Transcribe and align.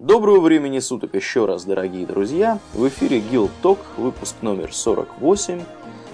Доброго 0.00 0.38
времени 0.38 0.78
суток 0.78 1.16
еще 1.16 1.44
раз, 1.44 1.64
дорогие 1.64 2.06
друзья. 2.06 2.60
В 2.72 2.86
эфире 2.86 3.18
Guild 3.18 3.50
Talk, 3.64 3.78
выпуск 3.96 4.36
номер 4.42 4.72
48. 4.72 5.60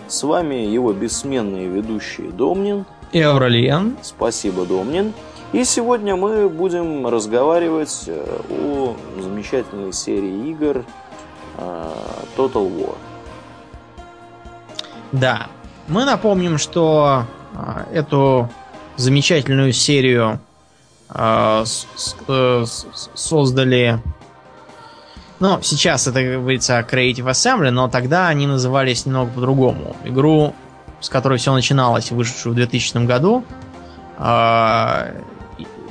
С 0.08 0.22
вами 0.22 0.54
его 0.54 0.94
бессменные 0.94 1.68
ведущие 1.68 2.30
Домнин 2.30 2.86
и 3.12 3.20
Ауралиен. 3.20 3.98
Спасибо, 4.00 4.64
Домнин. 4.64 5.12
И 5.52 5.64
сегодня 5.64 6.16
мы 6.16 6.48
будем 6.48 7.06
разговаривать 7.06 8.04
э, 8.06 8.40
о 8.48 8.96
замечательной 9.20 9.92
серии 9.92 10.48
игр 10.48 10.82
э, 11.58 11.92
Total 12.38 12.66
War. 12.66 12.96
Да, 15.12 15.48
мы 15.88 16.06
напомним, 16.06 16.56
что 16.56 17.24
э, 17.52 17.98
эту 17.98 18.48
замечательную 18.96 19.74
серию 19.74 20.40
создали... 23.14 24.00
Ну, 25.40 25.60
сейчас 25.62 26.06
это, 26.06 26.22
говорится, 26.22 26.78
Creative 26.80 27.26
Assembly, 27.26 27.70
но 27.70 27.88
тогда 27.88 28.28
они 28.28 28.46
назывались 28.46 29.04
немного 29.04 29.30
по-другому. 29.32 29.96
Игру, 30.04 30.54
с 31.00 31.08
которой 31.08 31.38
все 31.38 31.52
начиналось, 31.52 32.10
вышедшую 32.10 32.52
в 32.52 32.56
2000 32.56 33.04
году, 33.04 33.44
э, 34.18 35.20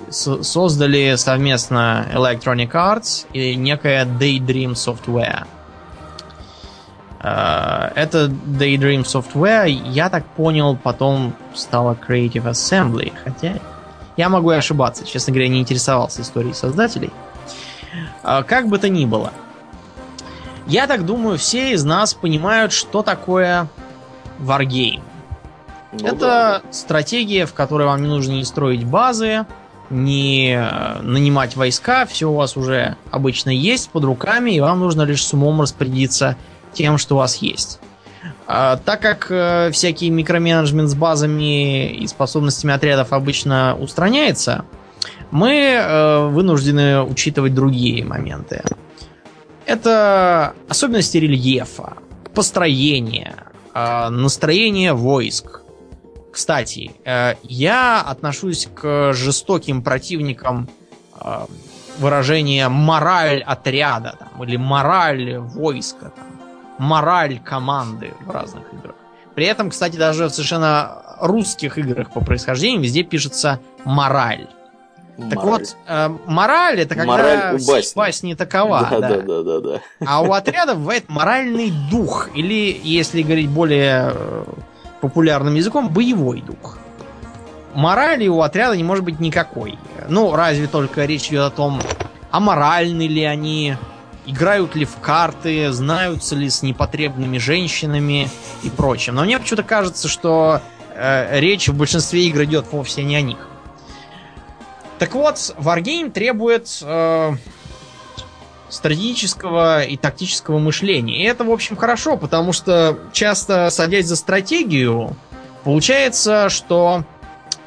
создали 0.10 1.16
совместно 1.16 2.08
Electronic 2.14 2.72
Arts 2.72 3.26
и 3.34 3.56
некая 3.56 4.06
Daydream 4.06 4.74
Software. 4.74 5.46
Это 7.20 8.28
Daydream 8.28 9.04
Software, 9.04 9.68
я 9.68 10.10
так 10.10 10.26
понял, 10.26 10.76
потом 10.76 11.34
стала 11.54 11.96
Creative 11.96 12.44
Assembly, 12.44 13.14
хотя 13.24 13.60
я 14.18 14.30
могу 14.30 14.52
и 14.52 14.56
ошибаться, 14.56 15.06
честно 15.06 15.34
говоря, 15.34 15.50
не 15.50 15.60
интересовался 15.60 16.22
историей 16.22 16.54
создателей. 16.54 17.12
А, 18.24 18.44
как 18.44 18.68
бы 18.68 18.78
то 18.78 18.90
ни 18.90 19.06
было. 19.06 19.32
Я 20.68 20.88
так 20.88 21.06
думаю, 21.06 21.38
все 21.38 21.74
из 21.74 21.84
нас 21.84 22.14
понимают, 22.14 22.72
что 22.72 23.02
такое 23.02 23.68
Wargame. 24.40 25.02
Ну, 25.92 26.08
Это 26.08 26.18
да. 26.20 26.62
стратегия, 26.72 27.46
в 27.46 27.54
которой 27.54 27.86
вам 27.86 28.02
не 28.02 28.08
нужно 28.08 28.32
не 28.32 28.46
строить 28.46 28.84
базы, 28.84 29.46
не 29.90 30.56
э, 30.56 31.02
нанимать 31.02 31.56
войска, 31.56 32.06
все 32.06 32.30
у 32.30 32.34
вас 32.34 32.58
уже 32.58 32.96
обычно 33.12 33.52
есть 33.52 33.90
под 33.90 34.06
руками, 34.06 34.52
и 34.52 34.60
вам 34.60 34.80
нужно 34.80 35.04
лишь 35.04 35.24
с 35.24 35.34
умом 35.34 35.62
распорядиться 35.62 36.36
тем, 36.74 36.98
что 36.98 37.16
у 37.16 37.18
вас 37.20 37.36
есть. 37.38 37.80
А, 38.46 38.78
так 38.78 39.02
как 39.02 39.28
э, 39.30 39.72
всякий 39.72 40.10
микроменеджмент 40.10 40.90
с 40.90 40.96
базами 40.96 41.92
и 41.92 42.08
способностями 42.08 42.74
отрядов 42.74 43.14
обычно 43.14 43.78
устраняется, 43.80 44.66
мы 45.32 45.52
э, 45.56 46.28
вынуждены 46.28 47.02
учитывать 47.04 47.54
другие 47.54 48.04
моменты. 48.04 48.64
Это 49.66 50.54
особенности 50.68 51.18
рельефа, 51.18 51.94
построение, 52.34 53.36
э, 53.74 54.10
настроение 54.10 54.94
войск. 54.94 55.62
Кстати, 56.32 56.92
э, 57.06 57.36
я 57.44 58.02
отношусь 58.02 58.68
к 58.74 59.14
жестоким 59.14 59.82
противникам 59.82 60.70
э, 61.20 61.46
выражения 62.00 62.68
мораль 62.70 63.42
отряда 63.42 64.16
там, 64.20 64.44
или 64.44 64.58
мораль 64.58 65.38
войска. 65.38 66.12
Там 66.16 66.33
мораль 66.78 67.40
команды 67.40 68.14
в 68.26 68.32
разных 68.32 68.64
играх. 68.74 68.96
При 69.36 69.46
этом, 69.46 69.70
кстати, 69.70 69.96
даже 69.96 70.26
в 70.26 70.30
совершенно 70.30 71.04
русских 71.20 71.78
играх 71.78 72.12
по 72.12 72.22
происхождению 72.22 72.82
везде 72.82 73.04
пишется 73.04 73.60
мораль. 73.84 74.48
Мораль. 75.18 75.30
Так 75.30 75.44
вот, 75.44 75.78
э, 75.88 76.10
мораль 76.26 76.80
это 76.80 76.96
когда 76.96 77.12
мораль 77.12 77.56
у 77.56 77.68
басни. 77.68 77.96
басни 77.96 78.34
такова. 78.34 78.88
Да, 78.90 79.00
да, 79.00 79.10
да, 79.10 79.22
да, 79.22 79.44
да, 79.44 79.60
да. 79.60 79.82
А 80.06 80.22
у 80.22 80.32
отряда 80.32 80.74
бывает 80.76 81.06
моральный 81.08 81.72
дух. 81.92 82.30
Или, 82.34 82.80
если 82.84 83.22
говорить 83.22 83.50
более 83.50 84.12
э, 84.14 84.44
популярным 85.02 85.54
языком, 85.56 85.90
боевой 85.90 86.42
дух. 86.42 86.80
Морали 87.76 88.28
у 88.28 88.42
отряда 88.42 88.76
не 88.76 88.84
может 88.84 89.04
быть 89.04 89.20
никакой. 89.20 89.78
Ну, 90.08 90.36
разве 90.36 90.68
только 90.68 91.06
речь 91.06 91.30
идет 91.30 91.42
о 91.42 91.50
том, 91.52 91.82
аморальны 92.32 93.08
ли 93.08 93.24
они, 93.24 93.76
играют 94.26 94.76
ли 94.76 94.86
в 94.86 94.98
карты, 94.98 95.72
знаются 95.72 96.36
ли 96.36 96.50
с 96.50 96.62
непотребными 96.62 97.38
женщинами 97.38 98.30
и 98.64 98.70
прочим. 98.70 99.16
Но 99.16 99.24
мне 99.24 99.40
почему-то 99.40 99.64
кажется, 99.64 100.08
что 100.08 100.62
э, 100.96 101.40
речь 101.40 101.68
в 101.68 101.76
большинстве 101.76 102.28
игр 102.28 102.44
идет 102.44 102.68
вовсе 102.72 103.04
не 103.04 103.16
о 103.16 103.22
них. 103.22 103.38
Так 105.00 105.16
вот, 105.16 105.36
Wargame 105.58 106.12
требует 106.12 106.70
э, 106.82 107.32
стратегического 108.70 109.84
и 109.84 109.98
тактического 109.98 110.60
мышления. 110.60 111.24
И 111.24 111.26
это, 111.26 111.44
в 111.44 111.52
общем, 111.52 111.76
хорошо, 111.76 112.18
потому 112.18 112.54
что 112.54 112.98
часто, 113.12 113.70
садясь 113.70 114.06
за 114.06 114.16
стратегию, 114.16 115.16
получается, 115.64 116.50
что 116.50 117.04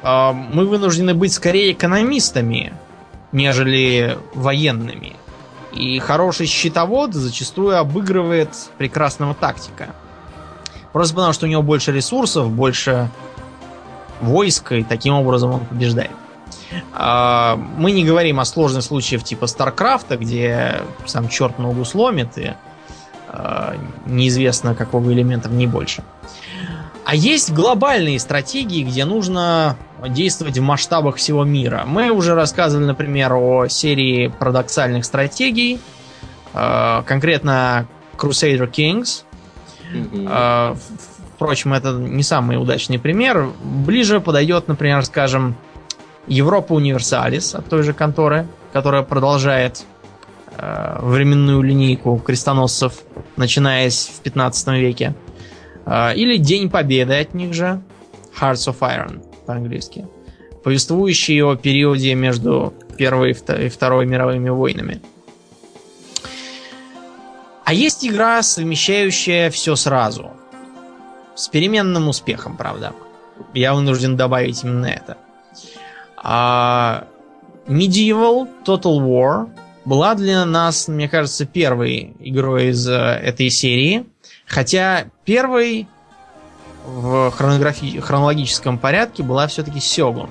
э, 0.01 0.31
мы 0.31 0.65
вынуждены 0.65 1.13
быть 1.13 1.33
скорее 1.33 1.73
экономистами, 1.73 2.73
нежели 3.31 4.17
военными. 4.33 5.15
И 5.77 5.99
хороший 5.99 6.47
щитовод 6.47 7.13
зачастую 7.13 7.77
обыгрывает 7.77 8.49
прекрасного 8.77 9.35
тактика. 9.35 9.89
Просто 10.91 11.13
потому, 11.13 11.33
что 11.33 11.45
у 11.45 11.49
него 11.49 11.61
больше 11.61 11.91
ресурсов, 11.91 12.49
больше 12.49 13.09
войска, 14.21 14.75
и 14.75 14.83
таким 14.83 15.13
образом 15.13 15.51
он 15.51 15.59
побеждает. 15.59 16.11
А, 16.93 17.55
мы 17.77 17.91
не 17.91 18.03
говорим 18.03 18.39
о 18.39 18.45
сложных 18.45 18.83
случаях 18.83 19.23
типа 19.23 19.45
Старкрафта, 19.45 20.17
где 20.17 20.81
сам 21.05 21.29
черт 21.29 21.59
ногу 21.59 21.85
сломит, 21.85 22.37
и 22.37 22.53
а, 23.27 23.75
неизвестно 24.07 24.73
какого 24.73 25.13
элемента 25.13 25.49
не 25.49 25.67
больше. 25.67 26.03
А 27.07 27.15
есть 27.15 27.53
глобальные 27.53 28.19
стратегии, 28.19 28.83
где 28.83 29.05
нужно 29.05 29.77
действовать 30.09 30.57
в 30.57 30.61
масштабах 30.61 31.15
всего 31.15 31.45
мира. 31.45 31.85
Мы 31.87 32.11
уже 32.11 32.35
рассказывали, 32.35 32.83
например, 32.83 33.33
о 33.33 33.69
серии 33.69 34.27
парадоксальных 34.27 35.05
стратегий, 35.05 35.79
э, 36.53 37.03
конкретно 37.05 37.87
Crusader 38.17 38.69
Kings. 38.69 39.23
Mm-hmm. 39.93 40.77
Впрочем, 41.35 41.73
это 41.73 41.93
не 41.93 42.23
самый 42.23 42.61
удачный 42.61 42.99
пример. 42.99 43.51
Ближе 43.63 44.19
подойдет, 44.19 44.67
например, 44.67 45.05
скажем, 45.05 45.55
Европа 46.27 46.73
Универсалис 46.73 47.55
от 47.55 47.69
той 47.69 47.83
же 47.83 47.93
конторы, 47.93 48.47
которая 48.73 49.03
продолжает 49.03 49.85
э, 50.57 50.97
временную 50.99 51.61
линейку 51.61 52.17
крестоносцев, 52.17 52.95
начинаясь 53.37 54.11
в 54.13 54.19
15 54.23 54.67
веке. 54.73 55.15
Э, 55.15 55.36
или 55.87 56.37
День 56.37 56.69
Победы 56.69 57.19
от 57.19 57.33
них 57.33 57.53
же, 57.53 57.81
Hearts 58.39 58.67
of 58.67 58.79
Iron 58.79 59.23
по-английски, 59.45 60.05
повествующий 60.63 61.41
о 61.41 61.55
периоде 61.55 62.13
между 62.13 62.73
Первой 62.97 63.31
и 63.31 63.69
Второй 63.69 64.05
мировыми 64.05 64.49
войнами. 64.49 65.01
А 67.63 67.73
есть 67.73 68.05
игра, 68.05 68.41
совмещающая 68.43 69.49
все 69.49 69.75
сразу. 69.75 70.31
С 71.35 71.49
переменным 71.49 72.07
успехом, 72.07 72.55
правда. 72.55 72.93
Я 73.53 73.73
вынужден 73.73 74.15
добавить 74.15 74.63
именно 74.63 74.85
это. 74.85 75.17
А 76.15 77.07
Medieval 77.67 78.47
Total 78.65 78.99
War 78.99 79.49
была 79.83 80.15
для 80.15 80.45
нас, 80.45 80.87
мне 80.87 81.07
кажется, 81.09 81.45
первой 81.45 82.15
игрой 82.19 82.69
из 82.69 82.87
э, 82.87 82.93
этой 82.93 83.49
серии. 83.49 84.05
Хотя 84.47 85.05
первой 85.25 85.87
в 86.85 87.33
хронографи- 87.37 87.99
хронологическом 87.99 88.77
порядке 88.77 89.21
была 89.21 89.47
все-таки 89.47 89.79
Сёгун. 89.79 90.29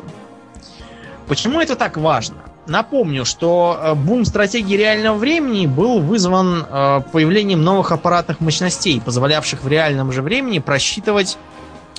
Почему 1.28 1.60
это 1.60 1.76
так 1.76 1.96
важно? 1.96 2.36
Напомню, 2.66 3.24
что 3.24 3.78
э, 3.78 3.94
бум 3.94 4.24
стратегии 4.24 4.76
реального 4.76 5.16
времени 5.16 5.66
был 5.66 6.00
вызван 6.00 6.66
э, 6.68 7.00
появлением 7.12 7.62
новых 7.62 7.92
аппаратных 7.92 8.40
мощностей, 8.40 9.00
позволявших 9.00 9.62
в 9.62 9.68
реальном 9.68 10.10
же 10.12 10.22
времени 10.22 10.58
просчитывать 10.58 11.36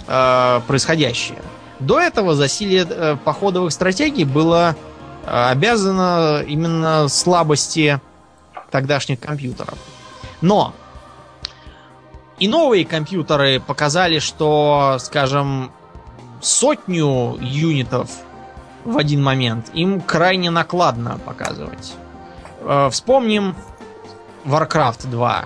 э, 0.07 0.61
происходящее. 0.67 1.39
До 1.79 1.99
этого 1.99 2.33
засилие 2.33 3.17
походовых 3.23 3.71
стратегий 3.71 4.25
было 4.25 4.75
обязано 5.25 6.41
именно 6.47 7.07
слабости 7.07 8.01
тогдашних 8.71 9.19
компьютеров. 9.19 9.77
Но 10.41 10.73
и 12.39 12.47
новые 12.47 12.85
компьютеры 12.85 13.59
показали, 13.59 14.19
что, 14.19 14.97
скажем, 14.99 15.71
сотню 16.41 17.37
юнитов 17.39 18.09
в 18.85 18.97
один 18.97 19.23
момент 19.23 19.69
им 19.73 20.01
крайне 20.01 20.49
накладно 20.49 21.19
показывать. 21.25 21.93
Э, 22.61 22.89
вспомним 22.91 23.55
Warcraft 24.45 25.09
2. 25.09 25.45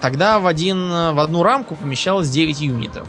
Тогда 0.00 0.40
в, 0.40 0.46
один, 0.46 0.90
в 0.90 1.20
одну 1.20 1.42
рамку 1.42 1.76
помещалось 1.76 2.28
9 2.28 2.60
юнитов. 2.60 3.08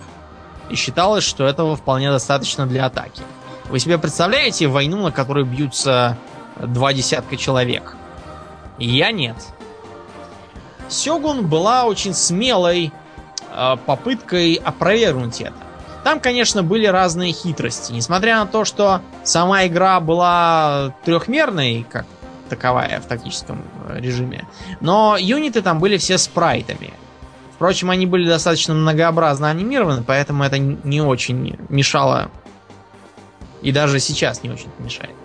И 0.70 0.76
считалось, 0.76 1.24
что 1.24 1.46
этого 1.46 1.76
вполне 1.76 2.12
достаточно 2.12 2.68
для 2.68 2.86
атаки. 2.86 3.24
Вы 3.70 3.80
себе 3.80 3.98
представляете 3.98 4.68
войну, 4.68 5.02
на 5.02 5.12
которой 5.12 5.44
бьются 5.44 6.18
два 6.58 6.94
десятка 6.94 7.38
человек? 7.38 7.96
Я 8.78 9.12
нет. 9.12 9.36
Сёгун 10.94 11.48
была 11.48 11.86
очень 11.86 12.14
смелой 12.14 12.92
э, 13.52 13.78
попыткой 13.86 14.56
опровергнуть 14.56 15.42
это. 15.42 15.54
Там, 16.04 16.20
конечно, 16.20 16.64
были 16.64 16.86
разные 16.86 17.32
хитрости. 17.32 17.94
Несмотря 17.94 18.38
на 18.40 18.46
то, 18.46 18.66
что 18.66 19.02
сама 19.24 19.66
игра 19.66 20.00
была 20.00 20.94
трехмерной, 21.06 21.86
как 21.90 22.06
таковая 22.50 23.00
в 23.00 23.06
тактическом 23.06 23.64
э, 23.88 24.00
режиме, 24.00 24.48
но 24.82 25.18
юниты 25.18 25.62
там 25.62 25.80
были 25.80 25.98
все 25.98 26.18
спрайтами. 26.18 26.94
Впрочем, 27.56 27.90
они 27.90 28.06
были 28.06 28.28
достаточно 28.28 28.74
многообразно 28.74 29.50
анимированы, 29.50 30.04
поэтому 30.04 30.44
это 30.44 30.58
не 30.58 31.02
очень 31.02 31.58
мешало. 31.70 32.30
И 33.62 33.72
даже 33.72 34.00
сейчас 34.00 34.44
не 34.44 34.50
очень 34.50 34.70
мешает. 34.80 35.16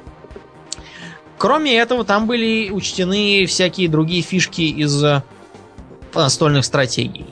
Кроме 1.36 1.76
этого, 1.76 2.04
там 2.04 2.26
были 2.26 2.70
учтены 2.70 3.46
всякие 3.46 3.88
другие 3.88 4.22
фишки 4.22 4.62
из 4.62 5.04
настольных 6.14 6.64
стратегий. 6.64 7.26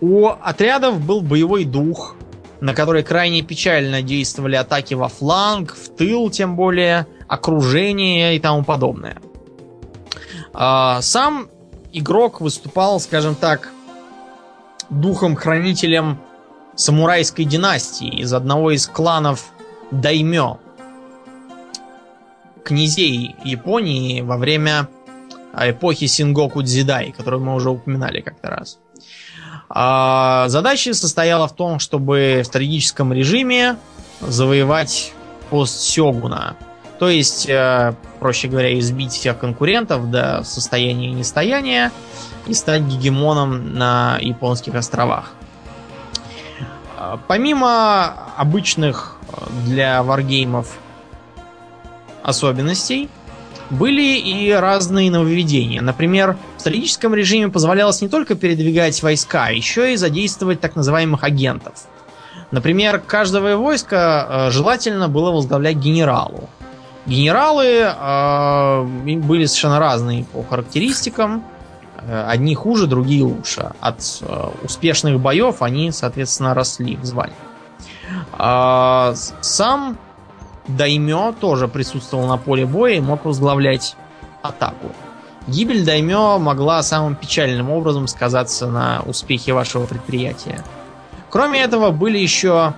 У 0.00 0.28
отрядов 0.28 1.00
был 1.00 1.20
боевой 1.20 1.64
дух, 1.64 2.14
на 2.60 2.74
который 2.74 3.02
крайне 3.02 3.42
печально 3.42 4.02
действовали 4.02 4.56
атаки 4.56 4.94
во 4.94 5.08
фланг, 5.08 5.74
в 5.74 5.88
тыл, 5.90 6.30
тем 6.30 6.56
более, 6.56 7.06
окружение 7.26 8.36
и 8.36 8.40
тому 8.40 8.64
подобное. 8.64 9.18
А, 10.52 11.00
сам 11.02 11.48
игрок 11.92 12.40
выступал, 12.40 13.00
скажем 13.00 13.34
так, 13.34 13.70
духом-хранителем 14.90 16.18
самурайской 16.74 17.44
династии 17.44 18.20
из 18.20 18.32
одного 18.32 18.70
из 18.70 18.86
кланов 18.86 19.52
Даймё, 19.90 20.58
князей 22.64 23.34
Японии 23.44 24.20
во 24.20 24.36
время 24.36 24.88
эпохи 25.54 26.06
Сингоку 26.06 26.62
Дзидай, 26.62 27.12
которую 27.12 27.42
мы 27.42 27.54
уже 27.54 27.70
упоминали 27.70 28.20
как-то 28.20 28.48
раз. 28.48 28.78
А 29.68 30.48
задача 30.48 30.94
состояла 30.94 31.46
в 31.46 31.54
том, 31.54 31.78
чтобы 31.78 32.40
в 32.42 32.46
стратегическом 32.46 33.12
режиме 33.12 33.76
завоевать 34.20 35.12
пост 35.50 35.80
Сёгуна. 35.80 36.56
То 36.98 37.08
есть, 37.08 37.48
э, 37.48 37.94
проще 38.18 38.48
говоря, 38.48 38.76
избить 38.78 39.12
всех 39.12 39.38
конкурентов 39.38 40.10
до 40.10 40.42
состояния 40.42 41.12
нестояния 41.12 41.92
и 42.46 42.54
стать 42.54 42.82
гегемоном 42.82 43.74
на 43.74 44.18
японских 44.20 44.74
островах. 44.74 45.32
А, 46.96 47.20
помимо 47.28 48.14
обычных 48.36 49.16
для 49.64 50.02
варгеймов 50.02 50.76
особенностей, 52.22 53.08
были 53.70 54.16
и 54.16 54.50
разные 54.52 55.10
нововведения. 55.10 55.80
Например, 55.80 56.36
в 56.56 56.60
стратегическом 56.60 57.14
режиме 57.14 57.48
позволялось 57.48 58.00
не 58.00 58.08
только 58.08 58.34
передвигать 58.34 59.02
войска, 59.02 59.48
еще 59.48 59.92
и 59.92 59.96
задействовать 59.96 60.60
так 60.60 60.76
называемых 60.76 61.24
агентов. 61.24 61.86
Например, 62.50 62.98
каждое 62.98 63.56
войско 63.56 64.26
э, 64.48 64.50
желательно 64.50 65.08
было 65.08 65.30
возглавлять 65.30 65.76
генералу. 65.76 66.48
Генералы 67.04 67.66
э, 67.66 68.82
были 69.16 69.44
совершенно 69.44 69.78
разные 69.78 70.24
по 70.24 70.42
характеристикам. 70.42 71.44
Э, 72.00 72.24
одни 72.26 72.54
хуже, 72.54 72.86
другие 72.86 73.24
лучше. 73.24 73.72
От 73.80 74.00
э, 74.22 74.48
успешных 74.64 75.20
боев 75.20 75.60
они, 75.60 75.92
соответственно, 75.92 76.54
росли 76.54 76.96
в 76.96 77.04
звании. 77.04 77.36
Э, 78.38 79.14
сам 79.42 79.98
Даймё 80.68 81.32
тоже 81.32 81.66
присутствовал 81.66 82.26
на 82.26 82.36
поле 82.36 82.66
боя 82.66 82.94
и 82.94 83.00
мог 83.00 83.24
возглавлять 83.24 83.96
атаку. 84.42 84.92
Гибель 85.46 85.84
Даймё 85.84 86.38
могла 86.38 86.82
самым 86.82 87.16
печальным 87.16 87.70
образом 87.70 88.06
сказаться 88.06 88.68
на 88.68 89.02
успехе 89.06 89.54
вашего 89.54 89.86
предприятия. 89.86 90.62
Кроме 91.30 91.62
этого, 91.62 91.90
были 91.90 92.18
еще 92.18 92.74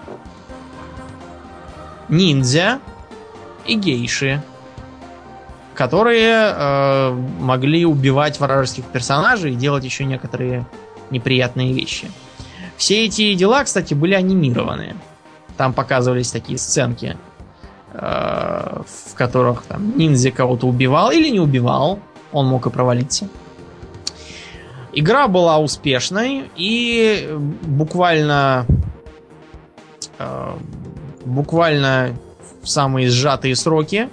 ниндзя 2.08 2.80
и 3.66 3.74
гейши, 3.74 4.42
которые 5.74 6.52
э, 6.54 7.10
могли 7.40 7.84
убивать 7.84 8.38
вражеских 8.38 8.84
персонажей 8.84 9.52
и 9.52 9.56
делать 9.56 9.84
еще 9.84 10.04
некоторые 10.04 10.66
неприятные 11.10 11.72
вещи. 11.72 12.10
Все 12.76 13.04
эти 13.04 13.34
дела, 13.34 13.64
кстати, 13.64 13.94
были 13.94 14.14
анимированы. 14.14 14.94
Там 15.56 15.72
показывались 15.72 16.30
такие 16.30 16.58
сценки 16.58 17.16
в 17.92 19.14
которых 19.14 19.62
там 19.62 19.96
ниндзя 19.98 20.30
кого-то 20.30 20.66
убивал 20.66 21.10
или 21.10 21.28
не 21.28 21.40
убивал, 21.40 21.98
он 22.32 22.46
мог 22.46 22.66
и 22.66 22.70
провалиться. 22.70 23.28
Игра 24.92 25.28
была 25.28 25.58
успешной 25.58 26.50
и 26.56 27.28
буквально 27.62 28.66
э, 30.18 30.52
буквально 31.24 32.16
в 32.62 32.68
самые 32.68 33.08
сжатые 33.08 33.54
сроки 33.54 34.08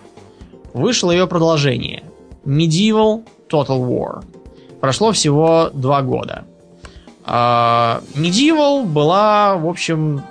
вышло 0.73 1.11
ее 1.11 1.27
продолжение. 1.27 2.03
Medieval 2.45 3.25
Total 3.49 3.79
War. 3.79 4.23
Прошло 4.79 5.11
всего 5.13 5.71
два 5.73 6.03
года. 6.03 6.45
Э, 7.25 7.99
Medieval 8.13 8.85
была, 8.85 9.57
в 9.57 9.67
общем, 9.67 10.21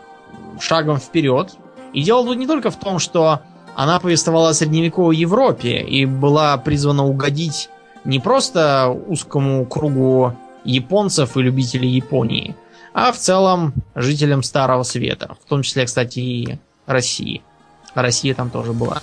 шагом 0.60 0.98
вперед 0.98 1.56
и 1.96 2.02
дело 2.02 2.26
тут 2.26 2.37
не 2.37 2.46
только 2.46 2.70
в 2.70 2.76
том, 2.76 2.98
что 2.98 3.40
она 3.75 3.98
повествовала 3.98 4.50
о 4.50 4.54
средневековой 4.54 5.16
Европе 5.16 5.81
и 5.81 6.04
была 6.04 6.58
призвана 6.58 7.06
угодить 7.06 7.70
не 8.04 8.20
просто 8.20 8.88
узкому 8.88 9.64
кругу 9.64 10.37
японцев 10.62 11.38
и 11.38 11.43
любителей 11.43 11.88
Японии, 11.88 12.54
а 12.93 13.12
в 13.12 13.16
целом 13.16 13.72
жителям 13.94 14.43
Старого 14.43 14.82
Света, 14.82 15.38
в 15.43 15.48
том 15.48 15.62
числе, 15.62 15.87
кстати, 15.87 16.19
и 16.19 16.58
России. 16.84 17.43
Россия 17.94 18.34
там 18.34 18.50
тоже 18.50 18.75
была. 18.75 19.00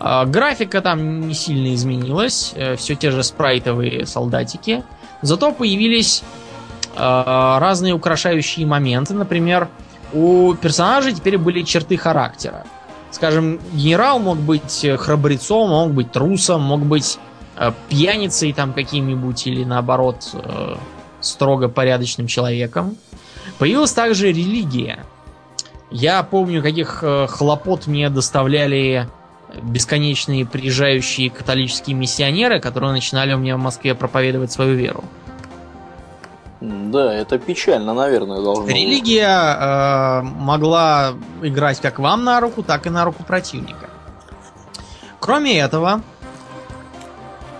А, 0.00 0.24
графика 0.24 0.80
там 0.80 1.28
не 1.28 1.34
сильно 1.34 1.72
изменилась, 1.72 2.52
э, 2.56 2.74
все 2.74 2.96
те 2.96 3.12
же 3.12 3.22
спрайтовые 3.22 4.06
солдатики, 4.06 4.82
зато 5.22 5.52
появились 5.52 6.24
а, 6.96 7.60
разные 7.60 7.94
украшающие 7.94 8.66
моменты, 8.66 9.14
например, 9.14 9.68
у 10.14 10.54
персонажей 10.54 11.12
теперь 11.12 11.38
были 11.38 11.62
черты 11.62 11.96
характера. 11.96 12.64
Скажем, 13.10 13.60
генерал 13.72 14.18
мог 14.18 14.38
быть 14.38 14.84
э, 14.84 14.96
храбрецом, 14.96 15.70
мог 15.70 15.92
быть 15.92 16.12
трусом, 16.12 16.62
мог 16.62 16.80
быть 16.80 17.18
э, 17.56 17.72
пьяницей 17.88 18.52
там 18.52 18.72
каким-нибудь 18.72 19.46
или 19.46 19.64
наоборот 19.64 20.30
э, 20.32 20.76
строго 21.20 21.68
порядочным 21.68 22.26
человеком. 22.26 22.96
Появилась 23.58 23.92
также 23.92 24.28
религия. 24.28 25.04
Я 25.90 26.22
помню, 26.22 26.62
каких 26.62 27.00
э, 27.02 27.26
хлопот 27.28 27.86
мне 27.86 28.10
доставляли 28.10 29.08
бесконечные 29.62 30.44
приезжающие 30.44 31.30
католические 31.30 31.94
миссионеры, 31.94 32.60
которые 32.60 32.92
начинали 32.92 33.32
у 33.32 33.38
меня 33.38 33.56
в 33.56 33.60
Москве 33.60 33.94
проповедовать 33.94 34.50
свою 34.50 34.74
веру. 34.74 35.04
Да, 36.64 37.12
это 37.12 37.38
печально, 37.38 37.92
наверное, 37.92 38.40
должно 38.40 38.66
Религия 38.66 39.26
э, 39.28 40.22
могла 40.22 41.14
играть 41.42 41.80
как 41.80 41.98
вам 41.98 42.24
на 42.24 42.40
руку, 42.40 42.62
так 42.62 42.86
и 42.86 42.90
на 42.90 43.04
руку 43.04 43.22
противника. 43.22 43.90
Кроме 45.20 45.58
этого, 45.58 46.02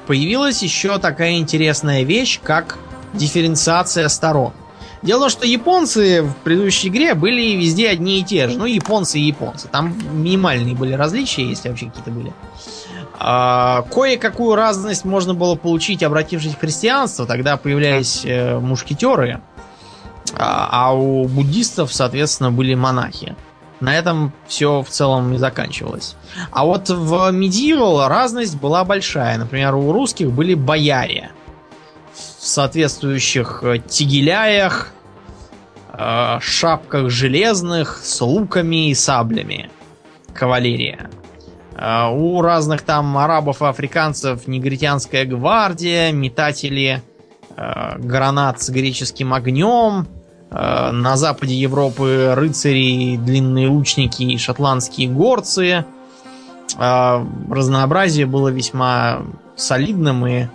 появилась 0.07 0.63
еще 0.63 0.99
такая 0.99 1.33
интересная 1.33 2.03
вещь, 2.03 2.41
как 2.43 2.79
дифференциация 3.13 4.09
сторон. 4.09 4.53
Дело 5.03 5.19
в 5.19 5.21
том, 5.23 5.31
что 5.31 5.47
японцы 5.47 6.23
в 6.23 6.35
предыдущей 6.37 6.89
игре 6.89 7.15
были 7.15 7.57
везде 7.57 7.91
одни 7.91 8.21
и 8.21 8.25
те 8.25 8.49
же. 8.49 8.57
Ну, 8.57 8.65
японцы 8.65 9.19
и 9.19 9.23
японцы. 9.23 9.69
Там 9.69 9.95
минимальные 10.13 10.75
были 10.75 10.95
различия, 10.95 11.47
если 11.47 11.69
вообще 11.69 11.87
какие-то 11.87 12.11
были. 12.11 12.33
А, 12.33 12.84
кое-какую 13.19 14.57
разность 14.57 15.05
можно 15.05 15.35
было 15.35 15.55
получить, 15.55 16.03
обратившись 16.03 16.55
в 16.55 16.61
христианство. 16.61 17.27
Тогда 17.27 17.57
появлялись 17.57 18.23
э, 18.25 18.59
мушкетеры, 18.59 19.41
а, 20.37 20.69
а 20.71 20.95
у 20.95 21.27
буддистов, 21.29 21.93
соответственно, 21.93 22.51
были 22.51 22.75
монахи. 22.75 23.37
На 23.81 23.97
этом 23.97 24.33
все 24.47 24.83
в 24.83 24.89
целом 24.89 25.33
и 25.35 25.37
заканчивалось. 25.37 26.17
А 26.51 26.65
вот 26.65 26.89
в 26.89 27.13
Medieval 27.33 28.07
разность 28.09 28.57
была 28.59 28.85
большая. 28.85 29.37
Например, 29.39 29.75
у 29.75 29.93
русских 29.93 30.31
были 30.33 30.55
бояре 30.55 31.31
в 32.15 32.47
соответствующих 32.47 33.61
э, 33.63 33.79
тигеляях, 33.79 34.93
э, 35.93 36.39
шапках 36.41 37.11
железных, 37.11 38.01
с 38.03 38.21
луками 38.21 38.91
и 38.91 38.95
саблями. 38.95 39.71
Кавалерия. 40.33 41.11
А, 41.77 42.11
у 42.11 42.41
разных 42.41 42.83
там 42.83 43.17
арабов 43.19 43.63
и 43.63 43.67
африканцев 43.67 44.47
негритянская 44.47 45.25
гвардия, 45.25 46.13
метатели 46.13 47.03
э, 47.57 47.99
гранат 47.99 48.63
с 48.63 48.71
греческим 48.71 49.35
огнем, 49.35 50.07
э, 50.51 50.91
на 50.93 51.17
западе 51.17 51.55
Европы 51.55 52.33
рыцари, 52.35 53.17
длинные 53.17 53.69
лучники 53.69 54.23
и 54.23 54.39
шотландские 54.39 55.09
горцы. 55.09 55.85
разнообразие 56.77 58.27
было 58.27 58.49
весьма 58.49 59.23
солидным, 59.55 60.27
и 60.27 60.47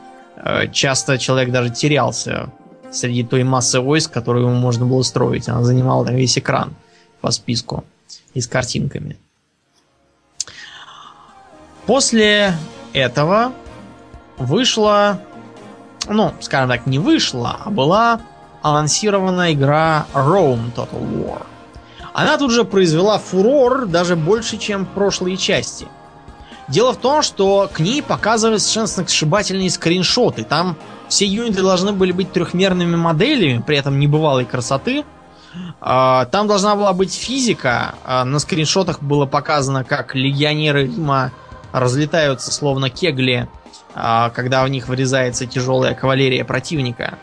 часто 0.72 1.18
человек 1.18 1.52
даже 1.52 1.70
терялся 1.70 2.50
среди 2.92 3.24
той 3.24 3.44
массы 3.44 3.80
войск, 3.80 4.12
которую 4.12 4.48
ему 4.48 4.56
можно 4.56 4.86
было 4.86 5.04
строить. 5.04 5.48
Она 5.48 5.64
занимала 5.64 6.06
там 6.06 6.16
весь 6.16 6.38
экран 6.38 6.74
по 7.22 7.32
списку 7.32 7.84
и 8.34 8.42
с 8.42 8.48
картинками. 8.48 9.18
После 11.90 12.54
этого 12.94 13.52
вышла, 14.38 15.22
ну, 16.08 16.36
скажем 16.40 16.70
так, 16.70 16.86
не 16.86 17.00
вышла, 17.00 17.58
а 17.66 17.72
была 17.72 18.22
анонсирована 18.62 19.54
игра 19.54 20.06
Rome 20.14 20.72
Total 20.76 21.02
War. 21.02 21.48
Она 22.14 22.38
тут 22.38 22.52
же 22.52 22.64
произвела 22.64 23.18
фурор 23.18 23.88
даже 23.88 24.16
больше, 24.16 24.58
чем 24.58 24.86
прошлые 24.86 25.36
части. 25.36 25.88
Дело 26.68 26.94
в 26.94 26.98
том, 26.98 27.24
что 27.24 27.68
к 27.74 27.80
ней 27.80 28.04
показывали 28.04 28.58
совершенно 28.58 28.86
сногсшибательные 28.86 29.72
скриншоты. 29.72 30.44
Там 30.44 30.78
все 31.08 31.26
юниты 31.26 31.64
должны 31.64 31.92
были 31.92 32.12
быть 32.12 32.32
трехмерными 32.32 32.98
моделями, 32.98 33.64
при 33.66 33.78
этом 33.78 33.98
небывалой 33.98 34.46
красоты. 34.46 35.06
А, 35.82 36.26
там 36.26 36.46
должна 36.46 36.76
была 36.76 36.94
быть 36.94 37.16
физика. 37.16 37.96
А, 38.06 38.26
на 38.26 38.38
скриншотах 38.38 39.02
было 39.02 39.26
показано, 39.26 39.84
как 39.84 40.14
легионеры 40.14 40.84
Рима 40.84 41.32
разлетаются 41.72 42.52
словно 42.52 42.90
кегли, 42.90 43.48
а, 43.96 44.30
когда 44.30 44.64
в 44.64 44.70
них 44.70 44.88
вырезается 44.88 45.46
тяжелая 45.46 45.94
кавалерия 45.94 46.44
противника. 46.44 47.18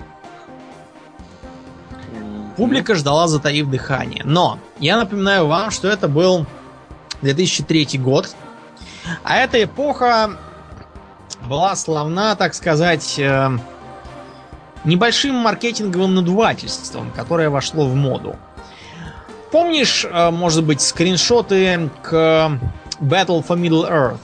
Публика 2.57 2.95
ждала, 2.95 3.29
затаив 3.29 3.69
дыхание. 3.69 4.23
Но 4.25 4.59
я 4.79 4.97
напоминаю 4.97 5.47
вам, 5.47 5.71
что 5.71 5.89
это 5.89 6.09
был 6.09 6.47
2003 7.23 7.99
год. 7.99 8.35
А 9.23 9.37
эта 9.37 9.63
эпоха 9.63 10.33
была 11.47 11.77
славна, 11.77 12.35
так 12.35 12.55
сказать, 12.55 13.19
э, 13.19 13.51
небольшим 14.85 15.35
маркетинговым 15.35 16.15
надувательством, 16.15 17.11
которое 17.11 17.51
вошло 17.51 17.87
в 17.87 17.95
моду. 17.95 18.37
Помнишь, 19.53 20.05
э, 20.05 20.31
может 20.31 20.65
быть, 20.65 20.81
скриншоты 20.81 21.91
к 22.03 22.13
Battle 23.01 23.47
for 23.47 23.57
Middle 23.57 23.89
Earth? 23.89 24.21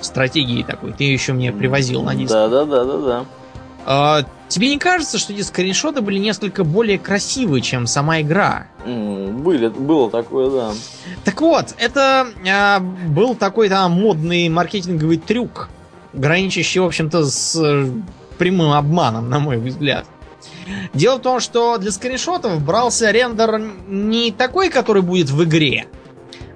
Стратегии 0.00 0.62
такой. 0.62 0.92
Ты 0.92 1.04
еще 1.04 1.32
мне 1.32 1.52
привозил 1.52 2.02
на 2.02 2.14
диск. 2.14 2.32
Да, 2.32 2.48
да, 2.48 2.64
да, 2.64 2.84
да, 2.84 2.98
да. 2.98 3.24
А, 3.86 4.24
тебе 4.48 4.70
не 4.70 4.78
кажется, 4.78 5.18
что 5.18 5.32
эти 5.32 5.42
скриншоты 5.42 6.00
были 6.00 6.18
несколько 6.18 6.64
более 6.64 6.98
красивые, 6.98 7.60
чем 7.60 7.86
сама 7.86 8.20
игра? 8.20 8.66
Были, 8.84 9.68
было 9.68 10.10
такое, 10.10 10.50
да. 10.50 10.72
Так 11.24 11.40
вот, 11.40 11.74
это 11.78 12.26
а, 12.50 12.80
был 12.80 13.34
такой 13.34 13.68
там 13.68 13.92
модный 13.92 14.48
маркетинговый 14.48 15.18
трюк, 15.18 15.68
граничащий, 16.12 16.80
в 16.80 16.86
общем-то, 16.86 17.26
с 17.26 17.56
э, 17.56 17.90
прямым 18.38 18.72
обманом, 18.72 19.28
на 19.28 19.38
мой 19.38 19.58
взгляд. 19.58 20.06
Дело 20.94 21.16
в 21.16 21.22
том, 21.22 21.40
что 21.40 21.76
для 21.76 21.90
скриншотов 21.90 22.62
брался 22.62 23.10
рендер 23.10 23.60
не 23.86 24.32
такой, 24.32 24.70
который 24.70 25.02
будет 25.02 25.28
в 25.28 25.44
игре, 25.44 25.86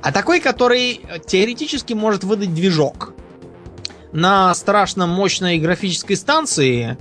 а 0.00 0.12
такой, 0.12 0.40
который 0.40 1.02
теоретически 1.26 1.92
может 1.92 2.24
выдать 2.24 2.54
движок. 2.54 3.12
На 4.12 4.54
страшно 4.54 5.06
мощной 5.06 5.58
графической 5.58 6.16
станции 6.16 6.96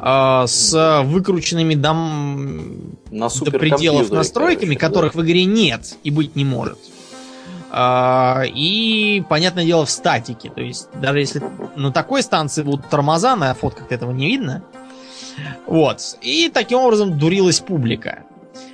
э, 0.00 0.44
с 0.46 1.02
выкрученными 1.04 1.74
дом... 1.74 2.98
На 3.10 3.28
до 3.28 3.50
пределов 3.52 4.10
настройками, 4.10 4.74
короче, 4.74 4.78
которых 4.78 5.14
да. 5.14 5.20
в 5.20 5.24
игре 5.24 5.44
нет 5.44 5.96
и 6.02 6.10
быть 6.10 6.36
не 6.36 6.44
может. 6.44 6.78
А, 7.70 8.44
и, 8.46 9.22
понятное 9.28 9.64
дело, 9.64 9.84
в 9.84 9.90
статике. 9.90 10.50
То 10.50 10.60
есть, 10.60 10.88
даже 10.94 11.18
если 11.18 11.42
на 11.76 11.92
такой 11.92 12.22
станции 12.22 12.62
будут 12.62 12.88
тормоза, 12.88 13.36
на 13.36 13.54
фотках 13.54 13.92
этого 13.92 14.10
не 14.10 14.26
видно. 14.28 14.62
Вот. 15.66 16.00
И 16.22 16.50
таким 16.52 16.78
образом 16.78 17.18
дурилась 17.18 17.60
публика. 17.60 18.24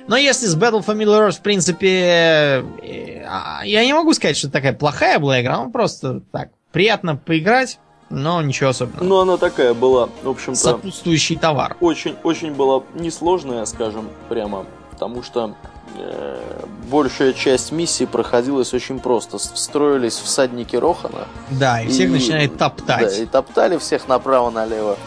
Но 0.07 0.17
если 0.17 0.45
с 0.47 0.55
Battle 0.55 0.85
Earth, 0.85 1.33
в 1.33 1.41
принципе, 1.41 2.63
э, 2.83 3.23
а, 3.27 3.61
я 3.65 3.83
не 3.83 3.93
могу 3.93 4.13
сказать, 4.13 4.37
что 4.37 4.47
это 4.47 4.53
такая 4.53 4.73
плохая 4.73 5.19
была 5.19 5.41
игра, 5.41 5.57
ну 5.63 5.71
просто 5.71 6.21
так, 6.31 6.49
приятно 6.75 7.15
поиграть, 7.15 7.79
но 8.09 8.41
ничего 8.41 8.71
особенного. 8.71 9.05
Ну, 9.05 9.19
она 9.21 9.37
такая 9.37 9.73
была, 9.73 10.09
в 10.23 10.27
общем-то, 10.29 10.59
Сопутствующий 10.59 11.37
товар. 11.37 11.77
очень, 11.79 12.17
очень 12.23 12.53
была 12.53 12.83
несложная, 12.95 13.63
скажем 13.63 14.09
прямо, 14.27 14.65
потому 14.91 15.23
что 15.23 15.55
э, 15.97 16.65
большая 16.91 17.31
часть 17.31 17.71
миссий 17.71 18.05
проходилась 18.05 18.73
очень 18.73 18.99
просто. 18.99 19.37
Встроились 19.37 20.15
всадники 20.15 20.75
Рохана. 20.75 21.29
Да, 21.49 21.81
и 21.81 21.87
всех 21.87 22.09
И- 22.09 22.11
начинает 22.11 22.57
топтать. 22.57 23.07
Да, 23.17 23.23
и 23.23 23.25
топтали 23.25 23.77
всех 23.77 24.09
направо-налево. 24.09 24.97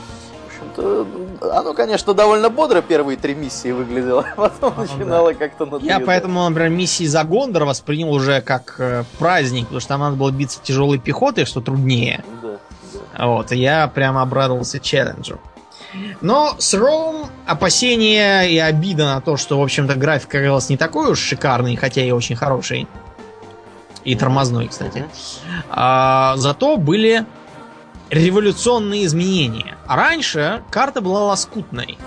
Общем-то, 0.78 1.58
оно, 1.58 1.74
конечно, 1.74 2.14
довольно 2.14 2.48
бодро 2.50 2.80
первые 2.82 3.16
три 3.16 3.34
миссии 3.34 3.70
выглядело, 3.72 4.24
а 4.36 4.48
потом 4.48 4.74
Ну, 4.76 4.82
начинало 4.82 5.32
как-то 5.32 5.64
Я 5.64 5.70
надоедать. 5.70 6.06
поэтому, 6.06 6.48
например, 6.48 6.70
миссии 6.70 7.04
за 7.04 7.24
Гондор 7.24 7.64
воспринял 7.64 8.10
уже 8.12 8.40
как 8.40 8.76
э, 8.78 9.04
праздник, 9.18 9.64
потому 9.64 9.80
что 9.80 9.88
там 9.88 10.00
надо 10.00 10.16
было 10.16 10.30
биться 10.30 10.60
тяжелой 10.62 10.98
пехотой, 10.98 11.44
что 11.44 11.60
труднее. 11.60 12.24
Да, 12.42 12.58
да. 13.18 13.26
Вот, 13.26 13.52
и 13.52 13.56
я 13.58 13.88
прямо 13.88 14.22
обрадовался 14.22 14.78
челленджу. 14.80 15.40
Но 16.20 16.54
с 16.58 16.74
Роум 16.74 17.28
опасения 17.46 18.42
и 18.42 18.58
обида 18.58 19.06
на 19.06 19.20
то, 19.22 19.36
что, 19.36 19.58
в 19.58 19.62
общем-то, 19.62 19.94
графика 19.94 20.38
оказалась 20.38 20.68
не 20.68 20.76
такой 20.76 21.10
уж 21.12 21.18
шикарный, 21.18 21.76
хотя 21.76 22.02
и 22.02 22.10
очень 22.10 22.36
хороший. 22.36 22.86
И 24.04 24.14
тормозной, 24.14 24.68
кстати. 24.68 25.04
А, 25.70 26.34
зато 26.36 26.76
были 26.76 27.24
революционные 28.10 29.04
изменения. 29.04 29.76
А 29.86 29.96
раньше 29.96 30.62
карта 30.70 31.00
была 31.00 31.24
лоскутной. 31.24 31.98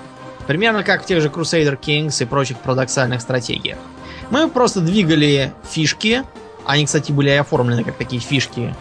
Примерно 0.47 0.83
как 0.83 1.03
в 1.03 1.05
тех 1.05 1.21
же 1.21 1.29
Crusader 1.29 1.79
Kings 1.79 2.21
и 2.21 2.25
прочих 2.25 2.57
парадоксальных 2.57 3.21
стратегиях. 3.21 3.77
Мы 4.29 4.49
просто 4.49 4.81
двигали 4.81 5.53
фишки. 5.69 6.23
Они, 6.65 6.85
кстати, 6.85 7.11
были 7.11 7.29
оформлены 7.29 7.83
как 7.83 7.97
такие 7.97 8.21
фишки 8.21 8.75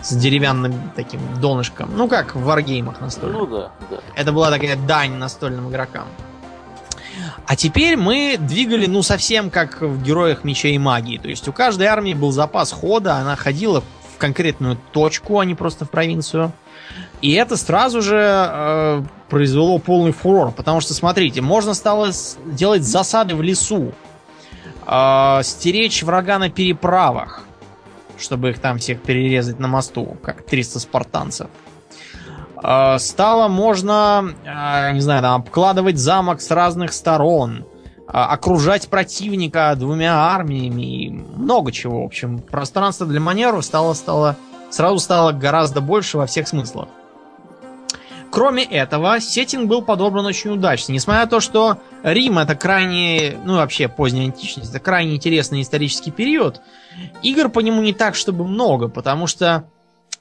с 0.00 0.14
деревянным 0.14 0.92
таким 0.94 1.20
донышком. 1.40 1.90
Ну, 1.96 2.08
как 2.08 2.34
в 2.34 2.42
варгеймах 2.42 3.00
настольных. 3.00 3.38
Ну 3.38 3.46
да, 3.46 3.70
да. 3.90 3.98
Это 4.14 4.32
была 4.32 4.50
такая 4.50 4.76
дань 4.76 5.12
настольным 5.12 5.68
игрокам. 5.70 6.06
А 7.46 7.56
теперь 7.56 7.96
мы 7.96 8.36
двигали, 8.38 8.86
ну, 8.86 9.02
совсем 9.02 9.50
как 9.50 9.80
в 9.80 10.02
Героях 10.02 10.44
Меча 10.44 10.68
и 10.68 10.78
Магии. 10.78 11.18
То 11.18 11.28
есть 11.28 11.48
у 11.48 11.52
каждой 11.52 11.86
армии 11.86 12.14
был 12.14 12.30
запас 12.30 12.72
хода, 12.72 13.16
она 13.16 13.36
ходила 13.36 13.82
в 14.16 14.18
конкретную 14.18 14.78
точку, 14.92 15.38
а 15.38 15.44
не 15.44 15.54
просто 15.54 15.84
в 15.84 15.90
провинцию. 15.90 16.52
И 17.20 17.32
это 17.34 17.56
сразу 17.56 18.00
же 18.00 18.16
э, 18.18 19.02
произвело 19.28 19.78
полный 19.78 20.12
фурор. 20.12 20.52
Потому 20.52 20.80
что, 20.80 20.94
смотрите, 20.94 21.42
можно 21.42 21.74
стало 21.74 22.10
делать 22.46 22.82
засады 22.82 23.34
в 23.34 23.42
лесу, 23.42 23.92
э, 24.86 25.40
стеречь 25.42 26.02
врага 26.02 26.38
на 26.38 26.48
переправах, 26.48 27.42
чтобы 28.18 28.50
их 28.50 28.58
там 28.58 28.78
всех 28.78 29.02
перерезать 29.02 29.58
на 29.58 29.68
мосту, 29.68 30.16
как 30.22 30.46
300 30.46 30.80
спартанцев. 30.80 31.48
Э, 32.62 32.96
Стало 32.98 33.48
можно, 33.48 34.34
э, 34.44 34.92
не 34.92 35.00
знаю, 35.00 35.20
там, 35.20 35.42
обкладывать 35.42 35.98
замок 35.98 36.40
с 36.40 36.50
разных 36.50 36.94
сторон, 36.94 37.66
окружать 38.24 38.88
противника 38.88 39.74
двумя 39.76 40.14
армиями, 40.14 40.82
и 40.82 41.10
много 41.10 41.70
чего, 41.70 42.02
в 42.02 42.06
общем. 42.06 42.38
Пространство 42.38 43.06
для 43.06 43.20
маневров 43.20 43.62
стало, 43.62 43.92
стало, 43.92 44.36
сразу 44.70 44.98
стало 44.98 45.32
гораздо 45.32 45.82
больше 45.82 46.16
во 46.16 46.24
всех 46.24 46.48
смыслах. 46.48 46.88
Кроме 48.30 48.64
этого, 48.64 49.20
сеттинг 49.20 49.68
был 49.68 49.82
подобран 49.82 50.24
очень 50.24 50.50
удачно. 50.50 50.92
Несмотря 50.92 51.24
на 51.24 51.26
то, 51.26 51.40
что 51.40 51.78
Рим 52.02 52.38
это 52.38 52.54
крайне, 52.54 53.36
ну 53.44 53.56
вообще 53.56 53.86
поздняя 53.88 54.26
античность, 54.26 54.70
это 54.70 54.80
крайне 54.80 55.14
интересный 55.16 55.60
исторический 55.60 56.10
период, 56.10 56.60
игр 57.22 57.50
по 57.50 57.60
нему 57.60 57.82
не 57.82 57.92
так, 57.92 58.14
чтобы 58.14 58.46
много, 58.46 58.88
потому 58.88 59.26
что 59.26 59.68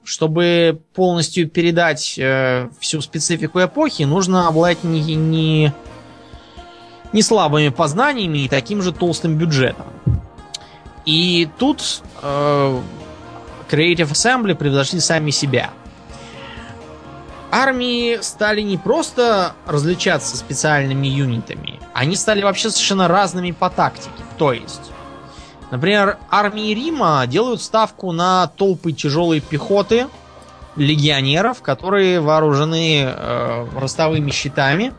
чтобы 0.03 0.81
полностью 0.93 1.49
передать 1.49 2.19
э, 2.19 2.69
всю 2.79 3.01
специфику 3.01 3.63
эпохи, 3.63 4.03
нужно 4.03 4.47
обладать 4.47 4.83
не, 4.83 5.01
не, 5.15 5.73
не 7.15 7.21
слабыми 7.21 7.69
познаниями 7.69 8.39
и 8.39 8.49
таким 8.49 8.81
же 8.81 8.91
толстым 8.91 9.37
бюджетом. 9.37 9.85
И 11.05 11.47
тут 11.57 12.01
э, 12.21 12.81
Creative 13.71 14.11
Assembly 14.11 14.53
превзошли 14.53 14.99
сами 14.99 15.31
себя. 15.31 15.69
Армии 17.51 18.17
стали 18.21 18.59
не 18.59 18.77
просто 18.77 19.53
различаться 19.65 20.35
специальными 20.35 21.07
юнитами, 21.07 21.79
они 21.93 22.17
стали 22.17 22.43
вообще 22.43 22.69
совершенно 22.69 23.07
разными 23.07 23.51
по 23.51 23.69
тактике. 23.69 24.23
То 24.37 24.51
есть, 24.51 24.91
например, 25.71 26.17
армии 26.29 26.73
Рима 26.73 27.25
делают 27.27 27.61
ставку 27.61 28.11
на 28.11 28.47
толпы 28.47 28.91
тяжелой 28.91 29.39
пехоты, 29.39 30.07
легионеров, 30.75 31.61
которые 31.61 32.19
вооружены 32.19 33.03
э, 33.05 33.67
ростовыми 33.79 34.31
щитами, 34.31 34.91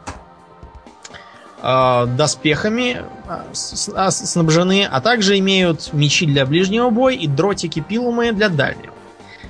доспехами 1.63 3.03
э, 3.29 3.43
с- 3.53 4.11
снабжены, 4.11 4.87
а 4.91 5.01
также 5.01 5.39
имеют 5.39 5.93
мечи 5.93 6.27
для 6.27 6.47
ближнего 6.47 6.91
боя 6.91 7.15
и 7.15 7.27
дротики 7.27 7.81
пилумы 7.81 8.33
для 8.33 8.49
дальнего. 8.49 8.93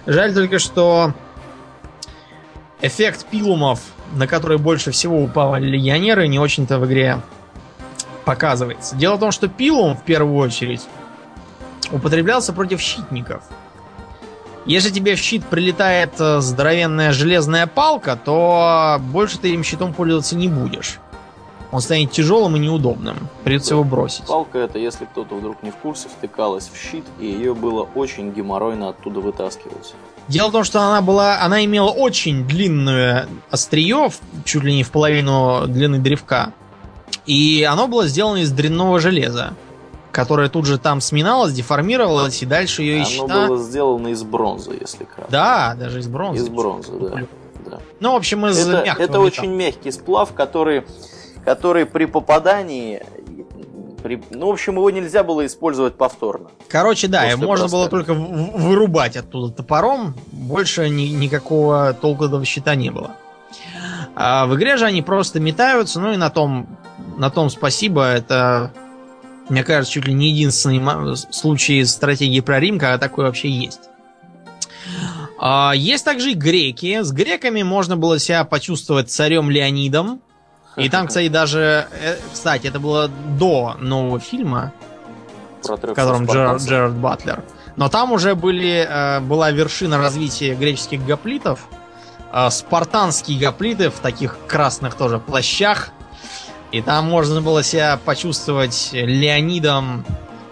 Жаль 0.06 0.32
только, 0.32 0.58
что 0.58 1.12
эффект 2.80 3.26
пилумов, 3.26 3.80
на 4.12 4.26
который 4.26 4.58
больше 4.58 4.92
всего 4.92 5.20
упали 5.22 5.66
легионеры, 5.66 6.28
не 6.28 6.38
очень-то 6.38 6.78
в 6.78 6.86
игре 6.86 7.20
показывается. 8.24 8.96
Дело 8.96 9.16
в 9.16 9.20
том, 9.20 9.32
что 9.32 9.48
пилум 9.48 9.96
в 9.96 10.02
первую 10.02 10.36
очередь 10.36 10.82
употреблялся 11.90 12.52
против 12.52 12.80
щитников. 12.80 13.42
Если 14.64 14.90
тебе 14.90 15.14
в 15.14 15.18
щит 15.20 15.46
прилетает 15.46 16.14
э, 16.18 16.40
здоровенная 16.40 17.12
железная 17.12 17.68
палка, 17.68 18.16
то 18.16 18.98
больше 19.00 19.38
ты 19.38 19.50
им 19.50 19.62
щитом 19.62 19.92
пользоваться 19.92 20.34
не 20.34 20.48
будешь. 20.48 20.98
Он 21.72 21.80
станет 21.80 22.12
тяжелым 22.12 22.56
и 22.56 22.58
неудобным. 22.58 23.16
Придется 23.44 23.74
его 23.74 23.84
бросить. 23.84 24.26
Палка 24.26 24.58
это, 24.58 24.78
если 24.78 25.04
кто-то 25.04 25.34
вдруг 25.34 25.62
не 25.62 25.70
в 25.70 25.76
курсе, 25.76 26.08
втыкалась 26.08 26.70
в 26.72 26.76
щит, 26.78 27.04
и 27.18 27.26
ее 27.26 27.54
было 27.54 27.82
очень 27.94 28.32
геморройно 28.32 28.90
оттуда 28.90 29.20
вытаскивать. 29.20 29.94
Дело 30.28 30.48
в 30.48 30.52
том, 30.52 30.64
что 30.64 30.80
она 30.80 31.02
была, 31.02 31.40
она 31.40 31.64
имела 31.64 31.90
очень 31.90 32.46
длинное 32.46 33.28
острие, 33.50 34.10
чуть 34.44 34.62
ли 34.62 34.74
не 34.74 34.82
в 34.82 34.90
половину 34.90 35.64
длины 35.66 35.98
древка. 35.98 36.52
И 37.26 37.66
оно 37.68 37.88
было 37.88 38.06
сделано 38.06 38.38
из 38.38 38.50
дрянного 38.50 38.98
железа, 39.00 39.54
которое 40.12 40.48
тут 40.48 40.66
же 40.66 40.78
там 40.78 41.00
сминалось, 41.00 41.52
деформировалось, 41.52 42.42
и 42.42 42.46
дальше 42.46 42.82
ее 42.82 43.02
из 43.02 43.18
Оно 43.18 43.28
щита... 43.28 43.46
было 43.46 43.58
сделано 43.58 44.08
из 44.08 44.22
бронзы, 44.22 44.76
если 44.80 45.04
кратко. 45.04 45.30
Да, 45.30 45.74
даже 45.78 46.00
из 46.00 46.08
бронзы. 46.08 46.42
Из 46.42 46.48
бронзы, 46.48 46.92
да. 46.98 47.26
да. 47.66 47.78
Ну, 48.00 48.12
в 48.12 48.16
общем, 48.16 48.46
из 48.46 48.58
Это, 48.58 48.84
мягкого 48.84 49.04
это 49.04 49.12
металла. 49.12 49.24
очень 49.26 49.54
мягкий 49.54 49.90
сплав, 49.92 50.32
который, 50.32 50.84
который 51.46 51.86
при 51.86 52.04
попадании... 52.04 53.02
При, 54.02 54.22
ну, 54.30 54.48
в 54.48 54.50
общем, 54.50 54.74
его 54.74 54.90
нельзя 54.90 55.22
было 55.22 55.46
использовать 55.46 55.94
повторно. 55.94 56.50
Короче, 56.68 57.08
да, 57.08 57.24
можно 57.36 57.68
было 57.68 57.88
броска. 57.88 57.90
только 57.90 58.14
вырубать 58.14 59.16
оттуда 59.16 59.52
топором, 59.52 60.14
больше 60.32 60.88
ни- 60.90 61.08
никакого 61.08 61.94
толку 61.94 62.44
щита 62.44 62.74
не 62.74 62.90
было. 62.90 63.12
А 64.14 64.46
в 64.46 64.56
игре 64.56 64.76
же 64.76 64.84
они 64.86 65.02
просто 65.02 65.40
метаются, 65.40 66.00
ну 66.00 66.12
и 66.12 66.16
на 66.16 66.30
том, 66.30 66.66
на 67.16 67.30
том 67.30 67.48
спасибо. 67.48 68.04
Это, 68.04 68.72
мне 69.48 69.62
кажется, 69.64 69.92
чуть 69.94 70.06
ли 70.06 70.14
не 70.14 70.30
единственный 70.30 71.16
случай 71.30 71.84
стратегии 71.84 72.40
про 72.40 72.60
Рим, 72.60 72.78
когда 72.78 72.98
такое 72.98 73.26
вообще 73.26 73.48
есть. 73.50 73.80
А, 75.38 75.72
есть 75.74 76.04
также 76.04 76.32
и 76.32 76.34
греки. 76.34 77.02
С 77.02 77.12
греками 77.12 77.62
можно 77.62 77.96
было 77.96 78.18
себя 78.18 78.44
почувствовать 78.44 79.10
царем 79.10 79.50
Леонидом. 79.50 80.20
И 80.76 80.88
там, 80.88 81.08
кстати, 81.08 81.28
даже... 81.28 81.86
э, 81.90 82.16
Кстати, 82.32 82.66
это 82.66 82.78
было 82.80 83.08
до 83.08 83.76
нового 83.78 84.20
фильма 84.20 84.72
в 85.62 85.94
котором 85.94 86.24
Джер-. 86.26 86.56
Джерард 86.58 86.94
Батлер. 86.94 87.42
Но 87.76 87.88
там 87.88 88.12
уже 88.12 88.34
были, 88.34 88.86
э, 88.88 89.20
была 89.20 89.50
вершина 89.50 89.98
развития 89.98 90.54
греческих 90.54 91.04
гоплитов. 91.04 91.66
Э, 92.32 92.50
спартанские 92.50 93.38
гоплиты 93.38 93.90
в 93.90 93.98
таких 93.98 94.36
красных 94.46 94.94
тоже 94.94 95.18
плащах. 95.18 95.90
И 96.72 96.82
там 96.82 97.06
можно 97.06 97.40
было 97.40 97.62
себя 97.62 97.98
почувствовать 98.04 98.90
Леонидом 98.92 100.04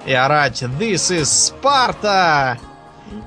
и 0.07 0.13
орать 0.13 0.63
«This 0.63 1.23
is 1.23 1.55
Sparta!» 1.63 2.59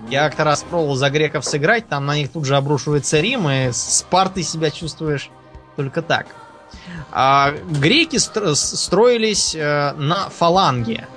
Я 0.09 0.27
как-то 0.27 0.43
раз 0.43 0.63
пробовал 0.63 0.95
за 0.95 1.09
греков 1.09 1.45
сыграть, 1.45 1.87
там 1.87 2.05
на 2.05 2.15
них 2.15 2.31
тут 2.31 2.45
же 2.45 2.55
обрушивается 2.55 3.19
Рим, 3.19 3.49
и 3.49 3.71
с 3.71 3.99
Спартой 3.99 4.43
себя 4.43 4.71
чувствуешь 4.71 5.29
только 5.75 6.01
так. 6.01 6.27
А, 7.11 7.53
греки 7.69 8.17
стро- 8.17 8.55
строились 8.55 9.55
э, 9.55 9.93
на 9.93 10.29
фаланге. 10.29 11.07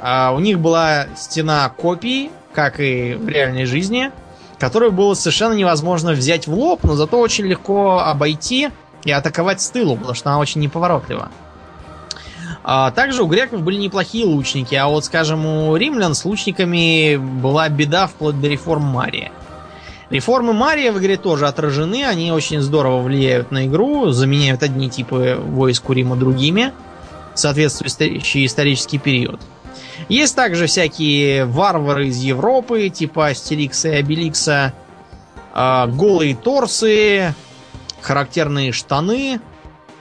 А, 0.00 0.32
у 0.34 0.40
них 0.40 0.58
была 0.58 1.06
стена 1.16 1.68
копий, 1.68 2.30
как 2.52 2.80
и 2.80 3.14
в 3.14 3.28
реальной 3.28 3.64
жизни, 3.64 4.10
которую 4.58 4.92
было 4.92 5.14
совершенно 5.14 5.52
невозможно 5.52 6.12
взять 6.12 6.46
в 6.46 6.54
лоб, 6.54 6.80
но 6.84 6.94
зато 6.94 7.18
очень 7.18 7.44
легко 7.44 7.98
обойти 7.98 8.70
и 9.04 9.10
атаковать 9.12 9.60
с 9.60 9.70
тылу, 9.70 9.96
потому 9.96 10.14
что 10.14 10.30
она 10.30 10.38
очень 10.38 10.60
неповоротлива. 10.60 11.30
А 12.68 12.90
также 12.90 13.22
у 13.22 13.26
греков 13.26 13.62
были 13.62 13.76
неплохие 13.76 14.26
лучники, 14.26 14.74
а 14.74 14.88
вот, 14.88 15.04
скажем, 15.04 15.46
у 15.46 15.76
римлян 15.76 16.14
с 16.14 16.24
лучниками 16.24 17.16
была 17.16 17.68
беда 17.68 18.08
вплоть 18.08 18.40
до 18.40 18.48
реформ 18.48 18.82
Мария. 18.82 19.30
Реформы 20.08 20.52
Мария 20.52 20.92
в 20.92 20.98
игре 20.98 21.16
тоже 21.16 21.48
отражены, 21.48 22.04
они 22.04 22.30
очень 22.30 22.60
здорово 22.60 23.02
влияют 23.02 23.50
на 23.50 23.66
игру, 23.66 24.10
заменяют 24.10 24.62
одни 24.62 24.88
типы 24.88 25.36
войск 25.40 25.90
у 25.90 25.92
Рима 25.92 26.14
другими, 26.14 26.72
соответствующий 27.34 28.46
исторический 28.46 28.98
период. 28.98 29.40
Есть 30.08 30.36
также 30.36 30.66
всякие 30.66 31.44
варвары 31.44 32.08
из 32.08 32.18
Европы, 32.18 32.88
типа 32.88 33.28
Астерикса 33.28 33.88
и 33.88 33.96
Обеликса, 33.96 34.72
а, 35.52 35.88
голые 35.88 36.36
торсы, 36.36 37.34
характерные 38.00 38.70
штаны, 38.70 39.40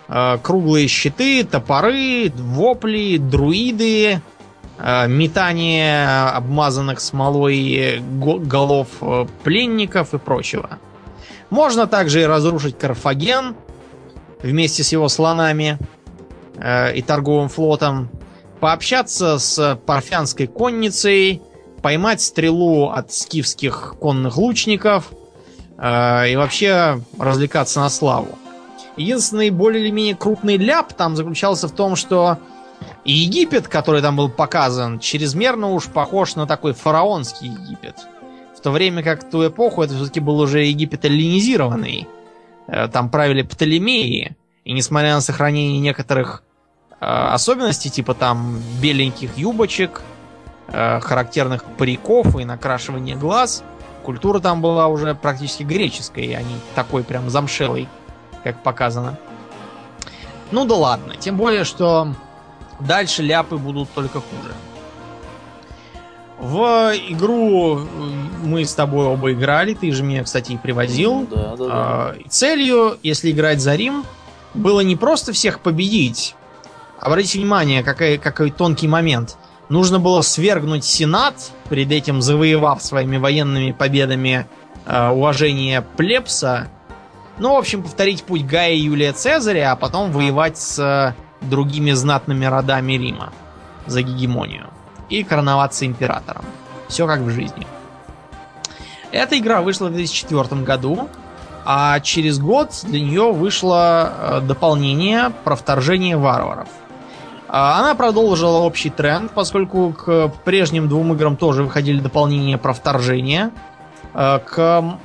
а, 0.08 0.38
круглые 0.38 0.88
щиты, 0.88 1.44
топоры, 1.44 2.32
вопли, 2.36 3.18
друиды, 3.18 4.22
метание 5.08 6.06
обмазанных 6.30 7.00
смолой 7.00 8.00
го- 8.00 8.40
голов 8.40 8.88
э, 9.02 9.26
пленников 9.44 10.14
и 10.14 10.18
прочего. 10.18 10.80
Можно 11.50 11.88
также 11.88 12.22
и 12.22 12.26
разрушить 12.26 12.78
Карфаген 12.78 13.56
вместе 14.42 14.84
с 14.84 14.92
его 14.92 15.08
слонами 15.08 15.78
э, 16.58 16.96
и 16.96 17.02
торговым 17.02 17.50
флотом, 17.50 18.10
пообщаться 18.60 19.38
с 19.38 19.80
парфянской 19.86 20.48
конницей, 20.48 21.42
поймать 21.82 22.22
стрелу 22.22 22.90
от 22.90 23.14
скифских 23.14 23.96
конных 24.00 24.38
лучников 24.38 25.12
э, 25.78 26.32
и 26.32 26.36
вообще 26.36 27.02
развлекаться 27.20 27.80
на 27.80 27.90
славу. 27.90 28.38
Единственный 28.98 29.50
более 29.50 29.84
или 29.84 29.92
менее 29.92 30.16
крупный 30.16 30.58
ляп 30.58 30.94
там 30.94 31.16
заключался 31.16 31.68
в 31.68 31.72
том, 31.72 31.96
что 31.96 32.40
Египет, 33.06 33.68
который 33.68 34.02
там 34.02 34.16
был 34.16 34.30
показан, 34.30 35.00
чрезмерно 35.00 35.72
уж 35.72 35.86
похож 35.86 36.36
на 36.36 36.48
такой 36.48 36.74
фараонский 36.74 37.50
Египет. 37.50 38.08
В 38.58 38.62
то 38.62 38.72
время 38.72 39.04
как 39.04 39.30
ту 39.30 39.48
эпоху 39.48 39.84
это 39.84 39.94
все-таки 39.94 40.20
был 40.20 40.40
уже 40.40 40.64
Египет 40.64 41.06
эллинизированный. 41.06 42.08
Э, 42.68 42.88
Там 42.88 43.10
правили 43.12 43.44
Птолемеи. 43.44 44.36
И 44.64 44.74
несмотря 44.74 45.14
на 45.14 45.22
сохранение 45.22 45.80
некоторых 45.80 46.42
э, 46.90 47.06
особенностей, 47.06 47.92
типа 47.92 48.16
там 48.16 48.60
беленьких 48.82 49.38
юбочек, 49.38 50.02
э, 50.70 51.00
характерных 51.00 51.64
париков 51.64 52.36
и 52.40 52.44
накрашивания 52.44 53.16
глаз, 53.16 53.64
культура 54.04 54.40
там 54.40 54.64
была 54.64 54.88
уже 54.88 55.14
практически 55.14 55.62
греческой, 55.62 56.34
а 56.34 56.42
не 56.42 56.56
такой 56.74 57.04
прям 57.04 57.30
замшелой, 57.30 57.88
как 58.44 58.64
показано. 58.64 59.20
Ну 60.50 60.66
да 60.66 60.76
ладно, 60.76 61.16
тем 61.16 61.38
более, 61.38 61.64
что 61.66 62.16
дальше 62.80 63.24
ляпы 63.24 63.58
будут 63.58 63.90
только 63.94 64.20
хуже. 64.20 64.54
В 66.38 66.94
игру 67.10 67.80
э, 67.80 67.86
мы 68.44 68.66
с 68.66 68.74
тобой 68.74 69.06
оба 69.06 69.32
играли, 69.32 69.74
ты 69.74 69.92
же 69.92 70.04
меня, 70.04 70.24
кстати, 70.24 70.52
и 70.54 70.58
привозил. 70.58 71.28
Да, 71.32 71.56
да, 71.56 71.56
да. 71.56 71.66
А, 71.70 72.16
целью, 72.30 72.98
если 73.04 73.32
играть 73.32 73.62
за 73.62 73.76
Рим, 73.76 74.04
было 74.54 74.82
не 74.82 74.96
просто 74.96 75.32
всех 75.32 75.62
победить. 75.62 76.36
Обратите 77.00 77.40
внимание, 77.40 77.84
какой, 77.84 78.18
какой 78.18 78.52
тонкий 78.52 78.88
момент. 78.88 79.38
Нужно 79.70 80.00
было 80.00 80.22
свергнуть 80.22 80.84
Сенат, 80.84 81.36
перед 81.70 81.92
этим 81.92 82.22
завоевав 82.22 82.84
своими 82.84 83.18
военными 83.18 83.72
победами 83.72 84.48
э, 84.86 85.10
уважение 85.10 85.82
плебса. 85.82 86.68
Ну, 87.38 87.54
в 87.54 87.58
общем, 87.58 87.82
повторить 87.82 88.24
путь 88.24 88.46
Гая 88.46 88.74
и 88.74 88.80
Юлия 88.80 89.14
Цезаря, 89.14 89.72
а 89.72 89.76
потом 89.76 90.12
воевать 90.12 90.58
с 90.58 90.80
э, 90.80 91.25
другими 91.50 91.92
знатными 91.92 92.46
родами 92.46 92.94
Рима 92.94 93.32
за 93.86 94.02
гегемонию. 94.02 94.68
И 95.10 95.24
короноваться 95.24 95.86
императором. 95.86 96.46
Все 96.88 97.08
как 97.08 97.20
в 97.20 97.30
жизни. 97.30 97.68
Эта 99.12 99.38
игра 99.38 99.62
вышла 99.62 99.88
в 99.88 99.94
2004 99.94 100.62
году, 100.64 101.10
а 101.64 102.00
через 102.00 102.40
год 102.40 102.72
для 102.84 103.00
нее 103.00 103.32
вышло 103.32 104.12
э, 104.12 104.42
дополнение 104.42 105.32
про 105.44 105.56
вторжение 105.56 106.18
варваров. 106.18 106.68
А, 107.48 107.80
Она 107.80 107.96
продолжила 107.96 108.58
общий 108.58 108.90
тренд, 108.90 109.32
поскольку 109.32 109.94
к 109.94 110.30
прежним 110.44 110.90
двум 110.90 111.14
играм 111.14 111.38
тоже 111.38 111.64
выходили 111.64 112.00
дополнения 112.00 112.58
про 112.58 112.74
вторжение. 112.74 113.52
Э, 114.14 114.40
К 114.40 114.98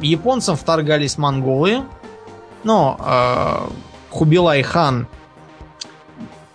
японцам 0.00 0.56
вторгались 0.56 1.18
монголы, 1.18 1.82
но 2.64 2.96
э, 2.98 3.70
Хубилай 4.10 4.62
хан, 4.62 5.06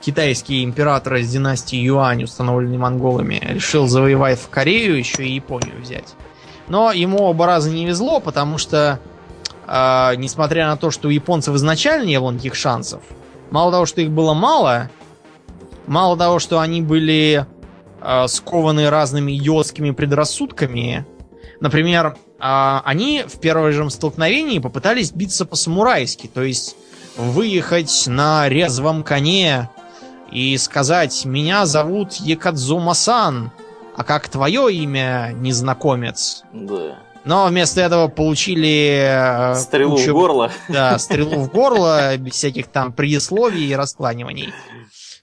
китайский 0.06 0.64
император 0.64 1.16
из 1.16 1.32
династии 1.32 1.78
Юань, 1.78 2.24
установленный 2.24 2.78
монголами, 2.78 3.42
решил 3.44 3.88
завоевать 3.88 4.40
в 4.40 4.50
Корею, 4.50 4.98
еще 4.98 5.26
и 5.26 5.34
Японию 5.34 5.82
взять. 5.82 6.14
Но 6.68 6.92
ему 6.92 7.24
оба 7.24 7.48
раза 7.48 7.72
не 7.72 7.88
везло, 7.88 8.20
потому 8.20 8.60
что, 8.60 9.00
э, 9.68 10.16
несмотря 10.18 10.68
на 10.68 10.78
то, 10.78 10.92
что 10.92 11.08
у 11.08 11.12
японцев 11.12 11.56
изначально 11.56 12.06
не 12.06 12.20
было 12.20 12.32
никаких 12.32 12.54
шансов, 12.54 13.02
мало 13.50 13.72
того, 13.72 13.88
что 13.88 14.02
их 14.02 14.12
было 14.12 14.36
мало, 14.36 14.92
мало 15.88 16.16
того, 16.18 16.38
что 16.38 16.60
они 16.60 16.84
были 16.84 17.48
э, 18.02 18.28
скованы 18.28 18.92
разными 18.92 19.36
идиотскими 19.36 19.90
предрассудками, 19.90 21.06
Например, 21.62 22.18
а, 22.38 22.82
они 22.86 23.24
в 23.26 23.40
первом 23.40 23.72
же 23.72 23.90
столкновении 23.90 24.60
попытались 24.60 25.12
биться 25.12 25.46
по-самурайски, 25.46 26.28
то 26.28 26.44
есть 26.44 26.76
выехать 27.18 28.08
на 28.08 28.50
резвом 28.50 29.04
коне 29.04 29.70
и 30.32 30.58
сказать 30.58 31.26
«Меня 31.26 31.66
зовут 31.66 32.14
Екадзума-сан, 32.14 33.52
а 33.96 34.04
как 34.04 34.28
твое 34.30 34.74
имя, 34.74 35.32
незнакомец?» 35.34 36.44
Да. 36.54 36.98
Но 37.24 37.48
вместо 37.48 37.82
этого 37.82 38.08
получили... 38.08 39.52
э, 39.54 39.56
Стрелу 39.56 39.96
кучу- 39.98 40.12
в 40.12 40.14
горло. 40.14 40.52
Да, 40.70 41.00
стрелу 41.00 41.40
в 41.40 41.50
горло, 41.52 42.16
без 42.18 42.34
всяких 42.34 42.68
там 42.68 42.94
предисловий 42.94 43.66
и 43.66 43.76
раскланиваний. 43.76 44.54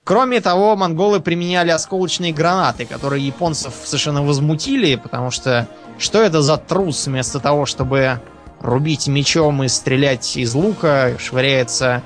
Кроме 0.04 0.40
того, 0.40 0.74
монголы 0.74 1.20
применяли 1.20 1.70
осколочные 1.70 2.32
гранаты, 2.32 2.86
которые 2.86 3.24
японцев 3.24 3.72
совершенно 3.84 4.22
возмутили, 4.24 4.96
потому 4.96 5.30
что 5.30 5.68
что 5.98 6.20
это 6.20 6.42
за 6.42 6.56
трус 6.56 7.06
вместо 7.06 7.38
того, 7.38 7.66
чтобы 7.66 8.20
рубить 8.60 9.06
мечом 9.06 9.62
и 9.62 9.68
стрелять 9.68 10.36
из 10.36 10.54
лука, 10.54 11.12
швыряется 11.20 12.02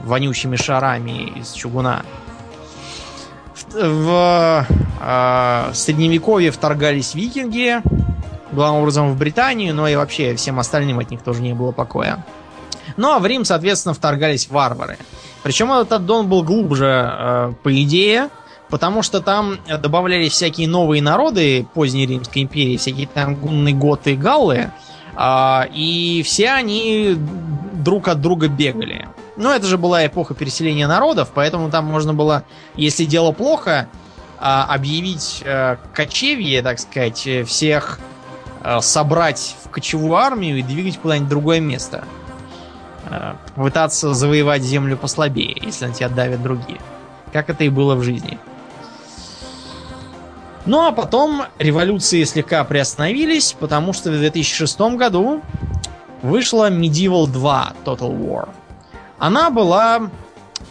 вонючими 0.00 0.56
шарами 0.56 1.32
из 1.38 1.52
чугуна. 1.52 2.02
В, 3.72 4.66
э, 5.00 5.70
средневековье 5.74 6.50
вторгались 6.50 7.14
викинги, 7.14 7.80
главным 8.52 8.82
образом 8.82 9.12
в 9.12 9.18
Британию, 9.18 9.74
но 9.74 9.86
и 9.86 9.94
вообще 9.94 10.34
всем 10.34 10.58
остальным 10.58 10.98
от 10.98 11.10
них 11.10 11.22
тоже 11.22 11.40
не 11.40 11.54
было 11.54 11.70
покоя. 11.70 12.24
Ну 12.96 13.12
а 13.12 13.18
в 13.18 13.26
Рим, 13.26 13.44
соответственно, 13.44 13.94
вторгались 13.94 14.48
варвары. 14.48 14.98
Причем 15.42 15.72
этот 15.72 15.92
аддон 15.92 16.28
был 16.28 16.42
глубже, 16.42 17.10
э, 17.12 17.52
по 17.62 17.82
идее, 17.82 18.28
потому 18.68 19.02
что 19.02 19.20
там 19.20 19.58
добавлялись 19.66 20.32
всякие 20.32 20.68
новые 20.68 21.02
народы 21.02 21.66
поздней 21.72 22.06
Римской 22.06 22.42
империи, 22.42 22.76
всякие 22.76 23.06
там 23.06 23.34
гунны, 23.34 23.72
готы, 23.72 24.16
галлы, 24.16 24.70
а, 25.14 25.68
и 25.72 26.22
все 26.24 26.50
они 26.50 27.16
друг 27.82 28.08
от 28.08 28.20
друга 28.20 28.48
бегали. 28.48 29.08
Но 29.36 29.52
это 29.52 29.66
же 29.66 29.78
была 29.78 30.06
эпоха 30.06 30.34
переселения 30.34 30.86
народов, 30.86 31.30
поэтому 31.34 31.70
там 31.70 31.86
можно 31.86 32.14
было, 32.14 32.44
если 32.74 33.04
дело 33.04 33.32
плохо, 33.32 33.88
а, 34.42 34.64
объявить 34.64 35.42
э, 35.44 35.76
кочевье, 35.92 36.62
так 36.62 36.78
сказать, 36.78 37.26
э, 37.26 37.44
всех 37.44 38.00
э, 38.62 38.80
собрать 38.80 39.54
в 39.62 39.68
кочевую 39.68 40.14
армию 40.14 40.58
и 40.58 40.62
двигать 40.62 40.98
куда-нибудь 40.98 41.26
в 41.26 41.30
другое 41.30 41.60
место. 41.60 42.04
Пытаться 43.56 44.14
завоевать 44.14 44.62
землю 44.62 44.96
послабее, 44.96 45.56
если 45.60 45.86
на 45.86 45.92
тебя 45.92 46.08
давят 46.08 46.42
другие. 46.42 46.78
Как 47.32 47.50
это 47.50 47.64
и 47.64 47.68
было 47.68 47.96
в 47.96 48.04
жизни. 48.04 48.38
Ну 50.64 50.86
а 50.86 50.92
потом 50.92 51.44
революции 51.58 52.22
слегка 52.24 52.62
приостановились, 52.62 53.56
потому 53.58 53.92
что 53.92 54.10
в 54.10 54.18
2006 54.18 54.80
году 54.96 55.42
вышла 56.22 56.70
Medieval 56.70 57.26
2 57.26 57.72
Total 57.84 58.16
War. 58.18 58.48
Она 59.18 59.50
была 59.50 60.10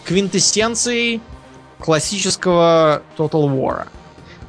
квинтэссенцией 0.06 1.22
классического 1.80 3.02
Total 3.18 3.48
War. 3.50 3.88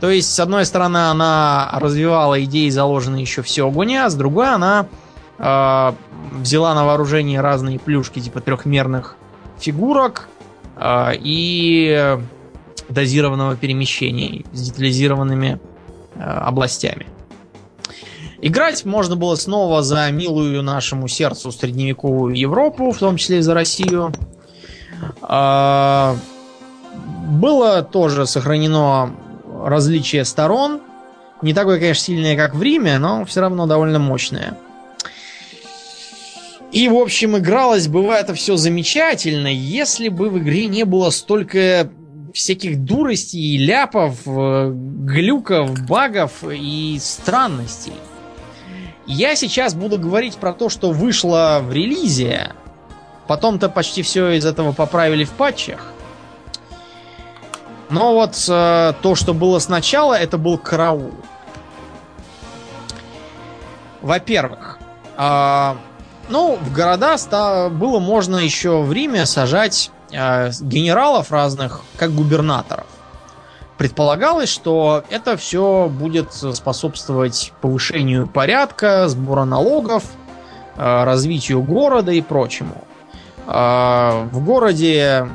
То 0.01 0.11
есть, 0.11 0.35
с 0.35 0.41
одной 0.41 0.65
стороны, 0.65 1.11
она 1.11 1.69
развивала 1.75 2.43
идеи, 2.45 2.71
заложенные 2.71 3.23
еще 3.23 3.43
в 3.43 3.49
Сёгуне, 3.49 4.05
а 4.05 4.11
с 4.11 4.15
другой 4.15 4.53
она 4.53 4.87
э, 5.39 5.93
взяла 6.33 6.75
на 6.75 6.87
вооружение 6.87 7.41
разные 7.41 7.79
плюшки, 7.79 8.21
типа 8.21 8.41
трехмерных 8.41 9.17
фигурок 9.59 10.29
э, 10.77 11.13
и 11.17 12.19
дозированного 12.89 13.57
перемещения 13.57 14.45
с 14.53 14.63
детализированными 14.63 15.61
э, 16.15 16.21
областями. 16.21 17.07
Играть 18.43 18.87
можно 18.87 19.17
было 19.17 19.35
снова 19.35 19.83
за 19.83 20.11
милую 20.11 20.63
нашему 20.63 21.09
сердцу 21.09 21.53
средневековую 21.53 22.35
Европу, 22.35 22.91
в 22.91 22.99
том 22.99 23.17
числе 23.17 23.39
и 23.39 23.43
за 23.43 23.53
Россию. 23.53 24.15
А, 25.23 26.17
Было 27.29 27.83
тоже 27.83 28.27
сохранено 28.27 29.15
различие 29.65 30.25
сторон. 30.25 30.81
Не 31.43 31.53
такое, 31.53 31.79
конечно, 31.79 32.05
сильное, 32.05 32.37
как 32.37 32.55
в 32.55 32.63
Риме, 32.63 32.99
но 32.99 33.25
все 33.25 33.41
равно 33.41 33.67
довольно 33.67 33.99
мощное. 33.99 34.57
И, 36.73 36.89
в 36.89 36.95
общем, 36.95 37.37
игралось 37.37 37.89
бы 37.89 38.05
это 38.07 38.33
все 38.35 38.57
замечательно, 38.57 39.49
если 39.49 40.09
бы 40.09 40.31
в 40.31 40.39
игре 40.39 40.67
не 40.67 40.85
было 40.85 41.11
столько 41.11 41.91
всяких 42.33 42.85
дуростей, 42.85 43.59
ляпов, 43.59 44.21
э, 44.25 44.71
глюков, 44.73 45.87
багов 45.87 46.45
и 46.45 46.97
странностей. 47.01 47.93
Я 49.13 49.35
сейчас 49.35 49.75
буду 49.75 49.99
говорить 49.99 50.37
про 50.37 50.53
то, 50.53 50.69
что 50.69 50.93
вышло 50.93 51.59
в 51.61 51.73
релизе. 51.73 52.53
Потом-то 53.27 53.69
почти 53.69 54.03
все 54.03 54.31
из 54.31 54.47
этого 54.47 54.71
поправили 54.71 55.25
в 55.25 55.31
патчах. 55.31 55.85
Но 57.89 58.15
вот 58.15 58.37
э, 58.49 58.93
то, 59.03 59.15
что 59.17 59.35
было 59.35 59.59
сначала, 59.59 60.15
это 60.15 60.39
был 60.39 60.59
караул. 60.59 61.11
Во-первых, 64.01 64.79
э, 65.19 65.75
ну, 66.29 66.55
в 66.55 66.73
города 66.73 67.17
было 67.69 67.99
можно 67.99 68.37
еще 68.37 68.81
в 68.81 68.93
Риме 68.93 69.27
сажать 69.27 69.91
э, 70.13 70.53
генералов 70.61 71.33
разных, 71.33 71.81
как 71.97 72.15
губернаторов. 72.15 72.87
Предполагалось, 73.81 74.51
что 74.51 75.05
это 75.09 75.39
все 75.39 75.89
будет 75.91 76.35
способствовать 76.35 77.55
повышению 77.63 78.27
порядка, 78.27 79.09
сбора 79.09 79.47
налогов, 79.47 80.05
э, 80.77 81.05
развитию 81.05 81.63
города 81.63 82.13
и 82.13 82.21
прочему. 82.21 82.85
Э, 83.47 84.29
В 84.33 84.45
городе 84.45 85.31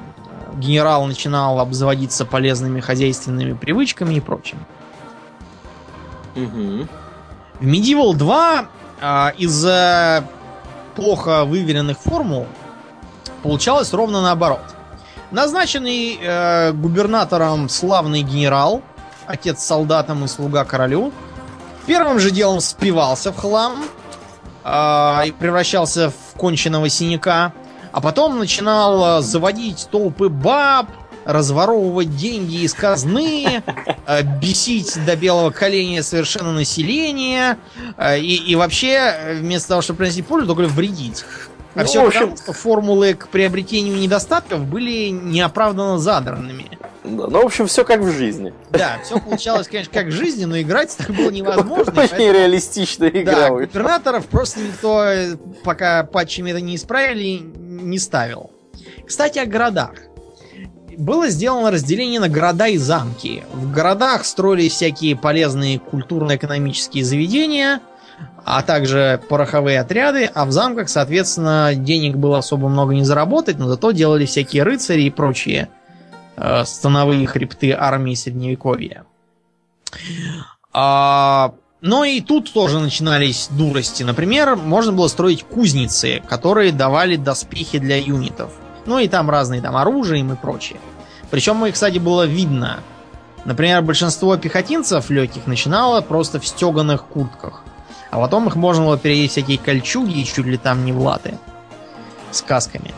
генерал 0.57 1.07
начинал 1.07 1.59
обзаводиться 1.59 2.23
полезными 2.23 2.81
хозяйственными 2.81 3.53
привычками 3.53 4.13
и 4.13 4.19
прочим. 4.19 4.59
Мгм. 6.35 6.87
В 7.59 7.65
Medieval 7.65 8.13
2 8.13 8.67
а, 9.01 9.33
из-за 9.39 10.23
плохо 10.95 11.45
выверенных 11.45 11.97
формул 11.97 12.45
получалось 13.41 13.91
ровно 13.91 14.21
наоборот. 14.21 14.74
Назначенный 15.31 16.19
э, 16.21 16.71
губернатором 16.73 17.67
славный 17.69 18.21
генерал, 18.21 18.81
отец 19.25 19.63
солдатам 19.63 20.23
и 20.23 20.27
слуга 20.27 20.63
королю, 20.65 21.11
первым 21.85 22.19
же 22.19 22.31
делом 22.31 22.59
спивался 22.59 23.31
в 23.31 23.37
хлам 23.37 23.83
а, 24.63 25.23
и 25.25 25.31
превращался 25.31 26.09
в 26.09 26.37
конченого 26.37 26.89
синяка, 26.89 27.53
а 27.91 28.01
потом 28.01 28.39
начинал 28.39 29.19
э, 29.19 29.21
заводить 29.21 29.87
толпы 29.91 30.29
баб, 30.29 30.87
разворовывать 31.25 32.15
деньги 32.15 32.63
из 32.63 32.73
казны, 32.73 33.63
э, 34.05 34.21
бесить 34.39 35.03
до 35.05 35.15
белого 35.15 35.49
коленя 35.49 36.03
совершенно 36.03 36.53
население 36.53 37.57
э, 37.97 38.19
и, 38.19 38.35
и 38.35 38.55
вообще 38.55 38.93
э, 38.93 39.35
вместо 39.39 39.69
того, 39.69 39.81
чтобы 39.81 39.97
приносить 39.97 40.25
пользу, 40.27 40.47
только 40.47 40.67
вредить. 40.71 41.25
А 41.75 41.81
Ну, 41.81 41.85
все 41.85 42.03
в 42.03 42.07
общем- 42.07 42.19
потому, 42.21 42.37
что 42.37 42.53
формулы 42.53 43.13
к 43.15 43.27
приобретению 43.27 43.97
недостатков 43.97 44.61
были 44.65 45.09
неоправданно 45.09 45.99
задранными. 45.99 46.69
Да, 47.03 47.27
ну, 47.27 47.41
в 47.43 47.45
общем, 47.45 47.67
все 47.67 47.83
как 47.85 47.99
в 47.99 48.11
жизни. 48.11 48.53
Да, 48.71 48.97
все 49.03 49.19
получалось, 49.19 49.67
конечно, 49.67 49.93
как 49.93 50.07
в 50.07 50.11
жизни, 50.11 50.45
но 50.45 50.59
играть 50.59 50.95
так 50.97 51.09
было 51.11 51.29
невозможно. 51.29 51.83
Очень 51.83 51.93
поэтому- 51.93 52.31
реалистичная 52.33 53.09
игра. 53.09 53.35
Да, 53.35 53.49
губернаторов 53.49 54.25
просто 54.25 54.61
никто, 54.61 55.03
э, 55.03 55.35
пока 55.63 56.03
патчами 56.03 56.51
это 56.51 56.61
не 56.61 56.75
исправили, 56.77 57.41
не 57.57 57.99
ставил. 57.99 58.49
Кстати, 59.05 59.37
о 59.39 59.45
городах. 59.45 59.91
Было 60.97 61.27
сделано 61.27 61.71
разделение 61.71 62.21
на 62.21 62.29
города 62.29 62.67
и 62.67 62.77
замки. 62.77 63.43
В 63.53 63.69
городах 63.71 64.23
строились 64.25 64.71
всякие 64.71 65.17
полезные 65.17 65.77
культурно-экономические 65.77 67.03
заведения, 67.03 67.81
а 68.45 68.61
также 68.61 69.19
пороховые 69.27 69.79
отряды, 69.79 70.29
а 70.31 70.45
в 70.45 70.51
замках, 70.51 70.87
соответственно, 70.87 71.71
денег 71.73 72.15
было 72.15 72.37
особо 72.37 72.69
много 72.69 72.93
не 72.93 73.03
заработать, 73.03 73.57
но 73.57 73.67
зато 73.67 73.89
делали 73.89 74.27
всякие 74.27 74.61
рыцари 74.61 75.01
и 75.01 75.09
прочие 75.09 75.67
э, 76.37 76.63
становые 76.63 77.25
хребты 77.25 77.71
армии 77.71 78.13
средневековья. 78.13 79.05
А, 80.71 81.55
но 81.81 82.05
и 82.05 82.21
тут 82.21 82.53
тоже 82.53 82.79
начинались 82.79 83.47
дурости. 83.49 84.03
Например, 84.03 84.55
можно 84.55 84.93
было 84.93 85.07
строить 85.07 85.43
кузницы, 85.43 86.21
которые 86.27 86.71
давали 86.71 87.15
доспехи 87.15 87.79
для 87.79 87.97
юнитов. 87.97 88.51
Ну 88.85 88.99
и 88.99 89.07
там 89.07 89.27
разные 89.31 89.61
там 89.61 89.75
оружие 89.75 90.21
и 90.21 90.35
прочее. 90.35 90.79
Причем 91.31 91.65
их, 91.65 91.73
кстати, 91.73 91.97
было 91.97 92.27
видно. 92.27 92.81
Например, 93.43 93.81
большинство 93.81 94.37
пехотинцев 94.37 95.09
легких 95.09 95.47
начинало 95.47 96.01
просто 96.01 96.39
в 96.39 96.45
стеганых 96.45 97.05
куртках. 97.05 97.63
А 98.15 98.19
потом 98.19 98.47
их 98.47 98.55
можно 98.55 98.85
было 98.85 98.97
переодеть 98.97 99.31
всякие 99.31 99.57
кольчуги 99.57 100.21
и 100.21 100.23
чуть 100.23 100.45
ли 100.45 100.55
там 100.55 100.85
не 100.85 100.93
в 100.93 101.01
латы. 101.01 101.37
С 102.31 102.41
касками. 102.41 102.93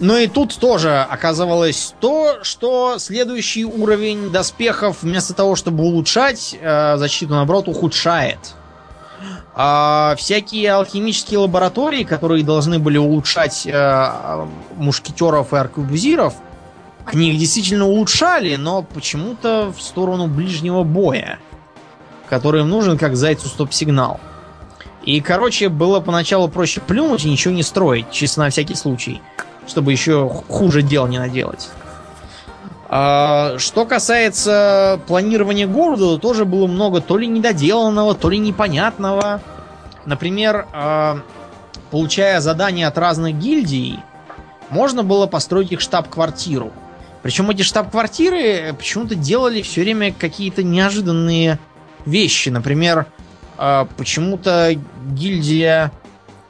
Ну 0.00 0.16
и 0.16 0.28
тут 0.28 0.56
тоже 0.56 1.02
оказывалось 1.02 1.94
то, 2.00 2.38
что 2.42 2.96
следующий 2.98 3.66
уровень 3.66 4.30
доспехов 4.30 5.02
вместо 5.02 5.34
того, 5.34 5.56
чтобы 5.56 5.84
улучшать 5.84 6.56
э, 6.58 6.96
защиту, 6.96 7.34
наоборот, 7.34 7.68
ухудшает. 7.68 8.38
А 9.54 10.14
всякие 10.16 10.72
алхимические 10.72 11.40
лаборатории, 11.40 12.04
которые 12.04 12.44
должны 12.44 12.78
были 12.78 12.96
улучшать 12.96 13.66
э, 13.66 14.46
мушкетеров 14.76 15.52
и 15.52 15.56
аркебузиров, 15.56 16.32
они 17.04 17.30
их 17.30 17.38
действительно 17.38 17.86
улучшали, 17.86 18.56
но 18.56 18.82
почему-то 18.82 19.70
в 19.76 19.82
сторону 19.82 20.28
ближнего 20.28 20.82
боя, 20.82 21.38
который 22.34 22.62
им 22.62 22.68
нужен 22.68 22.98
как 22.98 23.14
зайцу 23.14 23.46
стоп-сигнал. 23.46 24.18
И, 25.04 25.20
короче, 25.20 25.68
было 25.68 26.00
поначалу 26.00 26.48
проще 26.48 26.80
плюнуть 26.80 27.24
и 27.24 27.30
ничего 27.30 27.54
не 27.54 27.62
строить, 27.62 28.10
чисто 28.10 28.40
на 28.40 28.50
всякий 28.50 28.74
случай, 28.74 29.22
чтобы 29.68 29.92
еще 29.92 30.28
хуже 30.48 30.82
дел 30.82 31.06
не 31.06 31.18
наделать. 31.18 31.68
А, 32.88 33.54
что 33.58 33.86
касается 33.86 35.00
планирования 35.06 35.68
города, 35.68 36.06
то 36.06 36.18
тоже 36.18 36.44
было 36.44 36.66
много 36.66 37.00
то 37.00 37.16
ли 37.16 37.28
недоделанного, 37.28 38.16
то 38.16 38.28
ли 38.28 38.38
непонятного. 38.38 39.40
Например, 40.04 40.66
а, 40.72 41.20
получая 41.92 42.40
задания 42.40 42.88
от 42.88 42.98
разных 42.98 43.36
гильдий, 43.36 44.00
можно 44.70 45.04
было 45.04 45.28
построить 45.28 45.70
их 45.70 45.80
штаб-квартиру. 45.80 46.72
Причем 47.22 47.48
эти 47.50 47.62
штаб-квартиры 47.62 48.74
почему-то 48.76 49.14
делали 49.14 49.62
все 49.62 49.82
время 49.82 50.12
какие-то 50.12 50.64
неожиданные 50.64 51.60
вещи. 52.06 52.48
Например, 52.48 53.06
а, 53.56 53.86
почему-то 53.96 54.74
гильдия 55.12 55.92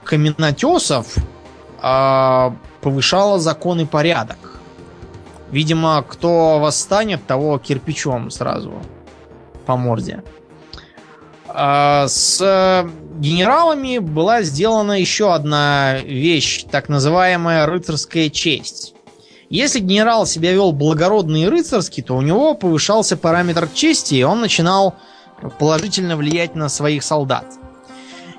каменотесов 0.04 1.14
повышала 2.80 3.38
закон 3.38 3.80
и 3.80 3.84
порядок. 3.84 4.60
Видимо, 5.50 6.02
кто 6.08 6.58
восстанет, 6.58 7.26
того 7.26 7.58
кирпичом 7.58 8.30
сразу 8.30 8.72
по 9.66 9.76
морде. 9.76 10.22
А 11.46 12.08
с 12.08 12.86
генералами 13.16 13.98
была 13.98 14.42
сделана 14.42 14.98
еще 14.98 15.32
одна 15.32 15.98
вещь, 16.00 16.64
так 16.70 16.88
называемая 16.88 17.66
рыцарская 17.66 18.30
честь. 18.30 18.94
Если 19.50 19.78
генерал 19.78 20.26
себя 20.26 20.52
вел 20.52 20.72
благородно 20.72 21.36
и 21.36 21.46
рыцарски, 21.46 22.00
то 22.00 22.16
у 22.16 22.22
него 22.22 22.54
повышался 22.54 23.16
параметр 23.16 23.68
чести, 23.72 24.16
и 24.16 24.22
он 24.24 24.40
начинал 24.40 24.96
положительно 25.58 26.16
влиять 26.16 26.54
на 26.54 26.68
своих 26.68 27.02
солдат. 27.02 27.46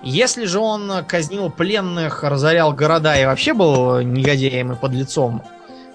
Если 0.03 0.45
же 0.45 0.60
он 0.60 1.03
казнил 1.08 1.49
пленных, 1.49 2.23
разорял 2.23 2.73
города 2.73 3.15
и 3.19 3.25
вообще 3.25 3.53
был 3.53 4.01
негодяем 4.01 4.71
и 4.71 4.75
подлецом, 4.75 5.41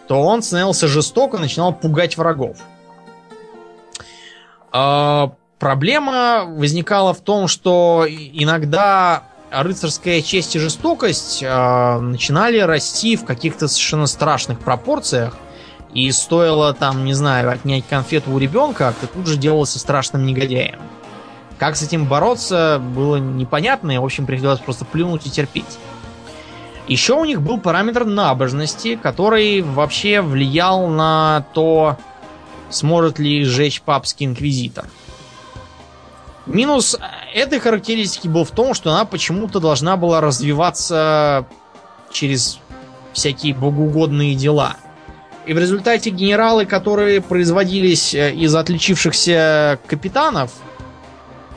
то 0.08 0.20
он 0.20 0.42
становился 0.42 0.88
жестоко, 0.88 1.38
начинал 1.38 1.72
пугать 1.72 2.16
врагов. 2.16 2.58
А, 4.72 5.32
проблема 5.60 6.44
возникала 6.46 7.14
в 7.14 7.20
том, 7.20 7.46
что 7.46 8.04
иногда 8.08 9.24
рыцарская 9.50 10.22
честь 10.22 10.56
и 10.56 10.58
жестокость 10.58 11.44
а, 11.46 12.00
начинали 12.00 12.58
расти 12.58 13.16
в 13.16 13.24
каких-то 13.24 13.68
совершенно 13.68 14.06
страшных 14.06 14.58
пропорциях. 14.58 15.36
И 15.94 16.10
стоило 16.12 16.72
там, 16.72 17.04
не 17.04 17.14
знаю, 17.14 17.50
отнять 17.50 17.84
конфету 17.88 18.30
у 18.30 18.38
ребенка, 18.38 18.94
ты 19.00 19.06
тут 19.06 19.26
же 19.26 19.36
делался 19.36 19.78
страшным 19.78 20.24
негодяем. 20.24 20.80
Как 21.58 21.76
с 21.76 21.82
этим 21.82 22.06
бороться, 22.06 22.80
было 22.80 23.16
непонятно, 23.16 23.90
и, 23.90 23.98
в 23.98 24.04
общем, 24.04 24.24
приходилось 24.24 24.60
просто 24.60 24.84
плюнуть 24.84 25.26
и 25.26 25.30
терпеть. 25.30 25.78
Еще 26.86 27.14
у 27.14 27.24
них 27.24 27.42
был 27.42 27.58
параметр 27.58 28.04
набожности, 28.04 28.96
который 28.96 29.60
вообще 29.62 30.22
влиял 30.22 30.88
на 30.88 31.44
то, 31.52 31.98
сможет 32.70 33.18
ли 33.18 33.44
сжечь 33.44 33.82
папский 33.82 34.26
инквизитор. 34.26 34.86
Минус 36.46 36.96
этой 37.34 37.60
характеристики 37.60 38.26
был 38.26 38.44
в 38.44 38.50
том, 38.50 38.74
что 38.74 38.90
она 38.90 39.04
почему-то 39.04 39.60
должна 39.60 39.96
была 39.96 40.20
развиваться 40.20 41.46
через 42.10 42.58
всякие 43.12 43.54
богоугодные 43.54 44.34
дела. 44.34 44.76
И 45.46 45.52
в 45.52 45.58
результате 45.58 46.10
генералы, 46.10 46.66
которые 46.66 47.20
производились 47.20 48.14
э, 48.14 48.32
из 48.32 48.54
отличившихся 48.54 49.78
капитанов, 49.86 50.52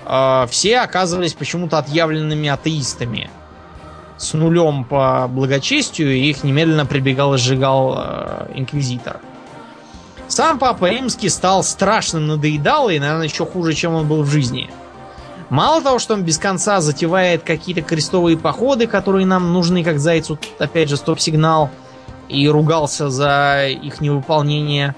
э, 0.05 0.47
все 0.49 0.79
оказывались 0.79 1.33
почему-то 1.33 1.77
отъявленными 1.77 2.49
атеистами– 2.49 3.29
с 4.23 4.33
нулем 4.33 4.83
по 4.83 5.27
благочестию, 5.27 6.15
их 6.15 6.43
немедленно 6.43 6.85
прибегал 6.85 7.33
и 7.35 7.37
сжигал 7.37 7.95
э, 7.97 8.51
инквизитор. 8.55 9.19
Сам 10.27 10.57
Папа 10.57 10.89
Римский 10.89 11.29
стал 11.29 11.63
страшным 11.63 12.27
надоедалой, 12.27 12.99
наверное, 12.99 13.25
еще 13.25 13.45
хуже, 13.45 13.73
чем 13.73 13.93
он 13.93 14.07
был 14.07 14.23
в 14.23 14.29
жизни. 14.29 14.69
Мало 15.49 15.81
того, 15.81 15.99
что 15.99 16.13
он 16.13 16.23
без 16.23 16.37
конца 16.37 16.81
затевает 16.81 17.43
какие-то 17.43 17.81
крестовые 17.81 18.37
походы, 18.37 18.87
которые 18.87 19.25
нам 19.25 19.53
нужны, 19.53 19.83
как 19.83 19.99
зайцу, 19.99 20.39
опять 20.57 20.89
же, 20.89 20.97
стоп-сигнал, 20.97 21.69
и 22.33 22.47
ругался 22.49 23.09
за 23.09 23.67
их 23.69 24.01
невыполнение. 24.01 24.95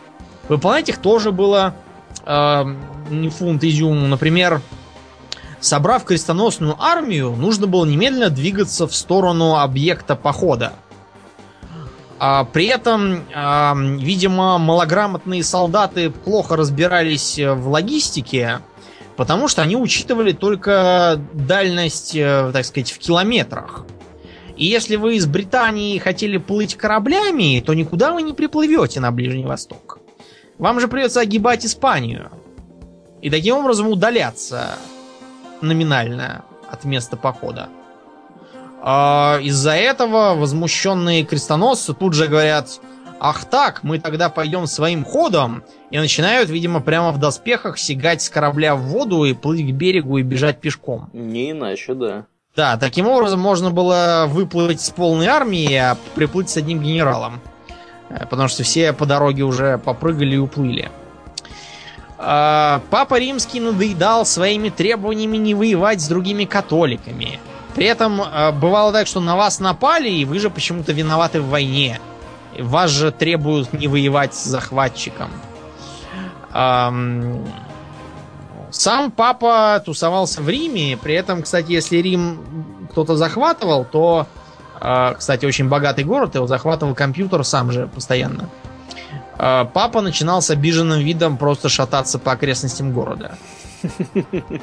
Выполнять 0.47 0.89
их 0.89 0.97
тоже 0.97 1.31
было 1.31 1.75
э, 2.25 2.63
не 3.09 3.29
фунт 3.29 3.63
изюму. 3.63 4.07
Например, 4.07 4.61
Собрав 5.65 6.03
крестоносную 6.03 6.75
армию, 6.79 7.31
нужно 7.31 7.65
было 7.65 7.85
немедленно 7.85 8.29
двигаться 8.29 8.87
в 8.87 8.93
сторону 8.93 9.55
объекта 9.55 10.15
похода. 10.15 10.73
А 12.19 12.43
при 12.43 12.67
этом, 12.67 13.23
а, 13.33 13.75
видимо, 13.75 14.59
малограмотные 14.59 15.43
солдаты 15.43 16.11
плохо 16.11 16.55
разбирались 16.55 17.39
в 17.39 17.67
логистике, 17.67 18.59
потому 19.15 19.47
что 19.47 19.63
они 19.63 19.75
учитывали 19.75 20.33
только 20.33 21.19
дальность, 21.33 22.15
э, 22.15 22.51
так 22.53 22.63
сказать, 22.63 22.91
в 22.91 22.99
километрах. 22.99 23.85
И 24.57 24.65
если 24.65 24.95
вы 24.95 25.15
из 25.15 25.25
Британии 25.25 25.97
хотели 25.97 26.37
плыть 26.37 26.75
кораблями, 26.75 27.61
то 27.65 27.73
никуда 27.73 28.13
вы 28.13 28.21
не 28.21 28.33
приплывете 28.33 28.99
на 28.99 29.11
Ближний 29.11 29.45
Восток. 29.45 29.99
Вам 30.57 30.79
же 30.79 30.87
придется 30.87 31.19
огибать 31.19 31.65
Испанию. 31.65 32.31
И 33.21 33.29
таким 33.29 33.57
образом 33.57 33.89
удаляться 33.89 34.77
номинальная 35.61 36.43
от 36.69 36.85
места 36.85 37.17
похода. 37.17 37.69
А 38.81 39.39
из-за 39.41 39.71
этого 39.71 40.35
возмущенные 40.35 41.25
крестоносцы 41.25 41.93
тут 41.93 42.13
же 42.13 42.27
говорят, 42.27 42.79
ах 43.19 43.45
так, 43.45 43.83
мы 43.83 43.99
тогда 43.99 44.29
пойдем 44.29 44.67
своим 44.67 45.03
ходом, 45.03 45.63
и 45.89 45.97
начинают, 45.97 46.49
видимо, 46.49 46.81
прямо 46.81 47.11
в 47.11 47.19
доспехах 47.19 47.77
сигать 47.77 48.21
с 48.21 48.29
корабля 48.29 48.75
в 48.75 48.81
воду 48.81 49.23
и 49.23 49.33
плыть 49.33 49.67
к 49.67 49.73
берегу 49.73 50.17
и 50.17 50.23
бежать 50.23 50.61
пешком. 50.61 51.09
Не 51.13 51.51
иначе, 51.51 51.93
да. 51.95 52.25
Да, 52.55 52.77
таким 52.77 53.07
образом 53.07 53.39
можно 53.41 53.69
было 53.69 54.25
выплыть 54.27 54.79
с 54.79 54.89
полной 54.89 55.27
армией, 55.27 55.75
а 55.75 55.97
приплыть 56.15 56.49
с 56.49 56.55
одним 56.55 56.81
генералом. 56.81 57.41
Э, 58.09 58.25
потому 58.25 58.47
что 58.47 58.63
все 58.63 58.93
по 58.93 59.05
дороге 59.05 59.43
уже 59.43 59.77
попрыгали 59.77 60.35
и 60.35 60.37
уплыли. 60.37 60.89
А, 62.17 62.81
Папа 62.89 63.19
Римский 63.19 63.59
надоедал 63.59 64.25
своими 64.25 64.69
требованиями 64.69 65.35
не 65.35 65.53
воевать 65.53 66.01
с 66.01 66.07
другими 66.07 66.45
католиками. 66.45 67.39
При 67.75 67.87
этом 67.87 68.21
а, 68.21 68.53
бывало 68.53 68.93
так, 68.93 69.05
что 69.07 69.19
на 69.19 69.35
вас 69.35 69.59
напали, 69.59 70.09
и 70.09 70.23
вы 70.23 70.39
же 70.39 70.49
почему-то 70.49 70.93
виноваты 70.93 71.41
в 71.41 71.49
войне. 71.49 71.99
Вас 72.57 72.89
же 72.89 73.11
требуют 73.11 73.73
не 73.73 73.89
воевать 73.89 74.33
с 74.33 74.45
захватчиком. 74.45 75.29
Сам 78.77 79.09
папа 79.09 79.81
тусовался 79.85 80.41
в 80.41 80.49
Риме, 80.49 80.97
при 81.01 81.15
этом, 81.15 81.43
кстати, 81.43 81.71
если 81.71 81.97
Рим 81.97 82.87
кто-то 82.91 83.15
захватывал, 83.15 83.85
то, 83.85 84.27
а, 84.81 85.13
кстати, 85.13 85.45
очень 85.45 85.69
богатый 85.69 86.03
город, 86.03 86.35
его 86.35 86.45
захватывал 86.45 86.93
компьютер 86.93 87.45
сам 87.45 87.71
же 87.71 87.87
постоянно. 87.87 88.49
А, 89.37 89.63
папа 89.63 90.01
начинал 90.01 90.41
с 90.41 90.49
обиженным 90.49 90.99
видом 90.99 91.37
просто 91.37 91.69
шататься 91.69 92.19
по 92.19 92.33
окрестностям 92.33 92.91
города. 92.91 93.37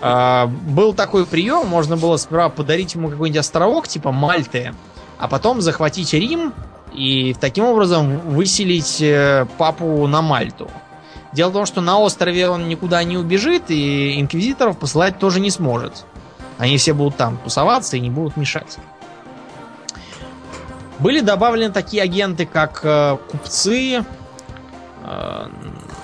А, 0.02 0.46
был 0.46 0.92
такой 0.92 1.24
прием, 1.24 1.66
можно 1.66 1.96
было 1.96 2.18
сперва 2.18 2.50
подарить 2.50 2.94
ему 2.94 3.08
какой-нибудь 3.08 3.40
островок 3.40 3.88
типа 3.88 4.12
Мальты, 4.12 4.74
а 5.18 5.26
потом 5.26 5.62
захватить 5.62 6.12
Рим 6.12 6.52
и 6.92 7.34
таким 7.40 7.64
образом 7.64 8.18
выселить 8.18 9.00
э, 9.00 9.46
папу 9.56 10.06
на 10.06 10.20
Мальту. 10.20 10.68
Дело 11.32 11.50
в 11.50 11.52
том, 11.52 11.66
что 11.66 11.80
на 11.80 11.98
острове 11.98 12.48
он 12.48 12.68
никуда 12.68 13.02
не 13.04 13.16
убежит, 13.16 13.64
и 13.70 14.20
инквизиторов 14.20 14.78
посылать 14.78 15.18
тоже 15.18 15.40
не 15.40 15.50
сможет. 15.50 16.04
Они 16.58 16.76
все 16.76 16.92
будут 16.92 17.16
там 17.16 17.38
тусоваться 17.38 17.96
и 17.96 18.00
не 18.00 18.10
будут 18.10 18.36
мешать. 18.36 18.78
Были 20.98 21.20
добавлены 21.20 21.72
такие 21.72 22.02
агенты, 22.02 22.46
как 22.46 22.80
э, 22.84 23.16
купцы, 23.30 24.04
Э, 25.04 25.48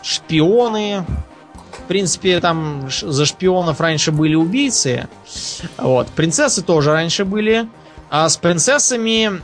шпионы. 0.02 1.04
В 1.72 1.82
принципе, 1.88 2.40
там 2.40 2.88
за 2.90 3.24
шпионов 3.24 3.80
раньше 3.80 4.12
были 4.12 4.34
убийцы. 4.34 5.08
Вот. 5.78 6.08
Принцессы 6.08 6.62
тоже 6.62 6.92
раньше 6.92 7.24
были. 7.24 7.68
А 8.10 8.28
с 8.28 8.36
принцессами 8.36 9.40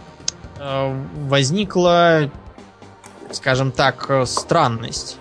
э, 0.59 1.05
возникла 1.29 2.31
скажем 3.31 3.73
так, 3.73 4.09
странность. 4.27 5.17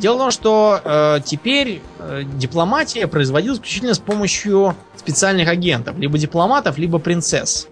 Дело 0.00 0.14
в 0.14 0.18
том, 0.18 0.30
что 0.30 0.80
э, 0.82 1.20
теперь 1.26 1.82
э, 1.98 2.22
дипломатия 2.24 3.06
производилась 3.06 3.58
исключительно 3.58 3.92
с 3.92 3.98
помощью 3.98 4.74
специальных 4.96 5.46
агентов, 5.48 5.98
либо 5.98 6.16
дипломатов, 6.16 6.78
либо 6.78 6.98
принцесс. 6.98 7.68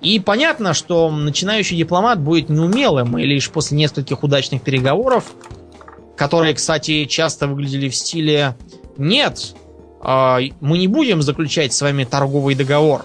И 0.00 0.18
понятно, 0.18 0.72
что 0.72 1.10
начинающий 1.10 1.76
дипломат 1.76 2.18
будет 2.18 2.48
неумелым, 2.48 3.18
и 3.18 3.26
лишь 3.26 3.50
после 3.50 3.76
нескольких 3.76 4.22
удачных 4.22 4.62
переговоров, 4.62 5.24
которые, 6.16 6.54
кстати, 6.54 7.04
часто 7.04 7.46
выглядели 7.46 7.90
в 7.90 7.94
стиле 7.94 8.56
«Нет, 8.96 9.54
э, 10.02 10.38
мы 10.60 10.78
не 10.78 10.88
будем 10.88 11.20
заключать 11.20 11.74
с 11.74 11.82
вами 11.82 12.04
торговый 12.04 12.54
договор. 12.54 13.04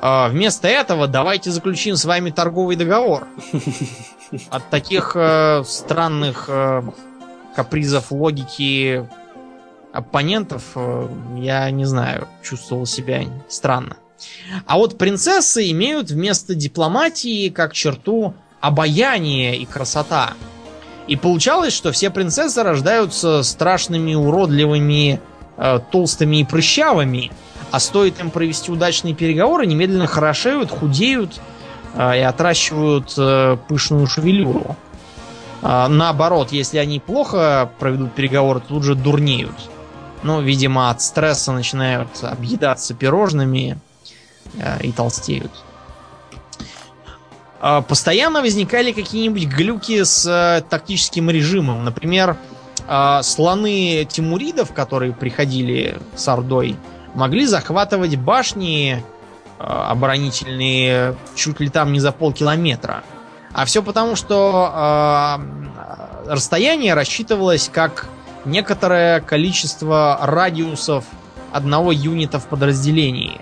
Э, 0.00 0.28
вместо 0.28 0.68
этого 0.68 1.08
давайте 1.08 1.50
заключим 1.50 1.96
с 1.96 2.04
вами 2.04 2.30
торговый 2.30 2.76
договор». 2.76 3.26
От 4.50 4.70
таких 4.70 5.16
э, 5.16 5.64
странных 5.66 6.44
э, 6.46 6.82
капризов 7.54 8.10
логики 8.10 9.08
оппонентов, 9.92 10.62
э, 10.74 11.08
я 11.36 11.70
не 11.70 11.84
знаю, 11.84 12.28
чувствовал 12.42 12.86
себя 12.86 13.22
странно. 13.48 13.96
А 14.66 14.76
вот 14.76 14.98
принцессы 14.98 15.70
имеют 15.70 16.10
вместо 16.10 16.54
дипломатии 16.54 17.48
как 17.50 17.72
черту 17.72 18.34
обаяние 18.60 19.56
и 19.56 19.64
красота. 19.64 20.34
И 21.06 21.16
получалось, 21.16 21.72
что 21.72 21.92
все 21.92 22.10
принцессы 22.10 22.62
рождаются 22.62 23.42
страшными, 23.42 24.14
уродливыми, 24.14 25.20
э, 25.56 25.80
толстыми 25.90 26.38
и 26.38 26.44
прыщавыми, 26.44 27.30
а 27.70 27.80
стоит 27.80 28.20
им 28.20 28.30
провести 28.30 28.70
удачные 28.70 29.14
переговоры, 29.14 29.66
немедленно 29.66 30.06
хорошеют, 30.06 30.70
худеют 30.70 31.40
э, 31.94 32.18
и 32.18 32.20
отращивают 32.20 33.14
э, 33.16 33.56
пышную 33.68 34.06
шевелюру. 34.06 34.76
А, 35.62 35.88
наоборот, 35.88 36.52
если 36.52 36.78
они 36.78 37.00
плохо 37.00 37.70
проведут 37.78 38.14
переговоры, 38.14 38.60
то 38.60 38.68
тут 38.68 38.84
же 38.84 38.94
дурнеют. 38.94 39.54
Ну, 40.22 40.40
видимо, 40.40 40.90
от 40.90 41.00
стресса 41.00 41.52
начинают 41.52 42.08
объедаться 42.22 42.94
пирожными 42.94 43.78
э, 44.54 44.82
и 44.82 44.92
толстеют. 44.92 45.52
Э, 47.60 47.82
постоянно 47.86 48.40
возникали 48.40 48.92
какие-нибудь 48.92 49.46
глюки 49.46 50.02
с 50.02 50.26
э, 50.26 50.62
тактическим 50.68 51.30
режимом. 51.30 51.84
Например, 51.84 52.36
э, 52.88 53.20
слоны 53.22 54.06
тимуридов, 54.08 54.72
которые 54.72 55.12
приходили 55.12 55.98
с 56.16 56.26
Ордой, 56.28 56.76
могли 57.14 57.46
захватывать 57.46 58.16
башни 58.16 59.04
э, 59.58 59.62
оборонительные 59.62 61.16
чуть 61.36 61.60
ли 61.60 61.68
там 61.68 61.92
не 61.92 62.00
за 62.00 62.12
полкилометра. 62.12 63.04
А 63.52 63.64
все 63.64 63.82
потому, 63.82 64.14
что 64.16 65.38
э, 66.26 66.32
расстояние 66.32 66.94
рассчитывалось 66.94 67.70
как 67.72 68.08
некоторое 68.44 69.20
количество 69.20 70.18
радиусов 70.22 71.04
одного 71.52 71.92
юнита 71.92 72.38
в 72.38 72.46
подразделении. 72.46 73.40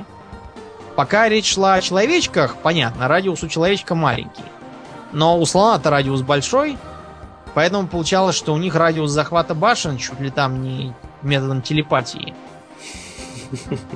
Пока 0.95 1.29
речь 1.29 1.53
шла 1.53 1.75
о 1.75 1.83
человечках, 1.83 2.57
понятно, 2.57 3.09
радиус 3.09 3.43
у 3.43 3.49
человечка 3.49 3.95
маленький. 3.95 4.45
Но 5.13 5.39
у 5.39 5.45
слона-то 5.45 5.91
радиус 5.91 6.23
большой, 6.23 6.79
поэтому 7.55 7.87
получалось, 7.87 8.37
что 8.37 8.55
у 8.55 8.57
них 8.57 8.75
радиус 8.75 9.11
захвата 9.11 9.55
башен 9.55 9.99
чуть 9.99 10.21
ли 10.21 10.31
там 10.31 10.63
не 10.63 10.95
методом 11.23 11.63
телепатии. 11.63 12.35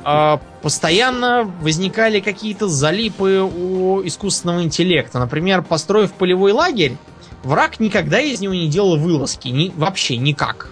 А, 0.05 0.41
постоянно 0.63 1.51
возникали 1.61 2.21
какие-то 2.21 2.69
залипы 2.69 3.41
у 3.41 4.05
искусственного 4.07 4.63
интеллекта. 4.63 5.19
Например, 5.19 5.63
построив 5.63 6.13
полевой 6.13 6.53
лагерь, 6.53 6.97
враг 7.43 7.81
никогда 7.81 8.21
из 8.21 8.41
него 8.41 8.55
не 8.55 8.69
делал 8.69 8.97
вылазки. 8.97 9.49
Ни, 9.49 9.73
вообще 9.77 10.17
никак. 10.17 10.71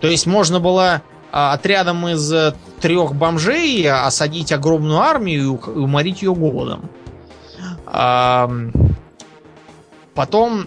То 0.00 0.08
есть 0.08 0.26
можно 0.26 0.60
было 0.60 1.02
а, 1.30 1.52
отрядом 1.52 2.06
из 2.08 2.32
э, 2.32 2.54
трех 2.80 3.14
бомжей 3.14 3.88
осадить 3.88 4.52
огромную 4.52 4.98
армию 4.98 5.60
и 5.66 5.78
уморить 5.78 6.22
ее 6.22 6.34
голодом. 6.34 6.90
А, 7.86 8.50
потом, 10.14 10.66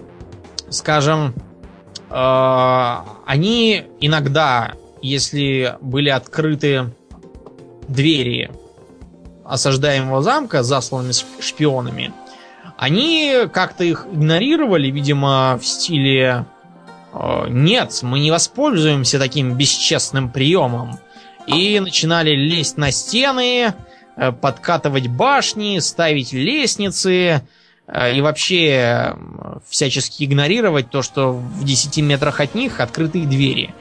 скажем, 0.69 1.33
а, 2.09 3.05
они 3.25 3.83
иногда, 3.99 4.73
если 5.01 5.77
были 5.81 6.09
открыты 6.09 6.93
двери 7.87 8.51
осаждаемого 9.45 10.21
замка, 10.21 10.63
засланными 10.63 11.13
шпионами, 11.39 12.13
они 12.77 13.47
как-то 13.53 13.83
их 13.83 14.07
игнорировали, 14.11 14.89
видимо, 14.89 15.57
в 15.61 15.65
стиле 15.65 16.45
«Э, 17.13 17.45
«Нет, 17.47 17.99
мы 18.01 18.19
не 18.19 18.31
воспользуемся 18.31 19.19
таким 19.19 19.55
бесчестным 19.55 20.29
приемом». 20.29 20.99
И 21.47 21.79
начинали 21.79 22.31
лезть 22.31 22.77
на 22.77 22.91
стены, 22.91 23.73
э, 24.17 24.31
подкатывать 24.31 25.07
башни, 25.07 25.79
ставить 25.79 26.33
лестницы 26.33 27.43
э, 27.87 28.15
и 28.15 28.21
вообще 28.21 29.15
всячески 29.69 30.25
игнорировать 30.25 30.89
то, 30.89 31.01
что 31.01 31.31
в 31.31 31.63
10 31.63 31.99
метрах 31.99 32.41
от 32.41 32.55
них 32.55 32.79
открытые 32.79 33.25
двери. 33.25 33.73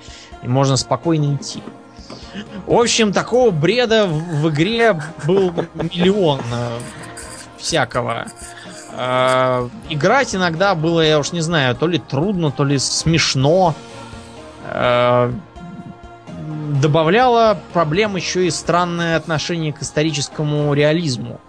И 0.42 0.46
можно 0.46 0.76
спокойно 0.76 1.34
идти. 1.34 1.62
В 2.66 2.79
общем, 2.79 3.12
такого 3.12 3.50
бреда 3.50 4.07
в, 4.07 4.40
в 4.40 4.50
игре 4.50 5.00
был 5.27 5.53
миллион 5.74 6.40
э, 6.53 6.79
всякого. 7.59 8.27
Э, 8.92 9.68
играть 9.88 10.35
иногда 10.35 10.74
было, 10.74 11.00
я 11.00 11.18
уж 11.18 11.33
не 11.33 11.40
знаю, 11.40 11.74
то 11.77 11.87
ли 11.87 11.98
трудно, 11.98 12.50
то 12.50 12.64
ли 12.64 12.79
смешно. 12.79 13.74
Э, 14.66 15.33
добавляло 16.81 17.59
проблем 17.72 18.16
еще 18.16 18.46
и 18.46 18.50
странное 18.50 19.16
отношение 19.16 19.72
к 19.72 19.83
историческому 19.83 20.74
реализму. 20.74 21.40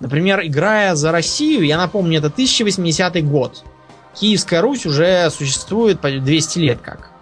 Например, 0.00 0.40
играя 0.42 0.94
за 0.94 1.12
Россию, 1.12 1.62
я 1.62 1.78
напомню, 1.78 2.18
это 2.18 2.26
1080 2.26 3.24
год. 3.24 3.64
Киевская 4.14 4.60
Русь 4.60 4.86
уже 4.86 5.30
существует 5.30 6.00
200 6.00 6.58
лет 6.58 6.80
как 6.80 7.13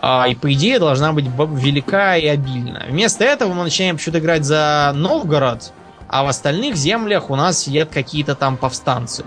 и 0.00 0.34
по 0.34 0.52
идее 0.52 0.78
должна 0.78 1.12
быть 1.12 1.26
велика 1.26 2.16
и 2.16 2.26
обильна. 2.26 2.84
Вместо 2.88 3.24
этого 3.24 3.52
мы 3.52 3.64
начинаем 3.64 3.96
почему-то 3.96 4.20
играть 4.20 4.44
за 4.44 4.92
Новгород, 4.94 5.72
а 6.08 6.24
в 6.24 6.28
остальных 6.28 6.76
землях 6.76 7.30
у 7.30 7.36
нас 7.36 7.58
сидят 7.58 7.90
какие-то 7.90 8.34
там 8.34 8.56
повстанцы. 8.56 9.24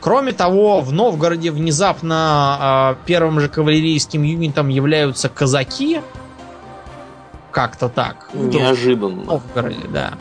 Кроме 0.00 0.32
того, 0.32 0.80
в 0.80 0.92
Новгороде 0.92 1.50
внезапно 1.50 2.94
э, 3.00 3.06
первым 3.06 3.40
же 3.40 3.48
кавалерийским 3.48 4.22
юнитом 4.22 4.68
являются 4.68 5.28
казаки. 5.28 6.02
Как-то 7.50 7.88
так. 7.88 8.28
Неожиданно. 8.32 9.22
В 9.22 9.26
Новгороде, 9.26 9.88
да. 9.88 10.12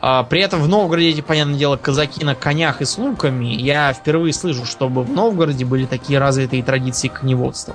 А, 0.00 0.24
при 0.24 0.40
этом 0.40 0.62
в 0.62 0.68
Новгороде 0.68 1.22
понятное 1.22 1.56
дело, 1.56 1.76
казаки 1.76 2.24
на 2.24 2.34
конях 2.34 2.82
и 2.82 2.84
с 2.84 2.98
луками. 2.98 3.46
Я 3.46 3.92
впервые 3.92 4.32
слышу, 4.32 4.64
чтобы 4.64 5.04
в 5.04 5.10
Новгороде 5.10 5.64
были 5.64 5.86
такие 5.86 6.18
развитые 6.18 6.62
традиции 6.62 7.08
коневодства. 7.08 7.74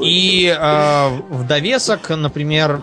И 0.00 0.46
э, 0.46 1.08
в 1.30 1.46
довесок, 1.46 2.10
например, 2.10 2.82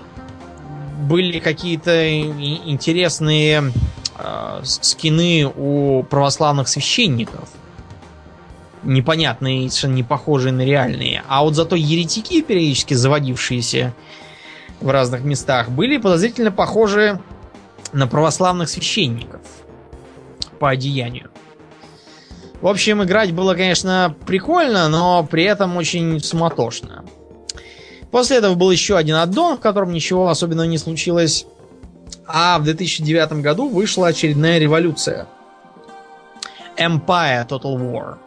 были 1.07 1.39
какие-то 1.39 2.09
интересные 2.09 3.71
э, 4.17 4.61
скины 4.63 5.51
у 5.55 6.03
православных 6.03 6.67
священников. 6.67 7.49
Непонятные, 8.83 9.69
совершенно 9.69 9.93
не 9.93 10.03
похожие 10.03 10.51
на 10.51 10.61
реальные. 10.61 11.23
А 11.27 11.43
вот 11.43 11.55
зато 11.55 11.75
еретики, 11.75 12.41
периодически 12.41 12.93
заводившиеся 12.93 13.93
в 14.81 14.89
разных 14.89 15.23
местах, 15.23 15.69
были 15.69 15.97
подозрительно 15.97 16.51
похожи 16.51 17.19
на 17.93 18.07
православных 18.07 18.69
священников 18.69 19.41
по 20.59 20.69
одеянию. 20.69 21.29
В 22.61 22.67
общем, 22.67 23.03
играть 23.03 23.31
было, 23.31 23.53
конечно, 23.53 24.15
прикольно, 24.25 24.89
но 24.89 25.23
при 25.23 25.43
этом 25.43 25.77
очень 25.77 26.19
суматошно. 26.19 27.05
После 28.11 28.37
этого 28.37 28.55
был 28.55 28.71
еще 28.71 28.97
один 28.97 29.15
аддон, 29.15 29.57
в 29.57 29.59
котором 29.59 29.91
ничего 29.91 30.29
особенного 30.29 30.65
не 30.65 30.77
случилось. 30.77 31.45
А 32.25 32.57
в 32.59 32.63
2009 32.63 33.41
году 33.41 33.67
вышла 33.67 34.07
очередная 34.07 34.57
революция. 34.57 35.27
Empire 36.77 37.47
Total 37.47 37.77
War. 37.77 38.17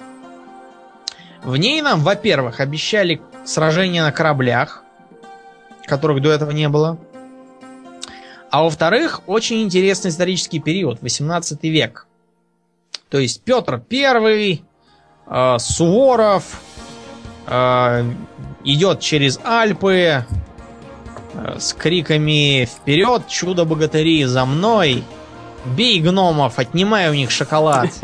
В 1.42 1.56
ней 1.56 1.80
нам, 1.82 2.00
во-первых, 2.00 2.60
обещали 2.60 3.20
сражения 3.44 4.02
на 4.02 4.12
кораблях, 4.12 4.84
которых 5.86 6.20
до 6.20 6.30
этого 6.30 6.50
не 6.50 6.68
было. 6.68 6.98
А 8.50 8.62
во-вторых, 8.62 9.22
очень 9.26 9.62
интересный 9.62 10.10
исторический 10.10 10.58
период, 10.58 11.00
18 11.02 11.62
век. 11.64 12.07
То 13.10 13.18
есть 13.18 13.42
Петр 13.42 13.78
Первый, 13.78 14.64
э, 15.26 15.56
Суворов 15.58 16.60
э, 17.46 18.04
идет 18.64 19.00
через 19.00 19.40
Альпы 19.44 20.24
э, 21.34 21.58
с 21.58 21.72
криками 21.72 22.66
«Вперед, 22.66 23.26
чудо-богатыри, 23.28 24.24
за 24.24 24.44
мной!» 24.44 25.04
бей 25.64 26.00
гномов, 26.00 26.58
отнимай 26.58 27.08
у 27.10 27.14
них 27.14 27.30
шоколад. 27.30 27.90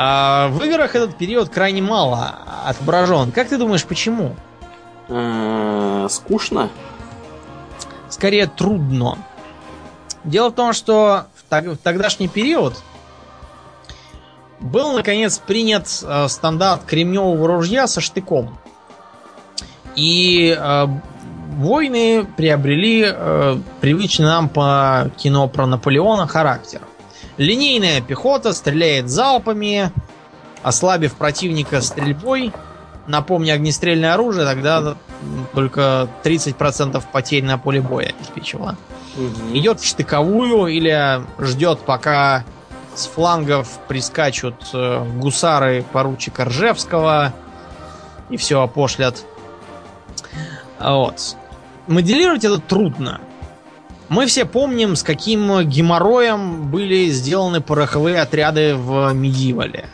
А 0.00 0.46
в 0.50 0.62
играх 0.62 0.94
этот 0.94 1.18
период 1.18 1.48
крайне 1.48 1.82
мало 1.82 2.36
отображен. 2.64 3.32
Как 3.32 3.48
ты 3.48 3.58
думаешь, 3.58 3.84
почему? 3.84 4.36
Э, 5.08 6.06
Скучно? 6.08 6.70
Скорее 8.08 8.46
трудно. 8.46 9.18
Дело 10.22 10.50
в 10.50 10.54
том, 10.54 10.72
что 10.72 11.26
в 11.50 11.76
тогдашний 11.82 12.28
период 12.28 12.80
был 14.60 14.92
наконец 14.92 15.38
принят 15.38 15.86
э, 16.02 16.28
стандарт 16.28 16.84
кремневого 16.84 17.46
ружья 17.46 17.86
со 17.86 18.00
штыком. 18.00 18.58
И 19.96 20.56
э, 20.58 20.86
войны 21.56 22.26
приобрели 22.36 23.04
э, 23.06 23.56
привычный 23.80 24.26
нам 24.26 24.48
по 24.48 25.10
кино 25.16 25.48
про 25.48 25.66
Наполеона 25.66 26.26
характер. 26.26 26.80
Линейная 27.36 28.00
пехота 28.00 28.52
стреляет 28.52 29.08
залпами, 29.08 29.92
ослабив 30.62 31.14
противника 31.14 31.80
стрельбой. 31.80 32.52
Напомни, 33.06 33.50
огнестрельное 33.50 34.14
оружие 34.14 34.44
тогда 34.44 34.96
только 35.54 36.08
30% 36.24 37.02
потерь 37.10 37.44
на 37.44 37.58
поле 37.58 37.80
боя 37.80 38.12
обеспечивало. 38.16 38.76
Идет 39.52 39.80
в 39.80 39.86
штыковую 39.86 40.66
или 40.66 41.22
ждет, 41.38 41.80
пока 41.80 42.44
с 42.98 43.06
флангов 43.06 43.78
прискачут 43.86 44.54
э, 44.72 45.04
гусары 45.18 45.84
поручика 45.92 46.44
Ржевского 46.44 47.32
и 48.28 48.36
все 48.36 48.60
опошлят. 48.60 49.24
Вот. 50.80 51.36
Моделировать 51.86 52.44
это 52.44 52.58
трудно. 52.58 53.20
Мы 54.08 54.26
все 54.26 54.44
помним, 54.44 54.96
с 54.96 55.02
каким 55.02 55.62
геморроем 55.68 56.70
были 56.70 57.08
сделаны 57.10 57.60
пороховые 57.60 58.20
отряды 58.20 58.74
в 58.74 59.12
Медивале. 59.12 59.88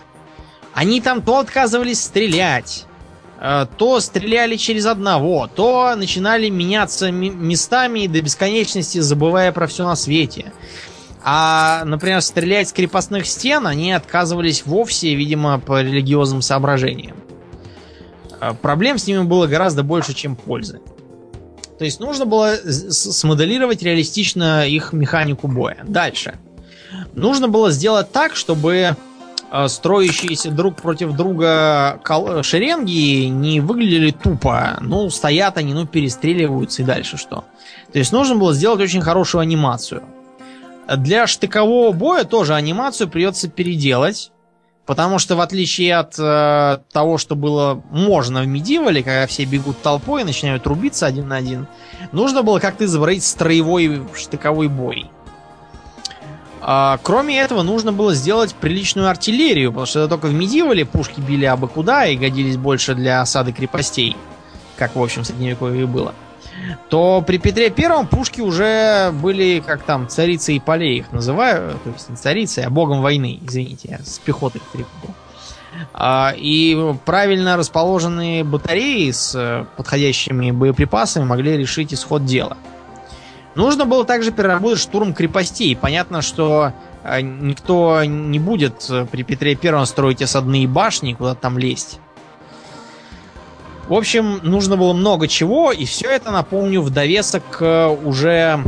Они 0.73 1.01
там 1.01 1.21
то 1.21 1.39
отказывались 1.39 2.03
стрелять, 2.03 2.87
э, 3.41 3.67
то 3.77 4.01
стреляли 4.01 4.57
через 4.57 4.87
одного, 4.87 5.47
то 5.47 5.95
начинали 5.95 6.49
меняться 6.49 7.11
ми- 7.11 7.31
местами 7.31 8.07
до 8.07 8.23
бесконечности, 8.23 8.99
забывая 8.99 9.53
про 9.53 9.67
все 9.67 9.85
на 9.85 9.95
свете. 9.95 10.53
А, 11.27 11.85
например, 11.87 12.21
стрелять 12.21 12.69
с 12.69 12.73
крепостных 12.73 13.27
стен 13.27 13.67
они 13.67 13.93
отказывались 13.93 14.67
вовсе, 14.67 15.15
видимо, 15.15 15.59
по 15.59 15.83
религиозным 15.83 16.43
соображениям. 16.43 17.17
Э, 18.41 18.53
Проблем 18.61 18.99
с 18.99 19.07
ними 19.07 19.23
было 19.23 19.47
гораздо 19.47 19.83
больше, 19.83 20.13
чем 20.13 20.37
пользы. 20.37 20.81
То 21.79 21.85
есть 21.87 21.99
нужно 21.99 22.27
было 22.27 22.55
смоделировать 22.57 23.83
реалистично 23.83 24.69
их 24.69 24.93
механику 24.93 25.49
боя. 25.49 25.79
Дальше. 25.89 26.39
Нужно 27.15 27.49
было 27.49 27.71
сделать 27.71 28.13
так, 28.13 28.37
чтобы 28.37 28.95
э, 29.51 29.69
строящиеся 29.69 30.51
друг 30.51 30.77
против 30.77 31.13
друга 31.13 32.01
шеренги 32.43 33.25
не 33.25 33.61
выглядели 33.61 34.11
тупо. 34.11 34.77
Ну, 34.83 35.09
стоят 35.09 35.57
они, 35.57 35.73
ну, 35.73 35.87
перестреливаются 35.87 36.83
и 36.83 36.85
дальше 36.85 37.17
что. 37.17 37.45
То 37.93 37.99
есть 37.99 38.13
нужно 38.13 38.37
было 38.37 38.53
сделать 38.53 38.81
очень 38.81 39.01
хорошую 39.01 39.41
анимацию. 39.41 40.03
Для 40.89 41.27
штыкового 41.27 41.93
боя 41.93 42.25
тоже 42.25 42.55
анимацию 42.55 43.09
придется 43.09 43.49
переделать. 43.49 44.31
Потому 44.87 45.19
что 45.19 45.35
в 45.35 45.41
отличие 45.41 45.97
от 45.97 46.19
э, 46.19 46.79
того, 46.93 47.17
что 47.17 47.35
было 47.35 47.83
можно 47.91 48.43
в 48.43 48.47
Медивале, 48.47 49.03
когда 49.03 49.27
все 49.27 49.47
бегут 49.47 49.81
толпой 49.81 50.21
и 50.21 50.25
начинают 50.25 50.67
рубиться 50.67 51.07
один 51.07 51.29
на 51.29 51.37
один, 51.37 51.67
нужно 52.13 52.43
было 52.43 52.59
как-то 52.59 52.85
изобразить 52.85 53.25
строевой 53.25 54.03
штыковой 54.15 54.69
бой. 54.69 55.11
А, 56.61 56.99
кроме 57.03 57.41
этого, 57.41 57.63
нужно 57.63 57.95
было 57.95 58.15
сделать 58.15 58.55
приличную 58.55 59.09
артиллерию, 59.09 59.71
потому 59.71 59.87
что 59.87 60.07
только 60.07 60.27
в 60.27 60.35
Медивале 60.35 60.85
пушки 60.85 61.21
били 61.21 61.47
абы 61.47 61.69
куда 61.69 62.07
и 62.07 62.17
годились 62.17 62.59
больше 62.59 62.95
для 62.95 63.23
осады 63.23 63.53
крепостей, 63.53 64.17
как, 64.77 64.97
в 64.97 65.03
общем, 65.03 65.23
в 65.23 65.27
Средневековье 65.27 65.87
было. 65.87 66.15
То 66.89 67.23
при 67.27 67.39
Петре 67.39 67.71
Первом 67.71 68.07
пушки 68.07 68.41
уже 68.41 69.11
были, 69.13 69.63
как 69.65 69.83
там, 69.83 70.09
царицы 70.09 70.55
и 70.55 70.61
полей 70.61 70.99
их 70.99 71.13
называю, 71.13 71.79
то 71.85 71.91
есть 71.91 72.09
не 72.09 72.17
царицы, 72.17 72.61
а 72.61 72.71
богом 72.71 73.03
войны, 73.03 73.39
извините, 73.43 73.89
я 73.91 73.99
с 73.99 74.19
пехотой 74.19 74.61
перепутал. 74.73 75.15
А, 75.93 76.33
и 76.37 76.95
правильно 77.05 77.57
расположенные 77.57 78.45
батареи 78.45 79.11
с 79.11 79.35
э, 79.35 79.65
подходящими 79.77 80.51
боеприпасами 80.51 81.25
могли 81.25 81.57
решить 81.57 81.93
исход 81.93 82.25
дела. 82.25 82.57
Нужно 83.55 83.85
было 83.85 84.05
также 84.05 84.33
переработать 84.33 84.81
штурм 84.81 85.15
крепостей. 85.15 85.77
Понятно, 85.77 86.23
что 86.23 86.73
э, 87.03 87.21
никто 87.21 88.05
не 88.05 88.39
будет 88.39 88.87
э, 88.91 89.07
при 89.11 89.23
Петре 89.23 89.55
Первом 89.55 89.87
строить 89.87 90.23
осадные 90.23 90.67
башни, 90.67 91.15
куда 91.15 91.35
там 91.35 91.59
лезть. 91.59 92.01
В 93.89 93.93
общем, 93.93 94.41
нужно 94.43 94.77
было 94.77 94.95
много 94.95 95.29
чего, 95.29 95.71
и 95.71 95.85
все 95.85 96.09
это, 96.09 96.31
напомню, 96.31 96.81
в 96.81 96.89
довесок 96.91 97.43
к 97.51 97.63
э, 97.63 97.89
уже 97.89 98.63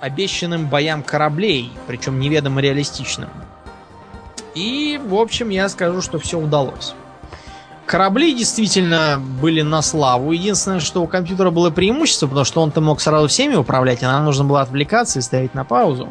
обещанным 0.00 0.68
боям 0.68 1.02
кораблей, 1.02 1.72
причем 1.88 2.20
неведомо 2.20 2.60
реалистичным. 2.60 3.28
И, 4.54 5.00
в 5.04 5.14
общем, 5.14 5.48
я 5.48 5.68
скажу, 5.68 6.00
что 6.00 6.18
все 6.20 6.38
удалось. 6.38 6.94
Корабли 7.86 8.32
действительно 8.34 9.20
были 9.40 9.62
на 9.62 9.82
славу. 9.82 10.30
Единственное, 10.30 10.80
что 10.80 11.02
у 11.02 11.06
компьютера 11.08 11.50
было 11.50 11.70
преимущество, 11.70 12.28
потому 12.28 12.44
что 12.44 12.62
он-то 12.62 12.80
мог 12.80 13.00
сразу 13.00 13.26
всеми 13.26 13.56
управлять, 13.56 14.02
а 14.02 14.12
нам 14.12 14.24
нужно 14.24 14.44
было 14.44 14.60
отвлекаться 14.60 15.18
и 15.18 15.22
ставить 15.22 15.54
на 15.54 15.64
паузу. 15.64 16.08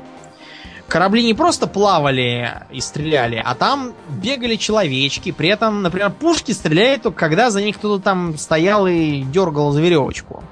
Корабли 0.92 1.24
не 1.24 1.34
просто 1.34 1.68
плавали 1.68 2.64
и 2.70 2.82
стреляли, 2.82 3.42
а 3.42 3.56
там 3.56 3.94
бегали 4.10 4.58
человечки. 4.58 5.32
При 5.32 5.48
этом, 5.48 5.84
например, 5.84 6.10
пушки 6.12 6.52
стреляют 6.52 7.04
только 7.04 7.18
когда 7.18 7.50
за 7.50 7.62
них 7.62 7.78
кто-то 7.78 8.04
там 8.04 8.38
стоял 8.38 8.86
и 8.88 9.22
дергал 9.22 9.72
за 9.72 9.80
веревочку. 9.80 10.44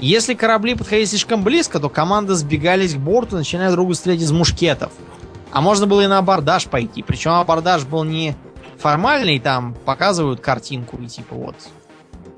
Если 0.00 0.34
корабли 0.34 0.74
подходили 0.74 1.04
слишком 1.04 1.44
близко, 1.44 1.78
то 1.78 1.88
команды 1.88 2.34
сбегались 2.34 2.94
к 2.94 2.98
борту, 2.98 3.36
начиная 3.36 3.70
друг 3.70 3.84
друга 3.86 3.94
стрелять 3.94 4.22
из 4.22 4.32
мушкетов. 4.32 4.90
А 5.52 5.60
можно 5.60 5.86
было 5.86 6.00
и 6.00 6.08
на 6.08 6.18
абордаж 6.18 6.66
пойти. 6.66 7.04
Причем 7.04 7.30
абордаж 7.30 7.84
был 7.84 8.02
не 8.02 8.34
формальный, 8.76 9.38
там 9.38 9.76
показывают 9.84 10.40
картинку 10.40 10.96
и 10.96 11.06
типа 11.06 11.36
вот 11.36 11.54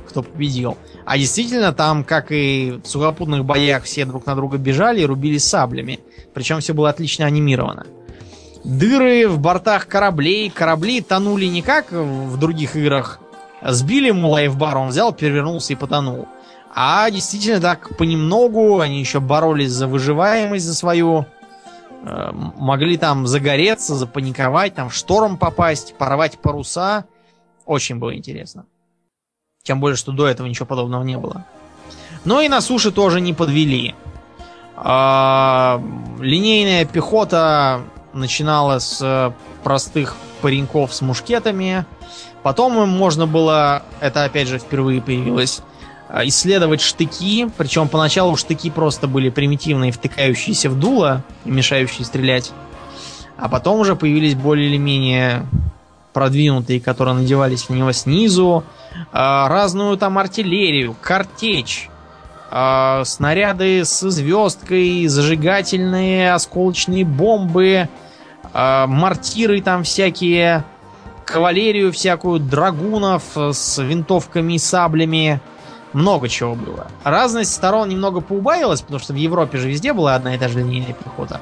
кто 0.06 0.22
победил. 0.22 0.78
А 1.04 1.18
действительно 1.18 1.72
там, 1.72 2.04
как 2.04 2.30
и 2.30 2.80
в 2.82 2.86
сухопутных 2.86 3.44
боях, 3.44 3.84
все 3.84 4.04
друг 4.04 4.26
на 4.26 4.34
друга 4.34 4.56
бежали 4.58 5.00
и 5.00 5.06
рубились 5.06 5.44
саблями. 5.44 6.00
Причем 6.36 6.60
все 6.60 6.74
было 6.74 6.90
отлично 6.90 7.24
анимировано. 7.24 7.86
Дыры 8.62 9.26
в 9.26 9.38
бортах 9.38 9.88
кораблей. 9.88 10.50
Корабли 10.50 11.00
тонули 11.00 11.46
не 11.46 11.62
как 11.62 11.92
в 11.92 12.36
других 12.36 12.76
играх. 12.76 13.20
Сбили 13.62 14.08
ему 14.08 14.28
лайфбар, 14.28 14.76
он 14.76 14.88
взял, 14.88 15.14
перевернулся 15.14 15.72
и 15.72 15.76
потонул. 15.76 16.28
А 16.74 17.10
действительно 17.10 17.58
так 17.58 17.96
понемногу 17.96 18.80
они 18.80 19.00
еще 19.00 19.18
боролись 19.18 19.70
за 19.70 19.86
выживаемость, 19.86 20.66
за 20.66 20.74
свою. 20.74 21.24
Э, 22.04 22.32
Могли 22.32 22.98
там 22.98 23.26
загореться, 23.26 23.94
запаниковать, 23.94 24.74
там 24.74 24.90
в 24.90 24.94
шторм 24.94 25.38
попасть, 25.38 25.94
порвать 25.96 26.38
паруса. 26.38 27.06
Очень 27.64 27.96
было 27.96 28.14
интересно. 28.14 28.66
Тем 29.62 29.80
более, 29.80 29.96
что 29.96 30.12
до 30.12 30.28
этого 30.28 30.46
ничего 30.46 30.66
подобного 30.66 31.02
не 31.02 31.16
было. 31.16 31.46
Но 32.26 32.42
и 32.42 32.48
на 32.50 32.60
суше 32.60 32.92
тоже 32.92 33.22
не 33.22 33.32
подвели. 33.32 33.94
А, 34.76 35.82
линейная 36.20 36.84
пехота 36.84 37.82
начинала 38.12 38.78
с 38.78 39.00
э, 39.02 39.32
простых 39.62 40.16
пареньков 40.42 40.94
с 40.94 41.00
мушкетами. 41.00 41.84
Потом 42.42 42.80
им 42.82 42.88
можно 42.88 43.26
было, 43.26 43.82
это 44.00 44.24
опять 44.24 44.48
же 44.48 44.58
впервые 44.58 45.00
появилось, 45.00 45.62
э, 46.08 46.22
исследовать 46.26 46.80
штыки. 46.82 47.48
Причем 47.56 47.88
поначалу 47.88 48.36
штыки 48.36 48.70
просто 48.70 49.08
были 49.08 49.30
примитивные, 49.30 49.92
втыкающиеся 49.92 50.68
в 50.70 50.78
дуло 50.78 51.22
и 51.44 51.50
мешающие 51.50 52.04
стрелять. 52.04 52.52
А 53.38 53.48
потом 53.48 53.80
уже 53.80 53.96
появились 53.96 54.34
более 54.34 54.68
или 54.68 54.78
менее 54.78 55.46
продвинутые, 56.12 56.80
которые 56.80 57.14
надевались 57.14 57.68
на 57.68 57.74
него 57.74 57.92
снизу. 57.92 58.64
А, 59.12 59.48
разную 59.48 59.96
там 59.98 60.16
артиллерию, 60.18 60.96
картечь, 61.00 61.90
а, 62.50 63.04
снаряды 63.04 63.84
с 63.84 64.08
звездкой, 64.10 65.06
зажигательные 65.06 66.32
осколочные 66.32 67.04
бомбы, 67.04 67.88
а, 68.52 68.86
мортиры 68.86 69.60
там 69.60 69.82
всякие, 69.84 70.64
кавалерию 71.24 71.92
всякую, 71.92 72.40
драгунов 72.40 73.22
с 73.36 73.82
винтовками 73.82 74.54
и 74.54 74.58
саблями. 74.58 75.40
Много 75.92 76.28
чего 76.28 76.54
было. 76.54 76.88
Разность 77.04 77.54
сторон 77.54 77.88
немного 77.88 78.20
поубавилась, 78.20 78.82
потому 78.82 78.98
что 78.98 79.12
в 79.12 79.16
Европе 79.16 79.58
же 79.58 79.68
везде 79.68 79.92
была 79.92 80.14
одна 80.14 80.34
и 80.34 80.38
та 80.38 80.48
же 80.48 80.58
линейная 80.58 80.92
пехота. 80.92 81.40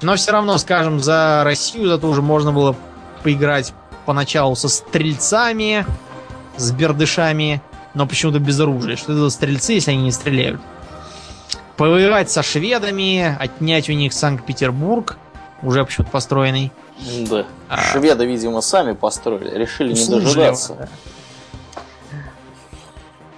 Но 0.00 0.14
все 0.14 0.32
равно, 0.32 0.58
скажем, 0.58 1.00
за 1.00 1.42
Россию 1.44 1.88
зато 1.88 2.08
уже 2.08 2.22
можно 2.22 2.52
было 2.52 2.76
поиграть 3.22 3.72
поначалу 4.04 4.54
со 4.54 4.68
стрельцами, 4.68 5.84
с 6.56 6.70
бердышами, 6.70 7.60
но 7.96 8.06
почему-то 8.06 8.38
без 8.38 8.60
оружия. 8.60 8.94
Что 8.94 9.12
это 9.12 9.22
за 9.22 9.30
стрельцы, 9.30 9.72
если 9.72 9.90
они 9.92 10.02
не 10.02 10.12
стреляют? 10.12 10.60
Повоевать 11.78 12.30
со 12.30 12.42
шведами, 12.42 13.34
отнять 13.40 13.88
у 13.88 13.94
них 13.94 14.12
Санкт-Петербург. 14.12 15.16
уже 15.62 15.82
почему-то 15.82 16.10
построенный. 16.10 16.70
Да. 17.30 17.46
А... 17.70 17.78
Шведы, 17.78 18.26
видимо, 18.26 18.60
сами 18.60 18.92
построили, 18.92 19.58
решили 19.58 19.94
не 19.94 20.06
дожидаться. 20.06 20.74
Да. 20.74 20.88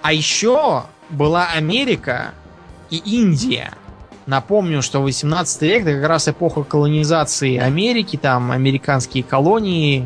А 0.01 0.11
еще 0.11 0.83
была 1.09 1.47
Америка 1.55 2.33
и 2.89 2.97
Индия. 2.97 3.71
Напомню, 4.25 4.81
что 4.81 5.01
18 5.01 5.61
век 5.61 5.83
это 5.83 6.01
как 6.01 6.09
раз 6.09 6.27
эпоха 6.27 6.63
колонизации 6.63 7.57
Америки, 7.57 8.17
там 8.17 8.51
американские 8.51 9.23
колонии, 9.23 10.05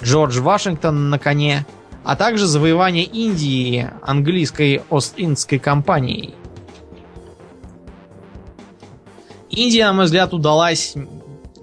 Джордж 0.00 0.38
Вашингтон 0.38 1.10
на 1.10 1.18
коне, 1.18 1.66
а 2.04 2.16
также 2.16 2.46
завоевание 2.46 3.04
Индии 3.04 3.90
английской 4.02 4.82
Ост-Индской 4.90 5.58
компанией. 5.58 6.34
Индия, 9.50 9.86
на 9.86 9.92
мой 9.92 10.04
взгляд, 10.06 10.32
удалась 10.32 10.94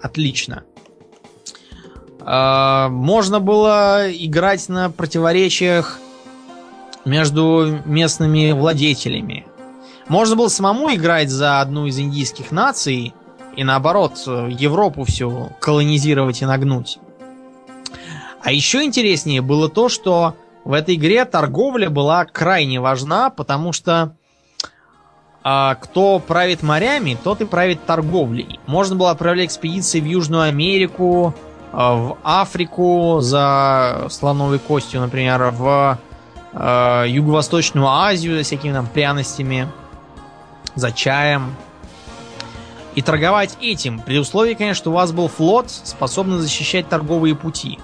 отлично. 0.01 0.63
А, 2.21 2.89
можно 2.89 3.39
было 3.39 4.05
играть 4.11 4.69
на 4.69 4.91
противоречиях 4.91 5.99
между 7.05 7.81
местными 7.85 8.51
владетелями. 8.51 9.45
Можно 10.07 10.35
было 10.35 10.47
самому 10.47 10.93
играть 10.93 11.29
за 11.29 11.61
одну 11.61 11.87
из 11.87 11.99
индийских 11.99 12.51
наций 12.51 13.13
и 13.55 13.63
наоборот 13.63 14.17
Европу 14.25 15.03
всю 15.03 15.51
колонизировать 15.59 16.41
и 16.41 16.45
нагнуть. 16.45 16.99
А 18.43 18.51
еще 18.51 18.83
интереснее 18.83 19.41
было 19.41 19.69
то, 19.69 19.89
что 19.89 20.35
в 20.63 20.73
этой 20.73 20.95
игре 20.95 21.25
торговля 21.25 21.89
была 21.89 22.25
крайне 22.25 22.79
важна, 22.79 23.29
потому 23.29 23.73
что 23.73 24.15
а, 25.43 25.75
кто 25.75 26.19
правит 26.19 26.63
морями, 26.63 27.17
тот 27.21 27.41
и 27.41 27.45
правит 27.45 27.85
торговлей. 27.85 28.59
Можно 28.67 28.95
было 28.95 29.11
отправлять 29.11 29.47
экспедиции 29.47 29.99
в 29.99 30.05
Южную 30.05 30.43
Америку, 30.43 31.33
а, 31.71 31.95
в 31.95 32.17
Африку 32.23 33.19
за 33.21 34.07
слоновой 34.09 34.59
костью, 34.59 35.01
например, 35.01 35.51
в 35.51 35.97
а, 36.53 37.05
Юго-Восточную 37.05 37.87
Азию 37.87 38.37
за 38.37 38.43
всякими 38.43 38.73
там 38.73 38.87
пряностями, 38.87 39.67
за 40.75 40.91
чаем. 40.91 41.55
И 42.95 43.01
торговать 43.01 43.57
этим, 43.61 43.99
при 43.99 44.17
условии, 44.17 44.55
конечно, 44.55 44.81
что 44.81 44.89
у 44.89 44.93
вас 44.93 45.11
был 45.11 45.29
флот, 45.29 45.69
способный 45.69 46.39
защищать 46.39 46.89
торговые 46.89 47.35
пути. 47.35 47.79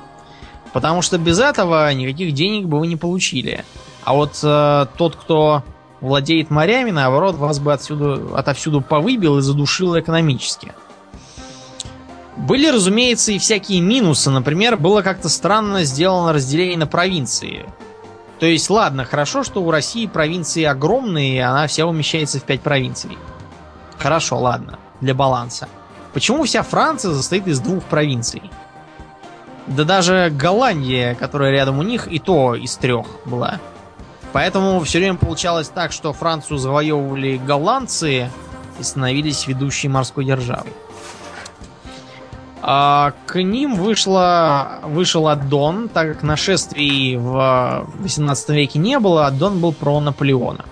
Потому 0.75 1.01
что 1.01 1.17
без 1.17 1.39
этого 1.39 1.93
никаких 1.93 2.33
денег 2.33 2.65
бы 2.65 2.79
вы 2.79 2.87
не 2.87 2.97
получили. 2.97 3.63
А 4.03 4.13
вот 4.13 4.37
э, 4.43 4.87
тот, 4.97 5.15
кто 5.15 5.63
владеет 6.01 6.49
морями, 6.49 6.91
наоборот, 6.91 7.35
вас 7.35 7.59
бы 7.59 7.71
отсюда, 7.71 8.37
отовсюду 8.37 8.81
повыбил 8.81 9.37
и 9.37 9.41
задушил 9.41 9.97
экономически. 9.97 10.73
Были, 12.35 12.67
разумеется, 12.67 13.31
и 13.31 13.39
всякие 13.39 13.79
минусы. 13.79 14.29
Например, 14.29 14.75
было 14.75 15.01
как-то 15.01 15.29
странно 15.29 15.85
сделано 15.85 16.33
разделение 16.33 16.77
на 16.77 16.87
провинции. 16.87 17.65
То 18.39 18.45
есть, 18.45 18.69
ладно, 18.69 19.05
хорошо, 19.05 19.43
что 19.43 19.63
у 19.63 19.71
России 19.71 20.07
провинции 20.07 20.65
огромные, 20.65 21.37
и 21.37 21.39
она 21.39 21.67
вся 21.67 21.85
умещается 21.85 22.41
в 22.41 22.43
пять 22.43 22.59
провинций. 22.59 23.17
Хорошо, 23.97 24.39
ладно, 24.39 24.77
для 24.99 25.13
баланса. 25.13 25.69
Почему 26.11 26.43
вся 26.43 26.63
Франция 26.63 27.13
состоит 27.13 27.47
из 27.47 27.61
двух 27.61 27.85
провинций? 27.85 28.41
Да 29.67 29.83
даже 29.83 30.29
Голландия, 30.31 31.15
которая 31.15 31.51
рядом 31.51 31.79
у 31.79 31.83
них, 31.83 32.07
и 32.07 32.19
то 32.19 32.55
из 32.55 32.75
трех 32.77 33.07
была. 33.25 33.59
Поэтому 34.31 34.79
все 34.81 34.99
время 34.99 35.17
получалось 35.17 35.69
так, 35.69 35.91
что 35.91 36.13
Францию 36.13 36.57
завоевывали 36.57 37.37
голландцы 37.37 38.29
и 38.79 38.83
становились 38.83 39.47
ведущей 39.47 39.87
морской 39.87 40.25
державой. 40.25 40.73
А 42.61 43.13
к 43.27 43.41
ним 43.41 43.75
вышло, 43.75 44.79
вышел 44.83 45.27
аддон, 45.27 45.87
так 45.87 46.13
как 46.13 46.23
нашествий 46.23 47.15
в 47.15 47.87
18 47.99 48.49
веке 48.49 48.79
не 48.79 48.99
было, 48.99 49.27
аддон 49.27 49.59
был 49.59 49.71
про 49.71 49.99
Наполеона. 49.99 50.65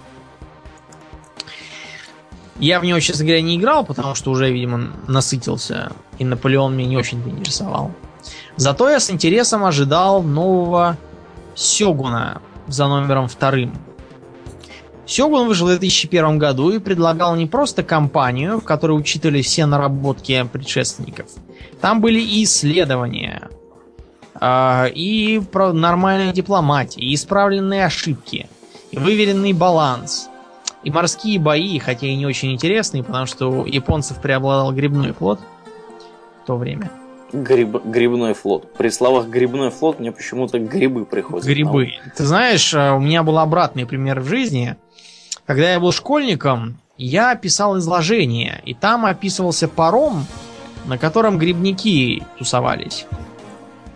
Я 2.60 2.80
в 2.80 2.86
него, 2.86 3.00
честно 3.00 3.26
говоря, 3.26 3.42
не 3.42 3.58
играл, 3.58 3.86
потому 3.86 4.16
что 4.16 4.32
уже, 4.32 4.52
видимо, 4.52 4.90
насытился, 5.08 5.92
и 6.18 6.26
Наполеон 6.26 6.76
меня 6.76 6.90
не 6.90 6.98
очень 6.98 7.20
интересовал. 7.30 7.92
Зато 8.56 8.90
я 8.90 9.00
с 9.00 9.10
интересом 9.10 9.66
ожидал 9.66 10.24
нового 10.24 10.98
Сёгуна 11.56 12.42
за 12.68 12.88
номером 12.88 13.28
вторым. 13.28 13.74
Сёгун 15.06 15.48
вышел 15.48 15.68
в 15.68 15.70
2001 15.70 16.38
году 16.38 16.72
и 16.72 16.80
предлагал 16.80 17.36
не 17.36 17.46
просто 17.46 17.84
компанию, 17.84 18.60
в 18.60 18.64
которой 18.64 18.94
учитывали 18.94 19.42
все 19.42 19.66
наработки 19.66 20.48
предшественников. 20.52 21.28
Там 21.82 22.00
были 22.00 22.22
и 22.22 22.44
исследования, 22.46 23.50
а, 24.36 24.88
и 24.88 25.42
нормальная 25.56 26.32
дипломатия, 26.32 27.02
и 27.02 27.14
исправленные 27.16 27.86
ошибки, 27.86 28.50
и 28.92 28.98
выверенный 28.98 29.54
баланс, 29.54 30.30
и 30.84 30.90
морские 30.90 31.40
бои, 31.40 31.80
хотя 31.80 32.08
и 32.08 32.16
не 32.16 32.26
очень 32.26 32.54
интересные, 32.54 33.04
потому 33.04 33.26
что 33.26 33.48
у 33.52 33.66
японцев 33.66 34.22
преобладал 34.22 34.72
грибной 34.72 35.12
флот 35.12 35.40
в 36.44 36.48
то 36.48 36.58
время. 36.58 36.90
Гриб, 37.34 37.84
грибной 37.84 38.34
флот. 38.34 38.72
При 38.74 38.90
словах 38.90 39.28
грибной 39.28 39.72
флот 39.72 40.00
мне 40.00 40.12
почему-то 40.12 40.60
грибы 40.60 41.04
приходят. 41.04 41.46
Грибы. 41.46 41.94
Ты 42.16 42.26
знаешь, 42.26 42.74
э, 42.74 42.92
у 42.92 43.00
меня 43.00 43.24
был 43.24 43.40
обратный 43.40 43.88
пример 43.88 44.20
в 44.20 44.28
жизни. 44.28 44.76
Когда 45.48 45.72
я 45.72 45.80
был 45.80 45.92
школьником, 45.92 46.78
я 46.98 47.36
писал 47.36 47.80
изложение, 47.80 48.62
и 48.66 48.76
там 48.76 49.06
описывался 49.06 49.68
паром, 49.68 50.28
на 50.86 51.00
котором 51.00 51.40
грибники 51.40 52.24
тусовались. 52.38 53.08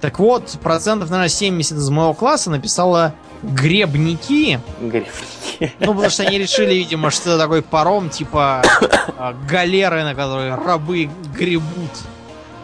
Так 0.02 0.18
вот, 0.20 0.58
процентов, 0.62 1.10
наверное, 1.10 1.30
70 1.30 1.78
из 1.78 1.90
моего 1.90 2.14
класса 2.14 2.50
написало 2.50 3.14
гребники. 3.44 4.60
Гребники. 4.82 5.74
Ну, 5.80 5.94
потому 5.94 6.10
что 6.10 6.24
они 6.24 6.38
решили, 6.38 6.74
видимо, 6.74 7.12
что 7.12 7.32
это 7.32 7.40
такой 7.40 7.62
паром, 7.62 8.10
типа 8.10 8.64
э, 8.82 9.34
галеры, 9.50 10.04
на 10.04 10.16
которой 10.16 10.56
рабы 10.56 11.10
гребут. 11.36 11.92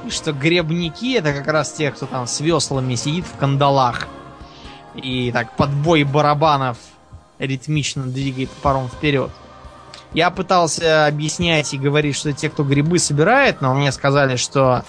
Что 0.09 0.33
гребники 0.33 1.15
это 1.17 1.33
как 1.33 1.47
раз 1.47 1.71
те, 1.73 1.91
кто 1.91 2.05
там 2.05 2.27
с 2.27 2.39
веслами 2.39 2.95
сидит 2.95 3.25
в 3.25 3.37
кандалах. 3.37 4.07
И 4.95 5.31
так 5.31 5.55
под 5.55 5.71
бой 5.71 6.03
барабанов 6.03 6.77
ритмично 7.39 8.03
двигает 8.03 8.49
паром 8.49 8.87
вперед. 8.89 9.31
Я 10.13 10.29
пытался 10.29 11.07
объяснять 11.07 11.73
и 11.73 11.77
говорить, 11.77 12.15
что 12.15 12.33
те, 12.33 12.49
кто 12.49 12.63
грибы 12.63 12.99
собирает, 12.99 13.61
но 13.61 13.73
мне 13.73 13.91
сказали, 13.91 14.35
что 14.35 14.83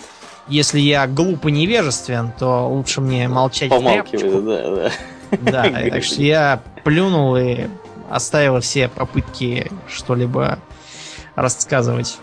если 0.48 0.78
я 0.80 1.06
глуп 1.06 1.46
и 1.46 1.52
невежествен, 1.52 2.32
то 2.38 2.68
лучше 2.68 3.00
мне 3.00 3.28
молчать 3.28 3.70
Помалкивай, 3.70 4.42
да, 4.42 4.76
да. 4.76 4.90
Да, 5.40 5.62
так 5.90 6.04
что 6.04 6.22
я 6.22 6.62
плюнул 6.84 7.36
и 7.36 7.68
оставил 8.10 8.60
все 8.60 8.88
попытки 8.88 9.70
что-либо 9.88 10.58
рассказывать. 11.34 12.18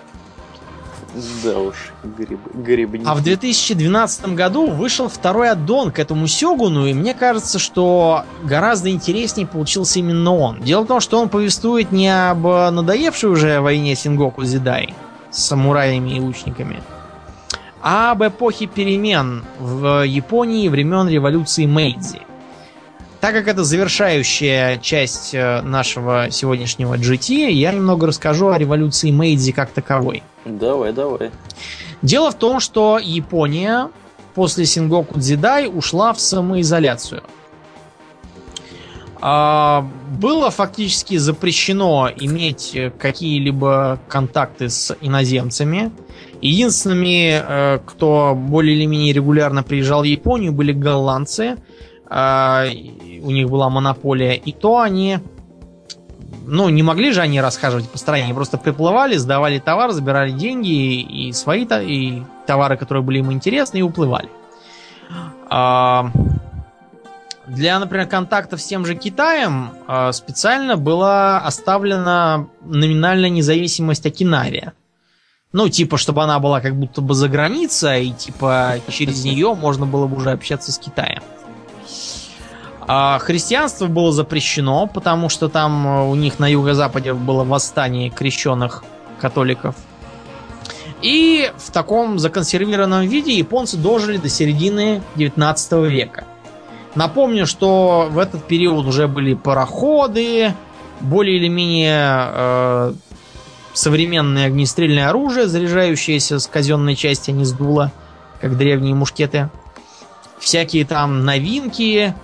Да 1.44 1.60
уж, 1.60 1.76
гриб, 2.04 2.40
грибники. 2.54 3.06
А 3.06 3.16
в 3.16 3.24
2012 3.24 4.34
году 4.34 4.68
вышел 4.68 5.10
второй 5.10 5.50
аддон 5.50 5.92
к 5.92 6.00
этому 6.00 6.28
Сёгуну, 6.28 6.86
и 6.86 6.94
мне 6.94 7.14
кажется, 7.14 7.60
что 7.60 8.24
гораздо 8.44 8.90
интереснее 8.90 9.46
получился 9.46 10.00
именно 10.00 10.34
он. 10.34 10.62
Дело 10.62 10.84
в 10.84 10.88
том, 10.88 11.02
что 11.02 11.20
он 11.22 11.28
повествует 11.28 11.92
не 11.92 12.10
об 12.10 12.44
надоевшей 12.44 13.30
уже 13.30 13.60
войне 13.60 13.96
Сингоку 13.96 14.46
Зидай 14.46 14.94
с 15.32 15.44
самураями 15.44 16.12
и 16.18 16.20
лучниками, 16.20 16.82
а 17.82 18.12
об 18.12 18.24
эпохе 18.24 18.68
перемен 18.68 19.44
в 19.60 20.06
Японии 20.06 20.70
времен 20.70 21.10
революции 21.10 21.66
Мэйдзи. 21.66 22.22
Так 23.22 23.36
как 23.36 23.48
это 23.48 23.64
завершающая 23.64 24.78
часть 24.78 25.36
э, 25.36 25.62
нашего 25.62 26.32
сегодняшнего 26.32 26.96
GT, 26.96 27.52
я 27.52 27.72
немного 27.72 28.08
расскажу 28.08 28.50
о 28.50 28.58
революции 28.58 29.12
Мэйдзи 29.12 29.52
как 29.52 29.70
таковой. 29.70 30.24
Давай, 30.44 30.92
давай. 30.92 31.30
Дело 32.02 32.32
в 32.32 32.36
том, 32.36 32.60
что 32.60 32.98
Япония 32.98 33.92
после 34.34 34.66
Сингоку 34.66 35.20
Дзидай 35.20 35.70
ушла 35.72 36.14
в 36.14 36.20
самоизоляцию. 36.20 37.22
А, 39.22 39.88
было 40.20 40.50
фактически 40.50 41.18
запрещено 41.18 42.10
иметь 42.18 42.76
какие-либо 42.98 44.00
контакты 44.08 44.68
с 44.68 44.98
иноземцами. 45.00 45.92
Единственными, 46.42 47.40
э, 47.40 47.80
кто 47.86 48.34
более 48.36 48.76
или 48.76 48.88
менее 48.88 49.14
регулярно 49.14 49.62
приезжал 49.62 50.02
в 50.02 50.06
Японию, 50.06 50.54
были 50.54 50.72
голландцы– 50.72 51.58
у 52.12 53.32
них 53.32 53.50
была 53.50 53.70
монополия, 53.70 54.34
и 54.34 54.52
то 54.52 54.80
они 54.80 55.20
ну, 56.46 56.70
не 56.70 56.84
могли 56.84 57.12
же 57.12 57.22
они 57.22 57.40
расхаживать 57.40 57.90
по 57.90 57.98
стране, 57.98 58.26
они 58.26 58.34
просто 58.34 58.58
приплывали, 58.58 59.16
сдавали 59.16 59.60
товар, 59.60 59.92
забирали 59.92 60.32
деньги 60.32 61.00
и 61.02 61.32
свои 61.34 61.66
и 61.66 62.24
товары, 62.46 62.78
которые 62.78 63.04
были 63.04 63.20
им 63.20 63.32
интересны, 63.32 63.78
и 63.78 63.82
уплывали. 63.82 64.30
А, 65.50 66.12
для, 67.48 67.80
например, 67.80 68.08
контактов 68.08 68.62
с 68.62 68.66
тем 68.66 68.86
же 68.86 68.96
Китаем 68.96 69.72
а, 69.88 70.12
специально 70.12 70.78
была 70.78 71.40
оставлена 71.40 72.48
номинальная 72.62 73.30
независимость 73.30 74.06
Окинавия. 74.06 74.74
Ну, 75.54 75.68
типа, 75.68 75.98
чтобы 75.98 76.24
она 76.24 76.40
была 76.40 76.62
как 76.62 76.76
будто 76.76 77.02
бы 77.02 77.14
за 77.14 77.28
границей, 77.28 78.08
и 78.08 78.14
типа 78.14 78.76
через 78.88 79.26
нее 79.26 79.54
можно 79.54 79.86
было 79.86 80.08
бы 80.08 80.18
уже 80.18 80.32
общаться 80.32 80.72
с 80.72 80.78
Китаем. 80.78 81.22
А 82.88 83.20
христианство 83.20 83.88
было 83.88 84.12
запрещено, 84.12 84.88
потому 84.88 85.30
что 85.30 85.48
там 85.50 85.88
э, 85.88 86.10
у 86.10 86.16
них 86.16 86.40
на 86.40 86.48
юго-западе 86.48 87.14
было 87.14 87.44
восстание 87.44 88.10
крещенных 88.10 88.84
католиков. 89.20 89.76
И 91.02 91.52
в 91.58 91.72
таком 91.72 92.20
законсервированном 92.20 93.08
виде 93.08 93.34
японцы 93.34 93.78
дожили 93.78 94.18
до 94.18 94.30
середины 94.30 95.02
19 95.16 95.72
века. 95.90 96.26
Напомню, 96.96 97.48
что 97.48 98.08
в 98.12 98.20
этот 98.20 98.44
период 98.46 98.86
уже 98.86 99.08
были 99.08 99.34
пароходы, 99.34 100.54
более 101.00 101.38
или 101.38 101.48
менее 101.48 102.30
э, 102.34 102.94
современное 103.74 104.48
огнестрельное 104.48 105.10
оружие, 105.10 105.48
заряжающееся 105.48 106.40
с 106.40 106.48
казенной 106.48 106.96
части, 106.96 107.32
а 107.32 107.34
не 107.34 107.46
с 107.46 107.52
дула, 107.54 107.92
как 108.40 108.58
древние 108.58 108.94
мушкеты. 108.94 109.50
Всякие 110.42 110.86
там 110.86 111.24
новинки, 111.24 112.16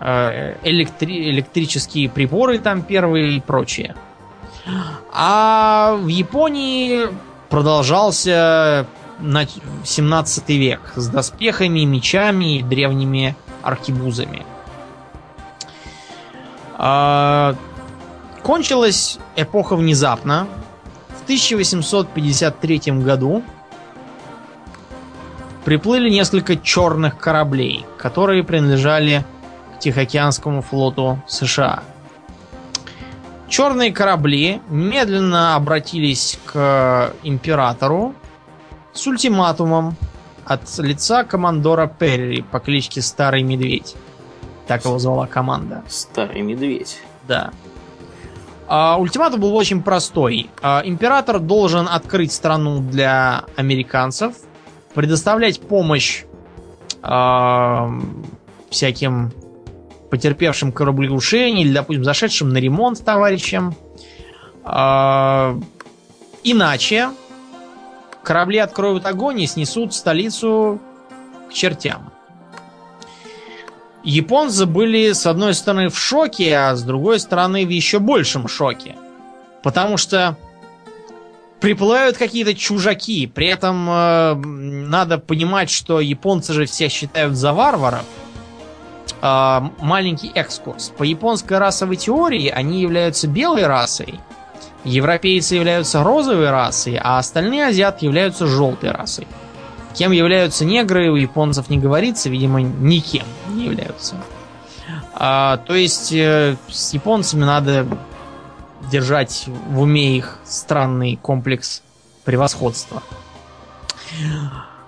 э, 0.00 0.56
электри- 0.64 1.28
электрические 1.30 2.08
приборы 2.08 2.58
там 2.58 2.80
первые 2.80 3.36
и 3.36 3.40
прочее. 3.40 3.94
А 5.12 5.94
в 6.00 6.06
Японии 6.08 7.08
продолжался 7.50 8.86
17 9.84 10.56
век 10.56 10.80
с 10.96 11.08
доспехами, 11.08 11.80
мечами 11.80 12.58
и 12.58 12.62
древними 12.62 13.36
аркибузами. 13.62 14.46
А, 16.78 17.54
кончилась 18.42 19.18
эпоха 19.36 19.76
внезапно. 19.76 20.48
В 21.08 21.24
1853 21.24 23.02
году 23.02 23.42
приплыли 25.68 26.08
несколько 26.08 26.56
черных 26.56 27.18
кораблей, 27.18 27.84
которые 27.98 28.42
принадлежали 28.42 29.22
к 29.76 29.80
Тихоокеанскому 29.80 30.62
флоту 30.62 31.22
США. 31.26 31.82
Черные 33.50 33.92
корабли 33.92 34.62
медленно 34.70 35.56
обратились 35.56 36.38
к 36.46 37.12
императору 37.22 38.14
с 38.94 39.06
ультиматумом 39.06 39.94
от 40.46 40.62
лица 40.78 41.24
командора 41.24 41.86
Перри 41.86 42.40
по 42.40 42.60
кличке 42.60 43.02
Старый 43.02 43.42
Медведь. 43.42 43.94
Так 44.66 44.86
его 44.86 44.98
звала 44.98 45.26
команда. 45.26 45.82
Старый 45.86 46.40
медведь. 46.40 46.98
Да. 47.26 47.50
А, 48.68 48.96
ультиматум 48.98 49.40
был 49.40 49.54
очень 49.54 49.82
простой. 49.82 50.48
А, 50.62 50.80
император 50.82 51.40
должен 51.40 51.86
открыть 51.86 52.32
страну 52.32 52.80
для 52.80 53.44
американцев, 53.56 54.32
предоставлять 54.98 55.60
помощь 55.60 56.24
а, 57.02 57.88
всяким 58.68 59.30
потерпевшим 60.10 60.72
кораблекрушение 60.72 61.64
или, 61.64 61.72
допустим, 61.72 62.02
зашедшим 62.02 62.48
на 62.48 62.58
ремонт 62.58 63.04
товарищам. 63.04 63.76
А, 64.64 65.56
иначе 66.42 67.10
корабли 68.24 68.58
откроют 68.58 69.06
огонь 69.06 69.40
и 69.40 69.46
снесут 69.46 69.94
столицу 69.94 70.80
к 71.48 71.52
чертям. 71.52 72.12
Японцы 74.02 74.66
были, 74.66 75.12
с 75.12 75.28
одной 75.28 75.54
стороны, 75.54 75.90
в 75.90 75.96
шоке, 75.96 76.56
а 76.56 76.74
с 76.74 76.82
другой 76.82 77.20
стороны, 77.20 77.64
в 77.64 77.68
еще 77.68 78.00
большем 78.00 78.48
шоке. 78.48 78.96
Потому 79.62 79.96
что 79.96 80.36
приплывают 81.60 82.16
какие-то 82.16 82.54
чужаки. 82.54 83.26
При 83.26 83.48
этом 83.48 83.88
э, 83.88 84.34
надо 84.34 85.18
понимать, 85.18 85.70
что 85.70 86.00
японцы 86.00 86.52
же 86.52 86.66
всех 86.66 86.92
считают 86.92 87.36
за 87.36 87.52
варваров. 87.52 88.04
Э, 89.22 89.60
маленький 89.80 90.30
экскурс. 90.34 90.92
По 90.96 91.02
японской 91.02 91.58
расовой 91.58 91.96
теории 91.96 92.48
они 92.48 92.80
являются 92.80 93.26
белой 93.26 93.66
расой. 93.66 94.20
Европейцы 94.84 95.56
являются 95.56 96.02
розовой 96.02 96.50
расой, 96.50 96.98
а 97.02 97.18
остальные 97.18 97.66
азиаты 97.66 98.06
являются 98.06 98.46
желтой 98.46 98.92
расой. 98.92 99.26
Кем 99.94 100.12
являются 100.12 100.64
негры, 100.64 101.10
у 101.10 101.16
японцев 101.16 101.68
не 101.68 101.78
говорится, 101.78 102.28
видимо, 102.28 102.62
никем 102.62 103.24
не 103.48 103.64
являются. 103.64 104.14
А, 105.12 105.56
то 105.56 105.74
есть 105.74 106.12
э, 106.12 106.56
с 106.68 106.94
японцами 106.94 107.44
надо 107.44 107.86
держать 108.90 109.44
в 109.46 109.80
уме 109.80 110.16
их 110.16 110.38
странный 110.44 111.16
комплекс 111.16 111.82
превосходства. 112.24 113.02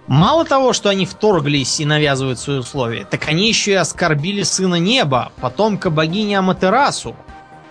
Мало 0.06 0.44
того, 0.44 0.72
что 0.72 0.88
они 0.88 1.06
вторглись 1.06 1.78
и 1.78 1.84
навязывают 1.84 2.38
свои 2.38 2.58
условия, 2.58 3.04
так 3.04 3.28
они 3.28 3.46
еще 3.46 3.72
и 3.72 3.74
оскорбили 3.74 4.42
сына 4.42 4.74
неба, 4.74 5.30
потомка 5.40 5.88
богини 5.88 6.34
Аматерасу, 6.34 7.14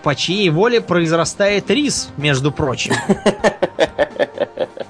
по 0.02 0.14
чьей 0.14 0.48
воле 0.48 0.80
произрастает 0.80 1.70
рис, 1.70 2.08
между 2.16 2.50
прочим. 2.50 2.94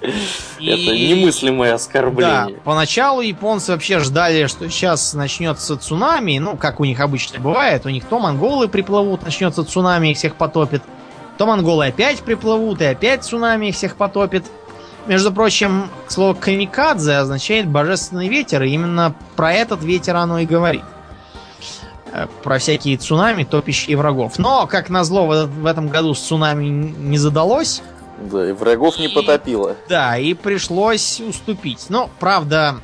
Это 0.00 0.96
немыслимое 0.96 1.74
оскорбление. 1.74 2.54
Да, 2.54 2.60
поначалу 2.64 3.20
японцы 3.20 3.72
вообще 3.72 3.98
ждали, 3.98 4.46
что 4.46 4.68
сейчас 4.70 5.14
начнется 5.14 5.76
цунами, 5.76 6.38
ну, 6.38 6.56
как 6.56 6.80
у 6.80 6.84
них 6.84 7.00
обычно 7.00 7.40
бывает, 7.40 7.86
у 7.86 7.88
них 7.88 8.04
то 8.04 8.18
монголы 8.18 8.68
приплывут, 8.68 9.22
начнется 9.24 9.64
цунами, 9.64 10.08
их 10.08 10.16
всех 10.16 10.36
потопит, 10.36 10.82
то 11.41 11.47
монголы 11.47 11.86
опять 11.86 12.20
приплывут, 12.20 12.82
и 12.82 12.84
опять 12.84 13.24
цунами 13.24 13.68
их 13.68 13.74
всех 13.74 13.97
потопит. 13.97 14.45
Между 15.07 15.32
прочим, 15.32 15.88
слово 16.07 16.34
камикадзе 16.34 17.14
означает 17.14 17.66
божественный 17.66 18.28
ветер, 18.28 18.62
и 18.62 18.68
именно 18.68 19.14
про 19.36 19.51
этот 19.55 19.82
ветер 19.82 20.16
оно 20.16 20.41
и 20.41 20.45
говорит. 20.45 20.82
Э, 22.12 22.26
про 22.43 22.59
всякие 22.59 22.99
цунами, 22.99 23.45
топящие 23.45 23.97
врагов. 23.97 24.38
Но, 24.38 24.66
как 24.66 24.91
назло, 24.91 25.24
в 25.24 25.64
этом 25.64 25.88
году 25.88 26.12
с 26.12 26.20
цунами 26.20 26.66
не 26.66 27.16
задалось. 27.16 27.80
Да, 28.18 28.47
и 28.47 28.53
врагов 28.53 28.99
не 28.99 29.09
потопило. 29.09 29.76
Да, 29.88 30.18
и 30.18 30.34
пришлось 30.34 31.22
уступить. 31.22 31.86
Но, 31.88 32.11
правда, 32.18 32.76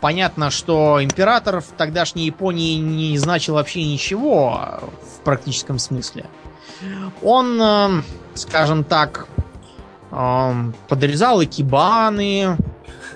понятно, 0.00 0.50
что 0.50 1.02
император 1.02 1.60
в 1.60 1.68
тогдашней 1.76 2.26
Японии 2.26 2.76
не 2.76 3.18
значил 3.18 3.54
вообще 3.54 3.84
ничего 3.84 4.80
в 5.02 5.24
практическом 5.24 5.78
смысле. 5.78 6.26
Он, 7.22 7.60
э, 7.60 8.02
скажем 8.34 8.84
так, 8.84 9.26
э, 10.10 10.52
подрезал 10.88 11.42
экибаны, 11.42 12.56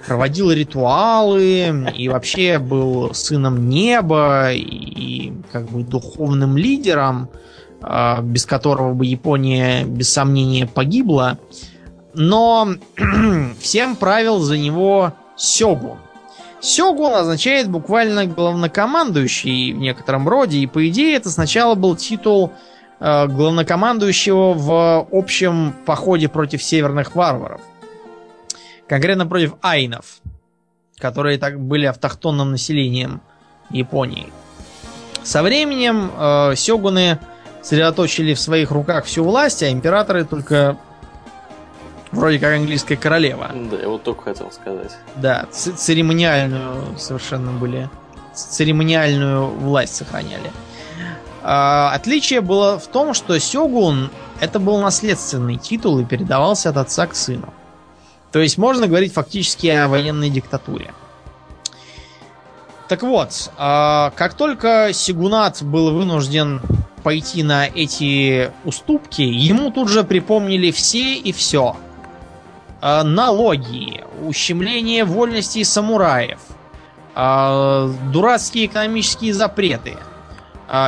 проводил 0.06 0.50
ритуалы 0.50 1.90
и 1.96 2.08
вообще 2.08 2.58
был 2.58 3.14
сыном 3.14 3.68
неба 3.68 4.52
и 4.52 5.32
как 5.52 5.68
бы 5.70 5.84
духовным 5.84 6.56
лидером, 6.56 7.28
а, 7.80 8.20
без 8.20 8.46
которого 8.46 8.94
бы 8.94 9.06
Япония 9.06 9.84
без 9.84 10.12
сомнения 10.12 10.66
погибла. 10.66 11.38
Но 12.14 12.68
всем 13.60 13.96
правил 13.96 14.38
за 14.38 14.58
него 14.58 15.12
Сёгун. 15.36 15.98
Сёгун 16.62 17.12
означает 17.12 17.68
буквально 17.68 18.26
главнокомандующий 18.26 19.72
в 19.72 19.78
некотором 19.78 20.28
роде, 20.28 20.58
и 20.58 20.68
по 20.68 20.88
идее 20.88 21.16
это 21.16 21.28
сначала 21.28 21.74
был 21.74 21.96
титул 21.96 22.52
э, 23.00 23.26
главнокомандующего 23.26 24.54
в 24.54 25.08
общем 25.10 25.74
походе 25.84 26.28
против 26.28 26.62
северных 26.62 27.16
варваров. 27.16 27.60
Конкретно 28.86 29.26
против 29.26 29.54
айнов, 29.60 30.20
которые 30.98 31.38
так 31.38 31.58
были 31.58 31.86
автохтонным 31.86 32.52
населением 32.52 33.22
Японии. 33.70 34.32
Со 35.24 35.42
временем 35.42 36.12
э, 36.16 36.54
сёгуны 36.54 37.18
сосредоточили 37.60 38.34
в 38.34 38.40
своих 38.40 38.70
руках 38.70 39.06
всю 39.06 39.24
власть, 39.24 39.64
а 39.64 39.70
императоры 39.70 40.24
только 40.24 40.78
вроде 42.12 42.38
как 42.38 42.54
английская 42.54 42.96
королева. 42.96 43.50
Да, 43.70 43.76
я 43.76 43.88
вот 43.88 44.02
только 44.02 44.24
хотел 44.24 44.52
сказать. 44.52 44.92
Да, 45.16 45.46
церемониальную 45.50 46.98
совершенно 46.98 47.52
были. 47.52 47.90
Церемониальную 48.34 49.46
власть 49.46 49.96
сохраняли. 49.96 50.52
А, 51.42 51.90
отличие 51.92 52.40
было 52.40 52.78
в 52.78 52.86
том, 52.86 53.14
что 53.14 53.38
сёгун 53.38 54.10
это 54.40 54.58
был 54.58 54.80
наследственный 54.80 55.56
титул 55.56 55.98
и 55.98 56.04
передавался 56.04 56.70
от 56.70 56.76
отца 56.76 57.06
к 57.06 57.14
сыну. 57.14 57.52
То 58.30 58.38
есть 58.38 58.58
можно 58.58 58.86
говорить 58.86 59.12
фактически 59.12 59.66
о 59.66 59.88
военной 59.88 60.30
диктатуре. 60.30 60.92
Так 62.88 63.02
вот, 63.02 63.50
а, 63.56 64.12
как 64.16 64.34
только 64.34 64.90
Сигунат 64.92 65.62
был 65.62 65.92
вынужден 65.92 66.60
пойти 67.02 67.42
на 67.42 67.66
эти 67.66 68.52
уступки, 68.64 69.22
ему 69.22 69.70
тут 69.70 69.88
же 69.88 70.04
припомнили 70.04 70.70
все 70.70 71.14
и 71.14 71.32
все. 71.32 71.76
А, 72.84 73.04
налоги, 73.04 74.02
ущемление 74.22 75.04
вольностей 75.04 75.64
самураев, 75.64 76.40
а, 77.14 77.88
дурацкие 78.12 78.66
экономические 78.66 79.32
запреты. 79.32 79.96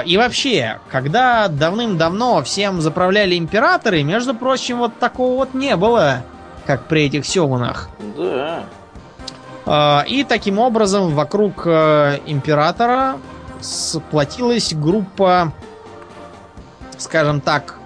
И 0.07 0.17
вообще, 0.17 0.81
когда 0.91 1.47
давным-давно 1.49 2.43
всем 2.43 2.81
заправляли 2.81 3.37
императоры, 3.37 4.03
между 4.03 4.35
прочим, 4.35 4.79
вот 4.79 4.99
такого 4.99 5.37
вот 5.37 5.53
не 5.53 5.77
было 5.77 6.23
как 6.65 6.89
при 6.89 7.05
этих 7.05 7.27
сёгунах. 7.27 7.91
Да. 8.17 8.65
А, 9.67 10.05
И 10.09 10.25
таким 10.25 10.59
образом 10.59 11.15
вокруг 11.15 11.67
э, 11.67 12.19
императора 12.27 13.19
сплотилась 13.61 14.73
группа, 14.75 15.53
скажем 16.97 17.41
так, 17.41 17.77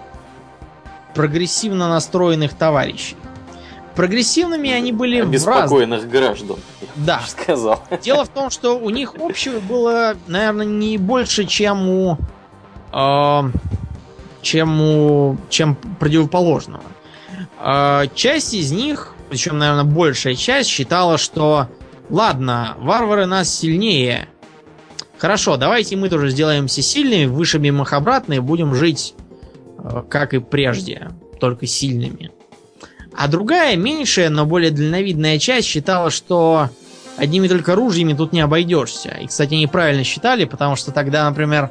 прогрессивно 1.14 1.88
настроенных 1.88 2.54
товарищей. 2.54 3.16
Прогрессивными 3.98 4.70
они 4.70 4.92
были 4.92 5.22
в. 5.22 5.24
Обеспокоенных 5.24 6.08
граждан, 6.08 6.58
я 6.80 6.86
Да. 6.94 7.20
сказал. 7.26 7.82
Дело 8.00 8.24
в 8.24 8.28
том, 8.28 8.48
что 8.48 8.78
у 8.78 8.90
них 8.90 9.16
общего 9.18 9.58
было, 9.58 10.14
наверное, 10.28 10.66
не 10.66 10.98
больше, 10.98 11.46
чем 11.46 11.88
у, 11.88 12.18
э, 12.92 13.42
чем 14.40 14.80
у, 14.80 15.36
чем 15.48 15.74
противоположного. 15.98 16.84
Э, 17.58 18.04
часть 18.14 18.54
из 18.54 18.70
них, 18.70 19.14
причем, 19.30 19.58
наверное, 19.58 19.82
большая 19.82 20.36
часть, 20.36 20.68
считала, 20.70 21.18
что 21.18 21.66
ладно, 22.08 22.76
варвары 22.78 23.26
нас 23.26 23.52
сильнее. 23.52 24.28
Хорошо, 25.18 25.56
давайте 25.56 25.96
мы 25.96 26.08
тоже 26.08 26.30
сделаемся 26.30 26.82
сильными, 26.82 27.24
вышибем 27.24 27.82
их 27.82 27.92
обратно 27.92 28.34
и 28.34 28.38
будем 28.38 28.76
жить, 28.76 29.16
э, 29.76 30.04
как 30.08 30.34
и 30.34 30.38
прежде, 30.38 31.08
только 31.40 31.66
сильными. 31.66 32.30
А 33.18 33.26
другая, 33.26 33.76
меньшая, 33.76 34.30
но 34.30 34.46
более 34.46 34.70
дальновидная 34.70 35.40
часть 35.40 35.66
считала, 35.66 36.08
что 36.08 36.70
одними 37.16 37.48
только 37.48 37.74
ружьями 37.74 38.12
тут 38.12 38.32
не 38.32 38.40
обойдешься. 38.40 39.08
И, 39.08 39.26
кстати, 39.26 39.54
они 39.54 39.66
правильно 39.66 40.04
считали, 40.04 40.44
потому 40.44 40.76
что 40.76 40.92
тогда, 40.92 41.28
например, 41.28 41.70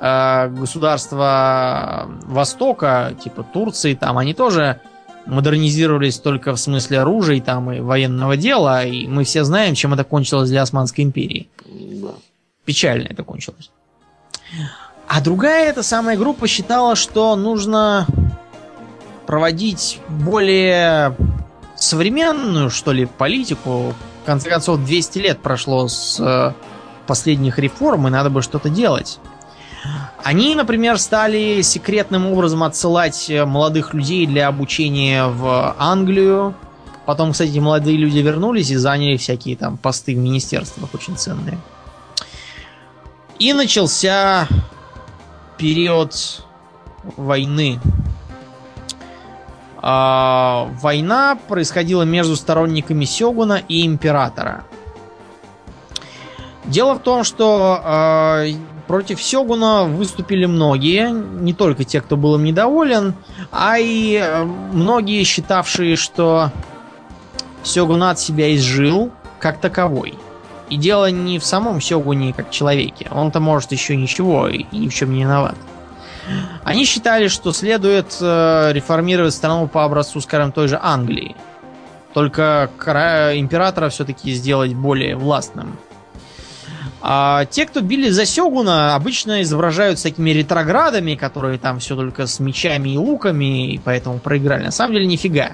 э, 0.00 0.48
государства 0.48 2.08
Востока, 2.24 3.14
типа 3.22 3.44
Турции, 3.44 3.94
там, 3.94 4.18
они 4.18 4.34
тоже 4.34 4.80
модернизировались 5.24 6.18
только 6.18 6.52
в 6.52 6.58
смысле 6.58 7.02
оружия 7.02 7.40
там, 7.40 7.70
и 7.70 7.78
военного 7.78 8.36
дела, 8.36 8.84
и 8.84 9.06
мы 9.06 9.22
все 9.22 9.44
знаем, 9.44 9.76
чем 9.76 9.94
это 9.94 10.02
кончилось 10.02 10.50
для 10.50 10.62
Османской 10.62 11.04
империи. 11.04 11.48
Да. 11.64 12.08
Печально 12.64 13.06
это 13.08 13.22
кончилось. 13.22 13.70
А 15.06 15.20
другая 15.20 15.70
эта 15.70 15.84
самая 15.84 16.16
группа 16.16 16.48
считала, 16.48 16.96
что 16.96 17.36
нужно 17.36 18.04
проводить 19.28 20.00
более 20.08 21.14
современную, 21.76 22.70
что 22.70 22.92
ли, 22.92 23.04
политику. 23.04 23.94
В 24.22 24.26
конце 24.26 24.48
концов, 24.48 24.82
200 24.82 25.18
лет 25.18 25.38
прошло 25.40 25.86
с 25.86 26.18
э, 26.18 26.54
последних 27.06 27.58
реформ, 27.58 28.06
и 28.06 28.10
надо 28.10 28.30
бы 28.30 28.40
что-то 28.40 28.70
делать. 28.70 29.18
Они, 30.24 30.54
например, 30.54 30.98
стали 30.98 31.60
секретным 31.60 32.26
образом 32.32 32.62
отсылать 32.62 33.28
э, 33.28 33.44
молодых 33.44 33.92
людей 33.92 34.26
для 34.26 34.48
обучения 34.48 35.26
в 35.26 35.74
Англию. 35.78 36.54
Потом, 37.04 37.32
кстати, 37.32 37.58
молодые 37.58 37.98
люди 37.98 38.20
вернулись 38.20 38.70
и 38.70 38.76
заняли 38.76 39.18
всякие 39.18 39.56
там 39.56 39.76
посты 39.76 40.14
в 40.14 40.18
министерствах 40.18 40.88
очень 40.94 41.18
ценные. 41.18 41.58
И 43.38 43.52
начался 43.52 44.48
период 45.58 46.14
войны. 47.18 47.78
А, 49.80 50.68
война 50.80 51.38
происходила 51.48 52.02
между 52.02 52.36
сторонниками 52.36 53.04
Сёгуна 53.04 53.62
и 53.68 53.86
Императора. 53.86 54.64
Дело 56.64 56.94
в 56.94 56.98
том, 56.98 57.24
что 57.24 57.80
э, 57.82 58.52
против 58.86 59.22
Сёгуна 59.22 59.84
выступили 59.84 60.44
многие, 60.44 61.10
не 61.10 61.54
только 61.54 61.84
те, 61.84 62.00
кто 62.00 62.16
был 62.16 62.34
им 62.34 62.44
недоволен, 62.44 63.14
а 63.50 63.78
и 63.78 64.20
э, 64.20 64.44
многие, 64.44 65.22
считавшие, 65.24 65.96
что 65.96 66.50
Сёгунат 67.62 68.18
себя 68.18 68.54
изжил 68.54 69.10
как 69.38 69.60
таковой. 69.60 70.14
И 70.68 70.76
дело 70.76 71.10
не 71.10 71.38
в 71.38 71.44
самом 71.44 71.80
Сёгуне 71.80 72.34
как 72.34 72.50
человеке. 72.50 73.08
Он-то 73.10 73.40
может 73.40 73.72
еще 73.72 73.96
ничего 73.96 74.48
и 74.48 74.66
ни 74.72 74.88
в 74.88 74.94
чем 74.94 75.12
не 75.12 75.22
виноват. 75.22 75.56
Они 76.64 76.84
считали, 76.84 77.28
что 77.28 77.52
следует 77.52 78.16
э, 78.20 78.72
реформировать 78.72 79.34
страну 79.34 79.68
по 79.68 79.84
образцу, 79.84 80.20
скажем, 80.20 80.52
той 80.52 80.68
же 80.68 80.78
Англии. 80.80 81.34
Только 82.14 82.70
императора 83.36 83.88
все-таки 83.90 84.32
сделать 84.32 84.74
более 84.74 85.16
властным. 85.16 85.78
А 87.00 87.44
те, 87.44 87.64
кто 87.64 87.80
били 87.80 88.10
за 88.10 88.26
Сёгуна, 88.26 88.96
обычно 88.96 89.42
изображают 89.42 89.98
с 89.98 90.02
такими 90.02 90.30
ретроградами, 90.30 91.14
которые 91.14 91.58
там 91.58 91.78
все 91.78 91.94
только 91.94 92.26
с 92.26 92.40
мечами 92.40 92.90
и 92.90 92.98
луками, 92.98 93.72
и 93.72 93.78
поэтому 93.78 94.18
проиграли. 94.18 94.64
На 94.64 94.70
самом 94.72 94.94
деле 94.94 95.06
нифига. 95.06 95.52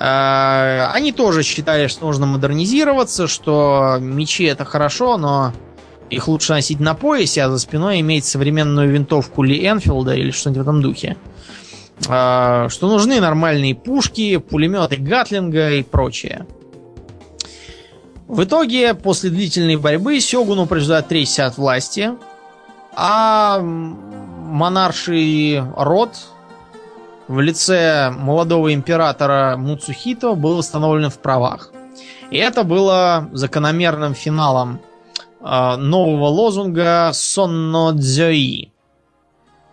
А, 0.00 0.90
Они 0.92 1.12
тоже 1.12 1.44
считали, 1.44 1.86
что 1.86 2.06
нужно 2.06 2.26
модернизироваться, 2.26 3.28
что 3.28 3.98
мечи 4.00 4.44
это 4.44 4.64
хорошо, 4.64 5.16
но 5.16 5.52
их 6.12 6.28
лучше 6.28 6.52
носить 6.52 6.78
на 6.78 6.94
поясе, 6.94 7.42
а 7.42 7.50
за 7.50 7.58
спиной 7.58 8.00
иметь 8.00 8.24
современную 8.24 8.90
винтовку 8.90 9.42
Ли 9.42 9.66
Энфилда 9.66 10.14
или 10.14 10.30
что-нибудь 10.30 10.58
в 10.58 10.62
этом 10.62 10.82
духе. 10.82 11.16
А, 12.08 12.68
Что 12.68 12.88
нужны 12.88 13.20
нормальные 13.20 13.74
пушки, 13.74 14.36
пулеметы 14.36 14.96
Гатлинга 14.96 15.70
и 15.70 15.82
прочее. 15.82 16.46
В 18.28 18.44
итоге, 18.44 18.94
после 18.94 19.30
длительной 19.30 19.76
борьбы, 19.76 20.20
Сёгуну 20.20 20.66
пришлось 20.66 20.98
отречься 20.98 21.46
от 21.46 21.58
власти, 21.58 22.12
а 22.94 23.60
монарший 23.60 25.62
род 25.76 26.10
в 27.28 27.40
лице 27.40 28.10
молодого 28.10 28.74
императора 28.74 29.56
Муцухито 29.56 30.34
был 30.34 30.56
восстановлен 30.56 31.10
в 31.10 31.18
правах. 31.18 31.70
И 32.30 32.36
это 32.36 32.64
было 32.64 33.28
закономерным 33.32 34.14
финалом 34.14 34.80
нового 35.42 36.26
лозунга 36.26 37.10
Сонно 37.12 37.92
Дзёи. 37.92 38.72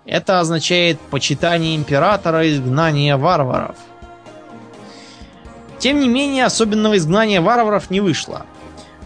Это 0.05 0.39
означает 0.39 0.99
почитание 0.99 1.76
императора, 1.76 2.49
изгнание 2.49 3.15
варваров. 3.15 3.76
Тем 5.78 5.99
не 5.99 6.09
менее, 6.09 6.45
особенного 6.45 6.97
изгнания 6.97 7.41
варваров 7.41 7.89
не 7.89 8.01
вышло. 8.01 8.45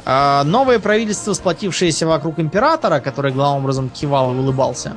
А, 0.06 0.44
Новое 0.44 0.80
правительство, 0.80 1.34
сплотившееся 1.34 2.08
вокруг 2.08 2.40
императора, 2.40 3.00
который 3.00 3.32
главным 3.32 3.64
образом 3.64 3.90
кивал 3.90 4.34
и 4.34 4.38
улыбался, 4.38 4.94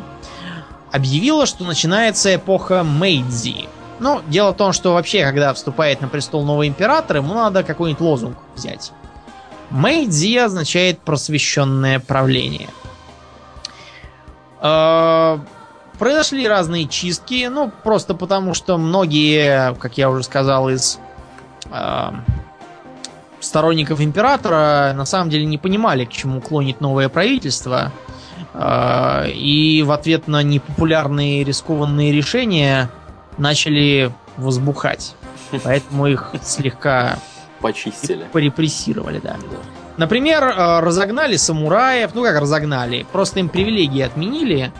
объявило, 0.93 1.45
что 1.47 1.65
начинается 1.65 2.35
эпоха 2.35 2.83
Мэйдзи. 2.83 3.69
Ну, 3.99 4.21
дело 4.27 4.53
в 4.53 4.57
том, 4.57 4.73
что 4.73 4.93
вообще, 4.93 5.25
когда 5.25 5.53
вступает 5.55 6.01
на 6.01 6.09
престол 6.09 6.45
новый 6.45 6.69
император, 6.69 7.19
ему 7.19 7.35
надо 7.35 7.63
какой-нибудь 7.63 8.01
лозунг 8.01 8.37
взять. 8.55 8.93
Мэйдзи 9.71 10.37
означает 10.37 11.01
просвещенное 11.01 12.01
правление. 12.01 12.69
Э, 14.61 15.39
Произошли 15.99 16.47
разные 16.47 16.87
чистки, 16.87 17.49
ну, 17.51 17.73
просто 17.83 18.15
потому 18.15 18.53
что 18.53 18.77
многие, 18.77 19.75
как 19.77 19.97
я 19.97 20.11
уже 20.11 20.25
сказал, 20.25 20.69
из 20.69 20.99
э, 21.71 22.11
сторонников 23.41 24.03
императора 24.03 24.93
на 24.95 25.07
самом 25.07 25.31
деле 25.31 25.47
не 25.47 25.57
понимали, 25.57 26.05
к 26.05 26.11
чему 26.11 26.43
клонит 26.43 26.83
новое 26.83 27.09
правительство. 27.09 27.93
Э, 28.53 29.31
И 29.31 29.83
в 29.83 29.91
ответ 29.91 30.29
на 30.29 30.43
непопулярные 30.43 31.45
рискованные 31.45 32.13
решения 32.13 32.91
начали 33.39 34.13
возбухать. 34.37 35.15
Поэтому 35.65 36.09
их 36.09 36.33
слегка 36.43 37.19
Почистили. 37.73 38.27
порепрессировали, 38.33 39.19
да. 39.19 39.37
Да. 39.51 39.57
Например, 39.97 40.45
э, 40.45 40.81
разогнали 40.81 41.37
самураев, 41.37 42.15
ну 42.15 42.23
как 42.23 42.41
разогнали, 42.41 43.07
просто 43.13 43.41
им 43.41 43.49
привилегии 43.49 44.03
отменили 44.03 44.73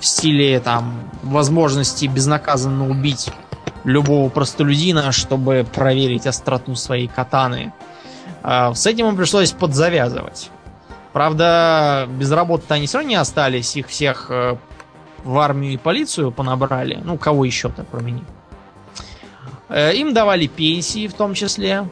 в 0.00 0.04
стиле 0.06 0.60
там 0.60 0.94
возможности 1.22 2.06
безнаказанно 2.06 2.88
убить 2.88 3.30
любого 3.84 4.28
простолюдина, 4.28 5.12
чтобы 5.12 5.66
проверить 5.74 6.26
остроту 6.26 6.74
своей 6.76 7.08
катаны. 7.08 7.72
А, 8.42 8.74
С 8.74 8.86
этим 8.86 9.08
им 9.08 9.16
пришлось 9.16 9.52
подзавязывать. 9.52 10.50
Правда, 11.12 12.06
без 12.08 12.30
работы 12.30 12.64
они 12.68 12.86
все 12.86 12.98
равно 12.98 13.10
не 13.10 13.16
остались, 13.16 13.74
их 13.76 13.88
всех 13.88 14.26
э, 14.30 14.56
в 15.24 15.38
армию 15.38 15.72
и 15.72 15.76
полицию 15.76 16.30
понабрали. 16.30 17.00
Ну, 17.02 17.16
кого 17.16 17.44
еще-то, 17.44 17.84
кроме 17.90 18.12
них. 18.12 18.24
Э, 19.68 19.94
Им 19.94 20.12
давали 20.14 20.46
пенсии 20.46 21.08
в 21.08 21.14
том 21.14 21.34
числе, 21.34 21.88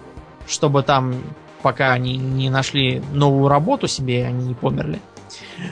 чтобы 0.47 0.82
там, 0.82 1.14
пока 1.62 1.92
они 1.92 2.16
не 2.16 2.51
нашли 2.51 3.03
новую 3.12 3.49
работу 3.49 3.88
себе, 3.88 4.26
они 4.26 4.49
не 4.49 4.55
померли. 4.55 5.01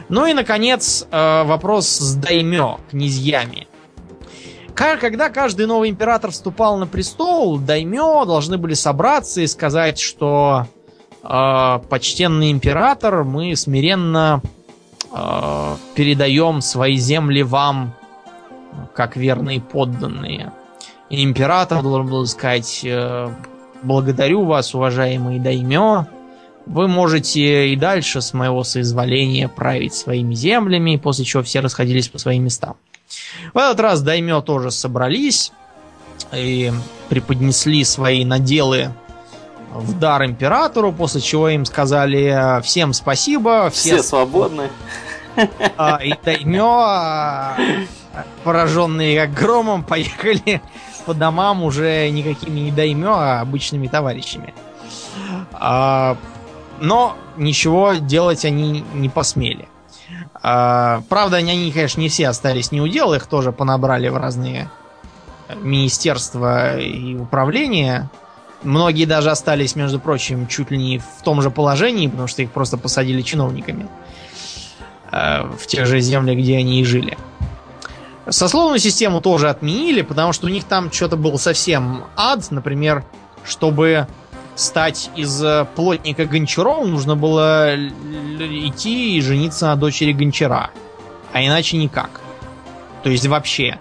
Ну 0.09 0.27
и, 0.27 0.33
наконец, 0.33 1.07
э, 1.11 1.43
вопрос 1.45 1.87
с 1.87 2.15
даймё, 2.15 2.79
князьями. 2.91 3.69
Когда 4.75 5.31
каждый 5.31 5.67
новый 5.67 5.89
император 5.89 6.33
вступал 6.33 6.77
на 6.79 6.87
престол, 6.87 7.59
даймё 7.59 8.25
должны 8.25 8.59
были 8.59 8.75
собраться 8.75 9.41
и 9.41 9.47
сказать, 9.47 10.01
что 10.01 10.67
э, 11.23 11.79
почтенный 11.89 12.51
император, 12.51 13.23
мы 13.23 13.55
смиренно 13.55 14.43
э, 15.13 15.77
передаем 15.95 16.61
свои 16.61 16.97
земли 16.97 17.45
вам, 17.45 17.95
как 18.95 19.17
верные 19.17 19.61
подданные. 19.61 20.53
И 21.09 21.23
император 21.23 21.83
должен 21.83 22.09
был 22.09 22.27
сказать, 22.27 22.81
э, 22.85 23.31
благодарю 23.85 24.45
вас, 24.45 24.75
уважаемые 24.75 25.41
даймё, 25.41 26.07
вы 26.67 26.89
можете 26.89 27.69
и 27.69 27.77
дальше 27.77 28.21
с 28.21 28.33
моего 28.33 28.65
соизволения 28.65 29.49
править 29.49 29.95
своими 29.95 30.35
землями, 30.35 30.97
после 30.97 31.25
чего 31.25 31.43
все 31.43 31.61
расходились 31.61 32.09
по 32.09 32.19
своим 32.19 32.45
местам. 32.45 32.77
В 33.53 33.59
этот 33.59 33.81
раз 33.81 34.03
даймё 34.03 34.41
тоже 34.41 34.71
собрались 34.71 35.53
и 36.33 36.73
преподнесли 37.09 37.85
свои 37.85 38.25
наделы 38.25 38.91
в 39.73 39.99
дар 39.99 40.25
императору, 40.25 40.93
после 40.93 41.21
чего 41.21 41.49
им 41.49 41.65
сказали 41.65 42.61
всем 42.63 42.93
спасибо. 42.93 43.71
Все, 43.71 43.97
все 43.97 44.03
свободны. 44.03 44.71
А, 45.77 45.99
и 46.01 46.15
даймё, 46.25 46.79
а, 46.79 47.57
пораженные 48.45 49.21
как 49.21 49.35
громом, 49.35 49.83
поехали 49.83 50.63
по 51.07 51.15
домам 51.15 51.63
уже 51.63 52.09
никакими 52.11 52.61
не 52.61 52.71
даймё, 52.71 53.15
а 53.15 53.41
обычными 53.41 53.87
товарищами. 53.87 54.55
А, 55.53 56.17
но 56.81 57.17
ничего 57.37 57.95
делать 57.95 58.45
они 58.45 58.85
не 58.95 59.09
посмели. 59.09 59.69
А, 60.43 61.03
правда, 61.09 61.39
они, 61.39 61.71
конечно, 61.73 62.01
не 62.01 62.09
все 62.09 62.29
остались 62.29 62.73
не 62.73 62.81
у 62.81 62.89
дел, 62.89 63.15
их 63.15 63.27
тоже 63.27 63.53
понабрали 63.53 64.09
в 64.09 64.17
разные 64.17 64.69
министерства 65.61 66.79
и 66.79 67.15
управления. 67.15 68.11
Многие 68.63 69.05
даже 69.05 69.31
остались, 69.31 69.77
между 69.77 70.01
прочим, 70.01 70.47
чуть 70.47 70.71
ли 70.71 70.79
не 70.79 70.99
в 70.99 71.23
том 71.23 71.43
же 71.43 71.51
положении, 71.51 72.09
потому 72.09 72.29
что 72.29 72.43
их 72.43 72.51
просто 72.51 72.79
посадили 72.79 73.21
чиновниками 73.21 73.89
э, 75.13 75.43
в 75.59 75.67
тех 75.67 75.87
же 75.87 76.01
землях, 76.01 76.39
где 76.39 76.57
они 76.57 76.81
и 76.81 76.85
жили. 76.85 77.19
Сословную 78.29 78.79
систему 78.79 79.21
тоже 79.21 79.51
отменили, 79.51 80.03
потому 80.03 80.33
что 80.33 80.47
у 80.47 80.49
них 80.49 80.65
там 80.65 80.91
что-то 80.91 81.17
был 81.17 81.39
совсем 81.39 82.05
ад. 82.17 82.51
Например, 82.51 83.05
чтобы 83.45 84.07
стать 84.57 85.11
из 85.17 85.43
э, 85.43 85.67
плотника 85.75 86.25
гончаром, 86.25 86.91
нужно 86.91 87.17
было 87.17 87.75
идти 87.77 89.17
и 89.17 89.21
жениться 89.21 89.67
на 89.67 89.77
дочери 89.77 90.13
гончара. 90.13 90.71
А 91.33 91.45
иначе 91.45 91.77
никак. 91.77 92.21
То 93.03 93.11
есть 93.11 93.27
вообще. 93.27 93.79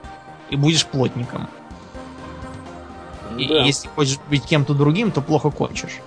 И 0.50 0.56
будешь 0.56 0.86
плотником. 0.86 1.48
Да. 3.32 3.38
И 3.38 3.66
если 3.66 3.88
хочешь 3.88 4.20
быть 4.30 4.44
кем-то 4.44 4.74
другим, 4.74 5.12
то 5.12 5.22
плохо 5.22 5.50
кончишь. 5.52 6.00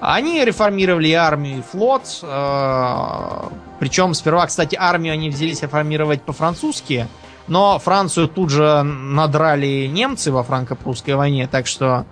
Они 0.00 0.44
реформировали 0.44 1.10
армию 1.12 1.58
и 1.58 1.62
флот. 1.62 2.02
Э, 2.22 3.48
причем 3.80 4.14
сперва, 4.14 4.46
кстати, 4.46 4.76
армию 4.78 5.14
они 5.14 5.30
взялись 5.30 5.62
реформировать 5.62 6.22
по-французски. 6.22 7.08
Но 7.48 7.78
Францию 7.78 8.28
тут 8.28 8.50
же 8.50 8.82
надрали 8.82 9.86
немцы 9.86 10.30
во 10.30 10.42
франко-прусской 10.42 11.14
войне, 11.14 11.48
так 11.50 11.66
что 11.66 12.06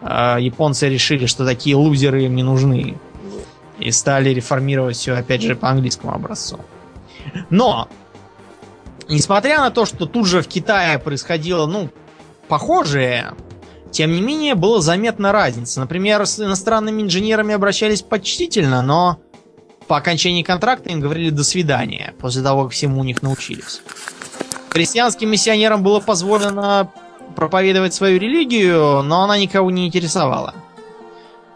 э, 0.00 0.36
японцы 0.40 0.88
решили, 0.88 1.26
что 1.26 1.46
такие 1.46 1.76
лузеры 1.76 2.24
им 2.24 2.34
не 2.34 2.42
нужны. 2.42 2.98
И 3.78 3.90
стали 3.90 4.30
реформировать 4.30 4.96
все, 4.96 5.14
опять 5.14 5.42
же, 5.42 5.54
по 5.54 5.68
английскому 5.68 6.12
образцу. 6.12 6.58
Но, 7.50 7.88
несмотря 9.08 9.60
на 9.60 9.70
то, 9.70 9.86
что 9.86 10.06
тут 10.06 10.26
же 10.26 10.42
в 10.42 10.48
Китае 10.48 10.98
происходило, 10.98 11.66
ну, 11.66 11.90
похожее, 12.48 13.34
тем 13.92 14.12
не 14.12 14.20
менее, 14.20 14.54
было 14.54 14.80
заметна 14.80 15.32
разница. 15.32 15.80
Например, 15.80 16.26
с 16.26 16.40
иностранными 16.40 17.02
инженерами 17.02 17.54
обращались 17.54 18.02
почтительно, 18.02 18.82
но 18.82 19.18
по 19.86 19.96
окончании 19.96 20.42
контракта 20.42 20.90
им 20.90 21.00
говорили 21.00 21.30
«до 21.30 21.44
свидания», 21.44 22.14
после 22.18 22.42
того, 22.42 22.64
как 22.64 22.72
всему 22.72 23.00
у 23.00 23.04
них 23.04 23.22
научились. 23.22 23.82
Христианским 24.72 25.28
миссионерам 25.28 25.82
было 25.82 26.00
позволено 26.00 26.90
проповедовать 27.36 27.92
свою 27.92 28.18
религию, 28.18 29.02
но 29.02 29.22
она 29.22 29.36
никого 29.36 29.70
не 29.70 29.86
интересовала. 29.86 30.54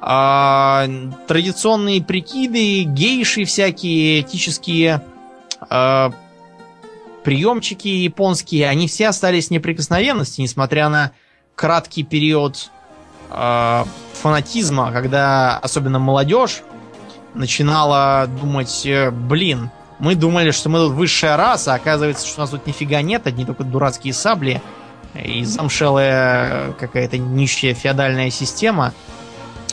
А, 0.02 0.86
традиционные 1.26 2.02
прикиды, 2.02 2.82
гейши 2.82 3.46
всякие, 3.46 4.20
этические 4.20 5.02
а, 5.62 6.12
приемчики 7.24 7.88
японские, 7.88 8.68
они 8.68 8.86
все 8.86 9.08
остались 9.08 9.48
в 9.48 9.50
неприкосновенности, 9.50 10.42
несмотря 10.42 10.90
на 10.90 11.12
краткий 11.54 12.02
период 12.02 12.70
а, 13.30 13.86
фанатизма, 14.12 14.92
когда 14.92 15.56
особенно 15.56 15.98
молодежь 15.98 16.62
начинала 17.32 18.26
думать, 18.26 18.84
э, 18.84 19.10
блин, 19.10 19.70
мы 19.98 20.14
думали, 20.14 20.50
что 20.50 20.68
мы 20.68 20.78
тут 20.78 20.92
высшая 20.92 21.36
раса, 21.36 21.72
а 21.72 21.76
оказывается, 21.76 22.26
что 22.26 22.40
у 22.40 22.42
нас 22.42 22.50
тут 22.50 22.66
нифига 22.66 23.00
нет, 23.02 23.26
одни 23.26 23.44
только 23.44 23.64
дурацкие 23.64 24.12
сабли 24.12 24.62
и 25.14 25.44
замшелая 25.44 26.72
какая-то 26.72 27.18
нищая 27.18 27.74
феодальная 27.74 28.30
система. 28.30 28.92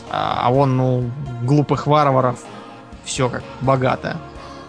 А, 0.10 0.48
а 0.48 0.52
вон, 0.52 0.78
ну, 0.78 1.12
глупых 1.42 1.88
варваров 1.88 2.40
все 3.04 3.30
как 3.30 3.44
богато. 3.62 4.18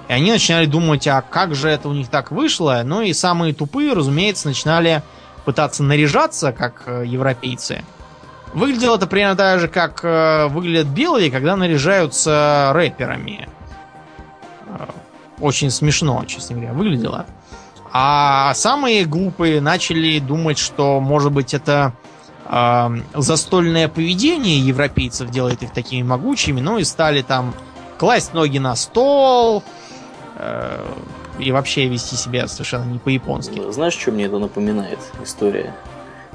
И 0.09 0.13
они 0.13 0.33
начинали 0.33 0.67
думать, 0.67 1.07
а 1.07 1.23
как 1.23 1.55
же 1.55 1.69
это 1.69 1.89
у 1.89 1.93
них 1.93 2.09
так 2.09 2.31
вышло? 2.31 2.83
Ну 2.85 3.03
и 3.03 3.13
самые 3.13 3.55
тупые, 3.55 3.93
разумеется, 3.93 4.49
начинали 4.49 5.03
пытаться 5.45 5.83
наряжаться, 5.83 6.53
как 6.53 6.83
э, 6.87 7.05
европейцы. 7.07 7.85
Выглядело 8.53 8.97
это 8.97 9.07
примерно 9.07 9.37
так 9.37 9.61
же, 9.61 9.69
как 9.69 10.01
э, 10.03 10.47
выглядят 10.49 10.89
белые, 10.89 11.31
когда 11.31 11.57
наряжаются 11.57 12.73
рэперами. 12.75 13.49
Очень 15.41 15.71
смешно, 15.71 16.25
честно 16.27 16.57
говоря, 16.57 16.73
выглядело. 16.73 17.27
А 17.93 18.53
самые 18.55 19.05
глупые 19.05 19.61
начали 19.61 20.19
думать, 20.19 20.59
что, 20.59 21.01
может 21.01 21.33
быть, 21.33 21.55
это 21.55 21.93
э, 22.47 22.89
застольное 23.15 23.89
поведение 23.89 24.59
европейцев 24.59 25.31
делает 25.31 25.63
их 25.63 25.73
такими 25.73 26.03
могучими, 26.03 26.61
ну 26.61 26.79
и 26.79 26.85
стали 26.85 27.23
там 27.23 27.55
класть 27.99 28.35
ноги 28.35 28.59
на 28.59 28.75
стол 28.75 29.63
э, 30.37 30.85
и 31.39 31.53
вообще 31.53 31.87
вести 31.87 32.17
себя 32.17 32.49
совершенно 32.49 32.85
не 32.85 32.99
по-японски. 32.99 33.71
Знаешь, 33.71 33.95
что 33.95 34.11
мне 34.11 34.25
это 34.25 34.39
напоминает 34.39 34.99
история? 35.23 35.75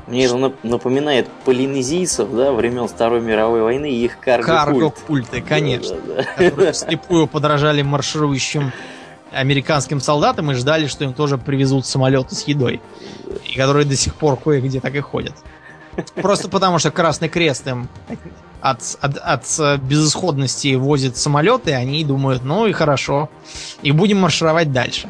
Мне 0.10 0.26
это 0.26 0.52
напоминает 0.64 1.28
полинезийцев, 1.46 2.32
да, 2.32 2.52
времен 2.52 2.88
Второй 2.88 3.22
мировой 3.22 3.62
войны 3.62 3.92
и 3.92 4.06
их 4.06 4.20
карго-культ. 4.20 4.96
Карго-культы, 4.96 5.42
конечно. 5.42 5.98
Да, 6.08 6.26
да, 6.38 6.52
да. 6.52 6.72
Вслепую 6.72 7.28
подражали 7.28 7.84
марширующим 7.84 8.72
американским 9.32 10.02
солдатам 10.02 10.52
и 10.52 10.56
ждали, 10.56 10.88
что 10.88 11.04
им 11.04 11.14
тоже 11.14 11.38
привезут 11.38 11.86
самолеты 11.86 12.34
с 12.34 12.48
едой. 12.48 12.82
И 13.46 13.56
которые 13.56 13.86
до 13.86 13.96
сих 13.96 14.16
пор 14.16 14.38
кое-где 14.38 14.80
так 14.80 14.96
и 14.96 15.00
ходят. 15.00 15.36
Просто 16.16 16.50
потому, 16.50 16.80
что 16.80 16.90
Красный 16.90 17.30
Крест 17.30 17.68
им 17.68 17.88
от, 18.62 18.82
от, 19.02 19.18
от 19.18 19.82
безысходности 19.82 20.74
возит 20.74 21.18
самолеты, 21.18 21.74
они 21.74 22.04
думают, 22.04 22.44
ну 22.44 22.66
и 22.66 22.72
хорошо, 22.72 23.30
и 23.84 23.92
будем 23.92 24.18
маршировать 24.18 24.72
дальше. 24.72 25.08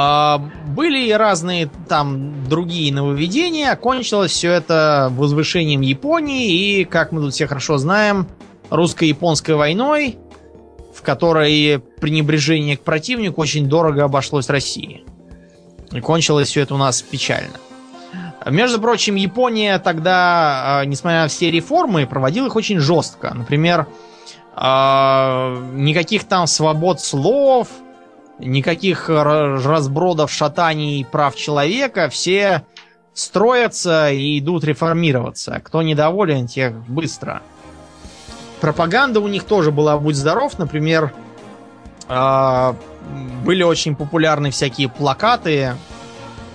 А, 0.00 0.40
были 0.68 1.10
разные 1.10 1.68
там 1.88 2.48
другие 2.48 2.94
нововведения. 2.94 3.74
Кончилось 3.74 4.30
все 4.30 4.52
это 4.52 5.08
возвышением 5.10 5.80
Японии 5.80 6.52
и, 6.52 6.84
как 6.84 7.10
мы 7.10 7.20
тут 7.20 7.34
все 7.34 7.48
хорошо 7.48 7.78
знаем, 7.78 8.28
русско-японской 8.70 9.56
войной, 9.56 10.16
в 10.94 11.02
которой 11.02 11.80
пренебрежение 11.80 12.76
к 12.76 12.82
противнику 12.82 13.40
очень 13.40 13.68
дорого 13.68 14.04
обошлось 14.04 14.48
России. 14.48 15.04
И 15.90 15.98
кончилось 15.98 16.46
все 16.46 16.60
это 16.60 16.76
у 16.76 16.78
нас 16.78 17.02
печально. 17.02 17.56
Между 18.46 18.80
прочим, 18.80 19.16
Япония 19.16 19.80
тогда, 19.80 20.78
а, 20.78 20.84
несмотря 20.84 21.22
на 21.22 21.28
все 21.28 21.50
реформы, 21.50 22.06
проводила 22.06 22.46
их 22.46 22.54
очень 22.54 22.78
жестко. 22.78 23.34
Например, 23.34 23.88
а, 24.54 25.60
никаких 25.72 26.22
там 26.22 26.46
свобод 26.46 27.00
слов, 27.00 27.66
никаких 28.38 29.08
разбродов, 29.08 30.30
шатаний 30.30 31.04
прав 31.04 31.34
человека, 31.36 32.08
все 32.08 32.64
строятся 33.14 34.10
и 34.10 34.38
идут 34.38 34.64
реформироваться. 34.64 35.60
Кто 35.64 35.82
недоволен, 35.82 36.46
тех 36.46 36.74
быстро. 36.88 37.42
Пропаганда 38.60 39.20
у 39.20 39.28
них 39.28 39.44
тоже 39.44 39.70
была 39.70 39.98
«Будь 39.98 40.16
здоров». 40.16 40.58
Например, 40.58 41.12
а, 42.08 42.74
были 43.44 43.62
очень 43.62 43.94
популярны 43.94 44.50
всякие 44.50 44.88
плакаты 44.88 45.74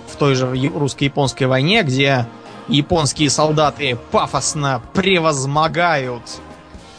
в 0.08 0.16
той 0.16 0.34
же 0.34 0.46
русско-японской 0.46 1.44
войне, 1.44 1.82
где 1.82 2.26
японские 2.68 3.30
солдаты 3.30 3.98
пафосно 4.10 4.82
превозмогают. 4.92 6.22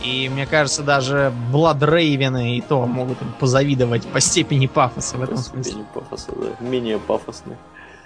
И 0.06 0.30
мне 0.30 0.46
кажется, 0.46 0.84
даже 0.84 1.34
Бладрейвены 1.52 2.58
и 2.58 2.62
то 2.62 2.86
могут 2.86 3.22
им 3.22 3.34
позавидовать 3.40 4.06
по 4.06 4.20
степени 4.20 4.68
пафоса 4.68 5.18
в 5.18 5.24
этом 5.24 5.38
по 5.38 5.42
смысле. 5.42 5.64
Степени 5.64 5.86
пафоса, 5.94 6.32
да. 6.36 6.66
Менее 6.66 7.00
пафосный. 7.00 7.56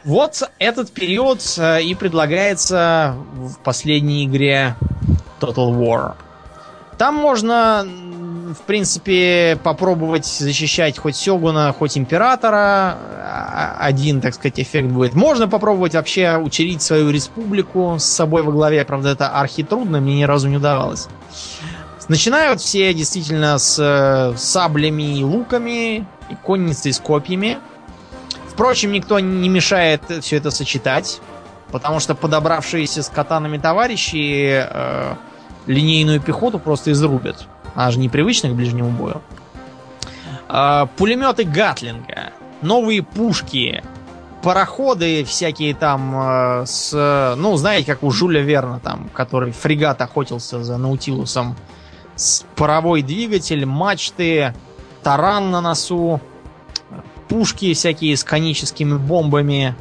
Вот 0.06 0.42
этот 0.60 0.92
период 0.92 1.42
э, 1.58 1.82
и 1.84 1.94
предлагается 1.94 3.16
в 3.34 3.60
последней 3.60 4.26
игре 4.26 4.76
Total 5.42 5.74
War. 5.74 6.14
Там 6.98 7.16
можно, 7.16 7.86
в 8.58 8.62
принципе, 8.66 9.58
попробовать 9.62 10.26
защищать 10.26 10.98
хоть 10.98 11.18
Сёгуна, 11.18 11.74
хоть 11.78 11.98
Императора. 11.98 12.98
а, 13.30 13.76
один, 13.80 14.22
так 14.22 14.34
сказать, 14.34 14.60
эффект 14.60 14.90
будет. 14.90 15.14
Можно 15.14 15.48
попробовать 15.48 15.96
вообще 15.96 16.38
учредить 16.38 16.82
свою 16.82 17.10
республику 17.10 17.96
с 18.00 18.06
собой 18.06 18.44
во 18.44 18.52
главе. 18.52 18.84
Правда, 18.86 19.10
это 19.10 19.30
архитрудно, 19.30 20.00
мне 20.00 20.18
ни 20.18 20.24
разу 20.24 20.48
не 20.48 20.58
удавалось. 20.58 21.08
Начинают 22.10 22.60
все 22.60 22.92
действительно 22.96 23.60
с 23.60 23.78
э, 23.80 24.36
саблями 24.36 25.20
и 25.20 25.24
луками, 25.24 26.08
и 26.30 26.36
конницей 26.44 26.92
с 26.92 27.00
копьями. 27.00 27.60
Впрочем, 28.48 28.92
никто 28.92 29.20
не 29.20 29.48
мешает 29.48 30.02
все 30.22 30.38
это 30.38 30.50
сочетать, 30.50 31.22
потому 31.72 32.00
что 32.00 32.16
подобравшиеся 32.16 33.04
с 33.04 33.10
катанами 33.10 33.60
товарищи 33.60 34.66
э, 34.68 35.14
линейную 35.68 36.20
пехоту 36.20 36.58
просто 36.58 36.92
изрубят. 36.94 37.46
Она 37.76 37.92
же 37.92 38.00
непривычна 38.00 38.50
к 38.50 38.56
ближнему 38.56 38.90
бою. 38.90 39.22
Э, 40.50 40.88
пулеметы 40.98 41.44
Гатлинга, 41.44 42.32
новые 42.64 43.04
пушки, 43.04 43.84
пароходы 44.42 45.24
всякие 45.26 45.76
там 45.76 46.16
э, 46.16 46.66
с... 46.66 47.36
Ну, 47.38 47.56
знаете, 47.56 47.86
как 47.94 48.02
у 48.02 48.10
Жуля 48.10 48.42
Верна, 48.42 48.80
там, 48.80 49.12
который 49.14 49.52
фрегат 49.52 50.02
охотился 50.02 50.64
за 50.64 50.78
Наутилусом. 50.78 51.56
Паровой 52.56 53.02
двигатель, 53.02 53.66
мачты, 53.66 54.54
таран 55.04 55.52
на 55.52 55.62
носу, 55.62 56.20
пушки 57.28 57.74
всякие 57.74 58.18
с 58.18 58.24
коническими 58.24 58.98
бомбами 58.98 59.76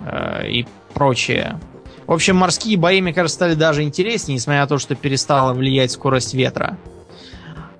э, 0.00 0.48
и 0.48 0.66
прочее. 0.92 1.58
В 2.06 2.12
общем, 2.12 2.36
морские 2.36 2.76
бои, 2.76 3.00
мне 3.00 3.14
кажется, 3.14 3.36
стали 3.36 3.54
даже 3.54 3.82
интереснее, 3.82 4.34
несмотря 4.34 4.62
на 4.62 4.66
то, 4.66 4.78
что 4.78 4.94
перестала 4.94 5.54
влиять 5.54 5.92
скорость 5.92 6.34
ветра. 6.34 6.76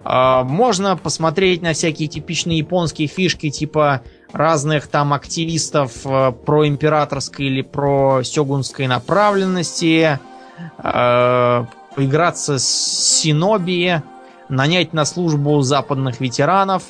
Э, 0.05 0.43
можно 0.45 0.97
посмотреть 0.97 1.63
на 1.63 1.73
всякие 1.73 2.09
типичные 2.09 2.59
японские 2.59 3.09
фишки, 3.09 3.51
типа 3.51 4.03
разных 4.33 4.87
там 4.87 5.13
активистов 5.13 5.93
э, 6.05 6.33
про 6.33 6.67
императорской 6.67 7.47
или 7.47 7.63
про 7.63 8.23
сёгунской 8.23 8.87
направленности, 8.87 10.19
э, 10.79 11.65
поиграться 11.95 12.59
с 12.59 12.65
Синоби, 13.21 14.03
нанять 14.49 14.93
на 14.93 15.05
службу 15.05 15.61
западных 15.61 16.21
ветеранов, 16.21 16.83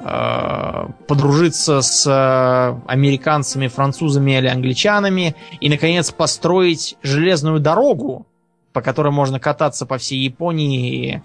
э, 0.00 0.86
подружиться 1.06 1.82
с 1.82 2.06
э, 2.06 2.80
американцами, 2.86 3.68
французами 3.68 4.38
или 4.38 4.48
англичанами 4.48 5.36
и, 5.60 5.68
наконец, 5.68 6.10
построить 6.10 6.96
железную 7.02 7.60
дорогу, 7.60 8.26
по 8.72 8.80
которой 8.80 9.12
можно 9.12 9.38
кататься 9.38 9.86
по 9.86 9.98
всей 9.98 10.18
Японии 10.18 11.14
и 11.16 11.22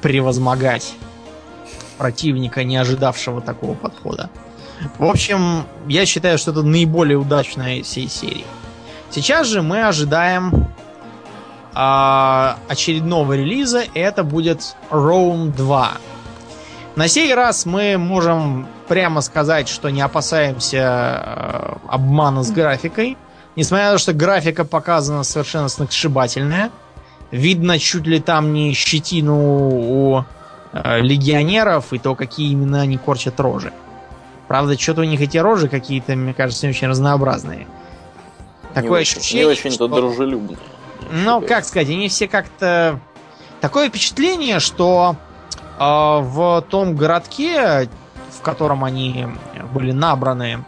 превозмогать 0.00 0.94
противника, 1.98 2.64
не 2.64 2.76
ожидавшего 2.76 3.40
такого 3.40 3.74
подхода. 3.74 4.30
В 4.98 5.04
общем, 5.04 5.64
я 5.86 6.06
считаю, 6.06 6.38
что 6.38 6.50
это 6.50 6.62
наиболее 6.62 7.18
удачная 7.18 7.76
из 7.76 7.86
всей 7.86 8.08
серии. 8.08 8.44
Сейчас 9.10 9.46
же 9.46 9.62
мы 9.62 9.86
ожидаем 9.86 10.68
а, 11.74 12.58
очередного 12.68 13.34
релиза. 13.34 13.84
Это 13.94 14.24
будет 14.24 14.76
Rome 14.90 15.54
2. 15.56 15.92
На 16.96 17.08
сей 17.08 17.32
раз 17.32 17.64
мы 17.64 17.96
можем 17.96 18.66
прямо 18.88 19.22
сказать, 19.22 19.68
что 19.68 19.88
не 19.88 20.02
опасаемся 20.02 20.78
э, 20.78 21.74
обмана 21.88 22.42
с 22.42 22.50
графикой. 22.50 23.16
Несмотря 23.56 23.86
на 23.86 23.92
то, 23.92 23.98
что 23.98 24.12
графика 24.12 24.64
показана 24.64 25.22
совершенно 25.22 25.68
сногсшибательная. 25.68 26.70
Видно 27.30 27.78
чуть 27.78 28.06
ли 28.06 28.20
там 28.20 28.52
не 28.52 28.74
щетину 28.74 29.36
у 29.36 30.24
э, 30.74 31.00
легионеров 31.00 31.94
и 31.94 31.98
то, 31.98 32.14
какие 32.14 32.52
именно 32.52 32.82
они 32.82 32.98
корчат 32.98 33.40
рожи. 33.40 33.72
Правда, 34.48 34.78
что-то 34.78 35.00
у 35.00 35.04
них 35.04 35.18
эти 35.22 35.38
рожи 35.38 35.68
какие-то, 35.68 36.14
мне 36.14 36.34
кажется, 36.34 36.66
не 36.66 36.72
очень 36.72 36.88
разнообразные. 36.88 37.66
Такое 38.74 38.98
не 38.98 39.02
ощущение, 39.02 39.46
очень, 39.46 39.62
не 39.62 39.68
очень-то 39.70 39.86
что... 39.86 39.88
дружелюбные. 39.88 40.58
Ну, 41.12 41.42
как 41.42 41.64
сказать, 41.66 41.90
они 41.90 42.08
все 42.08 42.26
как-то... 42.26 42.98
Такое 43.60 43.90
впечатление, 43.90 44.60
что 44.60 45.14
э, 45.78 45.84
в 45.84 46.64
том 46.70 46.96
городке, 46.96 47.88
в 48.30 48.40
котором 48.40 48.82
они 48.82 49.26
были 49.74 49.92
набраны, 49.92 50.64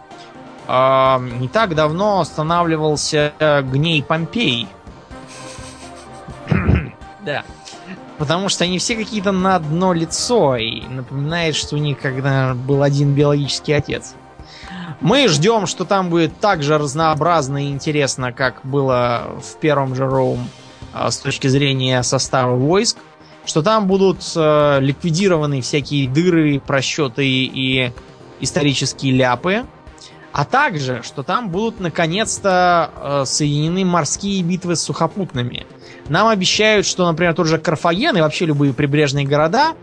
э, 0.67 1.17
не 1.39 1.47
так 1.47 1.73
давно 1.73 2.19
останавливался 2.19 3.33
гней 3.39 4.03
Помпей. 4.03 4.67
да. 7.21 7.43
Потому 8.19 8.47
что 8.47 8.63
они 8.63 8.77
все 8.77 8.95
какие-то 8.95 9.31
на 9.31 9.55
одно 9.55 9.93
лицо 9.93 10.55
и 10.55 10.81
напоминает, 10.87 11.55
что 11.55 11.75
у 11.75 11.79
них 11.79 11.99
когда 11.99 12.53
был 12.53 12.83
один 12.83 13.13
биологический 13.13 13.73
отец. 13.73 14.13
Мы 15.01 15.27
ждем, 15.27 15.65
что 15.67 15.85
там 15.85 16.09
будет 16.09 16.39
так 16.39 16.63
же 16.63 16.77
разнообразно 16.77 17.65
и 17.65 17.69
интересно, 17.69 18.31
как 18.31 18.61
было 18.63 19.35
в 19.41 19.59
первом 19.59 19.95
же 19.95 20.05
Роум 20.05 20.47
с 20.93 21.17
точки 21.17 21.47
зрения 21.47 22.01
состава 22.03 22.55
войск. 22.55 22.97
Что 23.45 23.61
там 23.61 23.85
будут 23.85 24.23
э, 24.35 24.79
ликвидированы 24.81 25.61
всякие 25.61 26.09
дыры, 26.09 26.59
просчеты 26.59 27.27
и 27.27 27.91
исторические 28.39 29.13
ляпы. 29.13 29.65
А 30.33 30.45
также, 30.45 31.01
что 31.03 31.23
там 31.23 31.49
будут 31.49 31.79
наконец-то 31.79 32.91
э, 32.95 33.23
соединены 33.25 33.85
морские 33.85 34.41
битвы 34.41 34.75
с 34.75 34.81
сухопутными. 34.81 35.65
Нам 36.09 36.27
обещают, 36.27 36.85
что, 36.85 37.05
например, 37.05 37.35
тот 37.35 37.47
же 37.47 37.57
Карфаген 37.57 38.17
и 38.17 38.21
вообще 38.21 38.45
любые 38.45 38.73
прибрежные 38.73 39.25
города 39.25 39.75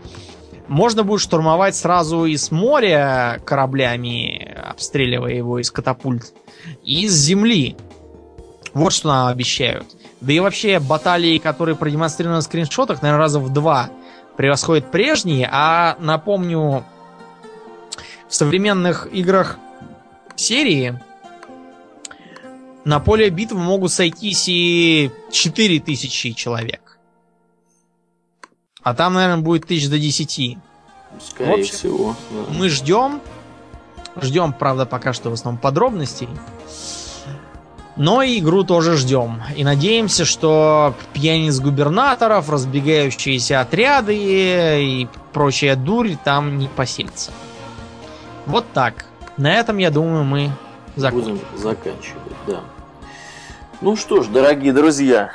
можно 0.67 1.03
будет 1.03 1.21
штурмовать 1.21 1.75
сразу 1.75 2.25
из 2.25 2.51
моря 2.51 3.41
кораблями, 3.45 4.55
обстреливая 4.69 5.33
его 5.33 5.59
из 5.59 5.71
катапульт, 5.71 6.33
и 6.83 7.03
из 7.03 7.13
земли. 7.13 7.75
Вот 8.73 8.93
что 8.93 9.09
нам 9.09 9.27
обещают. 9.27 9.85
Да 10.21 10.31
и 10.33 10.39
вообще 10.39 10.79
баталии, 10.79 11.37
которые 11.37 11.75
продемонстрированы 11.75 12.39
в 12.39 12.43
скриншотах, 12.43 13.01
наверное, 13.01 13.19
раза 13.19 13.39
в 13.39 13.51
два 13.51 13.89
превосходят 14.37 14.89
прежние. 14.89 15.49
А 15.51 15.97
напомню, 15.99 16.85
в 18.29 18.33
современных 18.33 19.07
играх 19.13 19.57
серии 20.35 20.99
на 22.85 22.99
поле 22.99 23.29
битвы 23.29 23.59
могут 23.59 23.91
сойтись 23.91 24.45
и 24.47 25.11
4000 25.31 26.33
человек. 26.33 26.82
А 28.83 28.93
там, 28.93 29.13
наверное, 29.13 29.41
будет 29.41 29.65
тысяч 29.65 29.89
до 29.89 29.97
10. 29.97 30.57
Скорее 31.21 31.53
общем, 31.53 31.73
всего. 31.73 32.15
Да. 32.31 32.53
Мы 32.53 32.69
ждем. 32.69 33.21
Ждем, 34.21 34.53
правда, 34.53 34.85
пока 34.85 35.13
что 35.13 35.29
в 35.29 35.33
основном 35.33 35.59
подробностей. 35.59 36.29
Но 37.95 38.23
и 38.23 38.39
игру 38.39 38.63
тоже 38.63 38.97
ждем. 38.97 39.41
И 39.55 39.63
надеемся, 39.63 40.25
что 40.25 40.95
пьяниц 41.13 41.59
губернаторов, 41.59 42.49
разбегающиеся 42.49 43.61
отряды 43.61 44.15
и 44.15 45.07
прочая 45.31 45.75
дурь 45.75 46.15
там 46.23 46.57
не 46.57 46.67
поселится. 46.67 47.31
Вот 48.45 48.65
так. 48.73 49.05
На 49.37 49.53
этом, 49.53 49.77
я 49.77 49.89
думаю, 49.89 50.23
мы 50.23 50.51
закончим. 50.95 51.35
Будем 51.35 51.57
заканчивать, 51.57 52.33
да. 52.47 52.61
Ну 53.81 53.95
что 53.95 54.23
ж, 54.23 54.27
дорогие 54.27 54.73
друзья, 54.73 55.31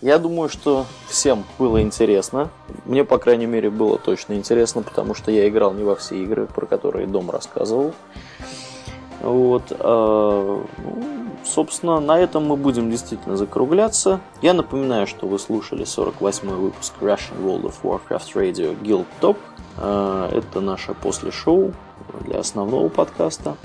я 0.00 0.18
думаю, 0.18 0.48
что 0.48 0.86
всем 1.08 1.44
было 1.58 1.82
интересно. 1.82 2.50
Мне, 2.84 3.04
по 3.04 3.18
крайней 3.18 3.46
мере, 3.46 3.70
было 3.70 3.98
точно 3.98 4.34
интересно, 4.34 4.82
потому 4.82 5.14
что 5.14 5.30
я 5.30 5.48
играл 5.48 5.72
не 5.72 5.82
во 5.82 5.96
все 5.96 6.22
игры, 6.22 6.46
про 6.46 6.66
которые 6.66 7.06
Дом 7.06 7.30
рассказывал. 7.30 7.92
Вот. 9.20 9.64
А, 9.70 10.64
ну, 10.78 11.04
собственно, 11.44 11.98
на 12.00 12.18
этом 12.18 12.46
мы 12.46 12.56
будем 12.56 12.90
действительно 12.90 13.36
закругляться. 13.36 14.20
Я 14.40 14.54
напоминаю, 14.54 15.06
что 15.06 15.26
вы 15.26 15.38
слушали 15.38 15.84
48-й 15.84 16.54
выпуск 16.54 16.94
Russian 17.00 17.42
World 17.42 17.64
of 17.64 17.74
Warcraft 17.82 18.34
Radio 18.34 18.80
Guild 18.80 19.06
Top. 19.20 19.36
А, 19.76 20.30
это 20.30 20.60
наше 20.60 20.94
после 20.94 21.32
шоу 21.32 21.72
для 22.20 22.38
основного 22.38 22.88
подкаста. 22.88 23.56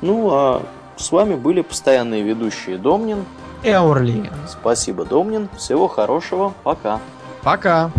Ну, 0.00 0.30
а 0.32 0.62
с 0.96 1.12
вами 1.12 1.34
были 1.34 1.60
постоянные 1.60 2.22
ведущие 2.22 2.78
Домнин 2.78 3.24
и 3.62 3.70
Аурлиен. 3.70 4.30
Спасибо, 4.48 5.04
Домнин. 5.04 5.48
Всего 5.56 5.88
хорошего. 5.88 6.54
Пока. 6.62 7.00
Пока. 7.42 7.90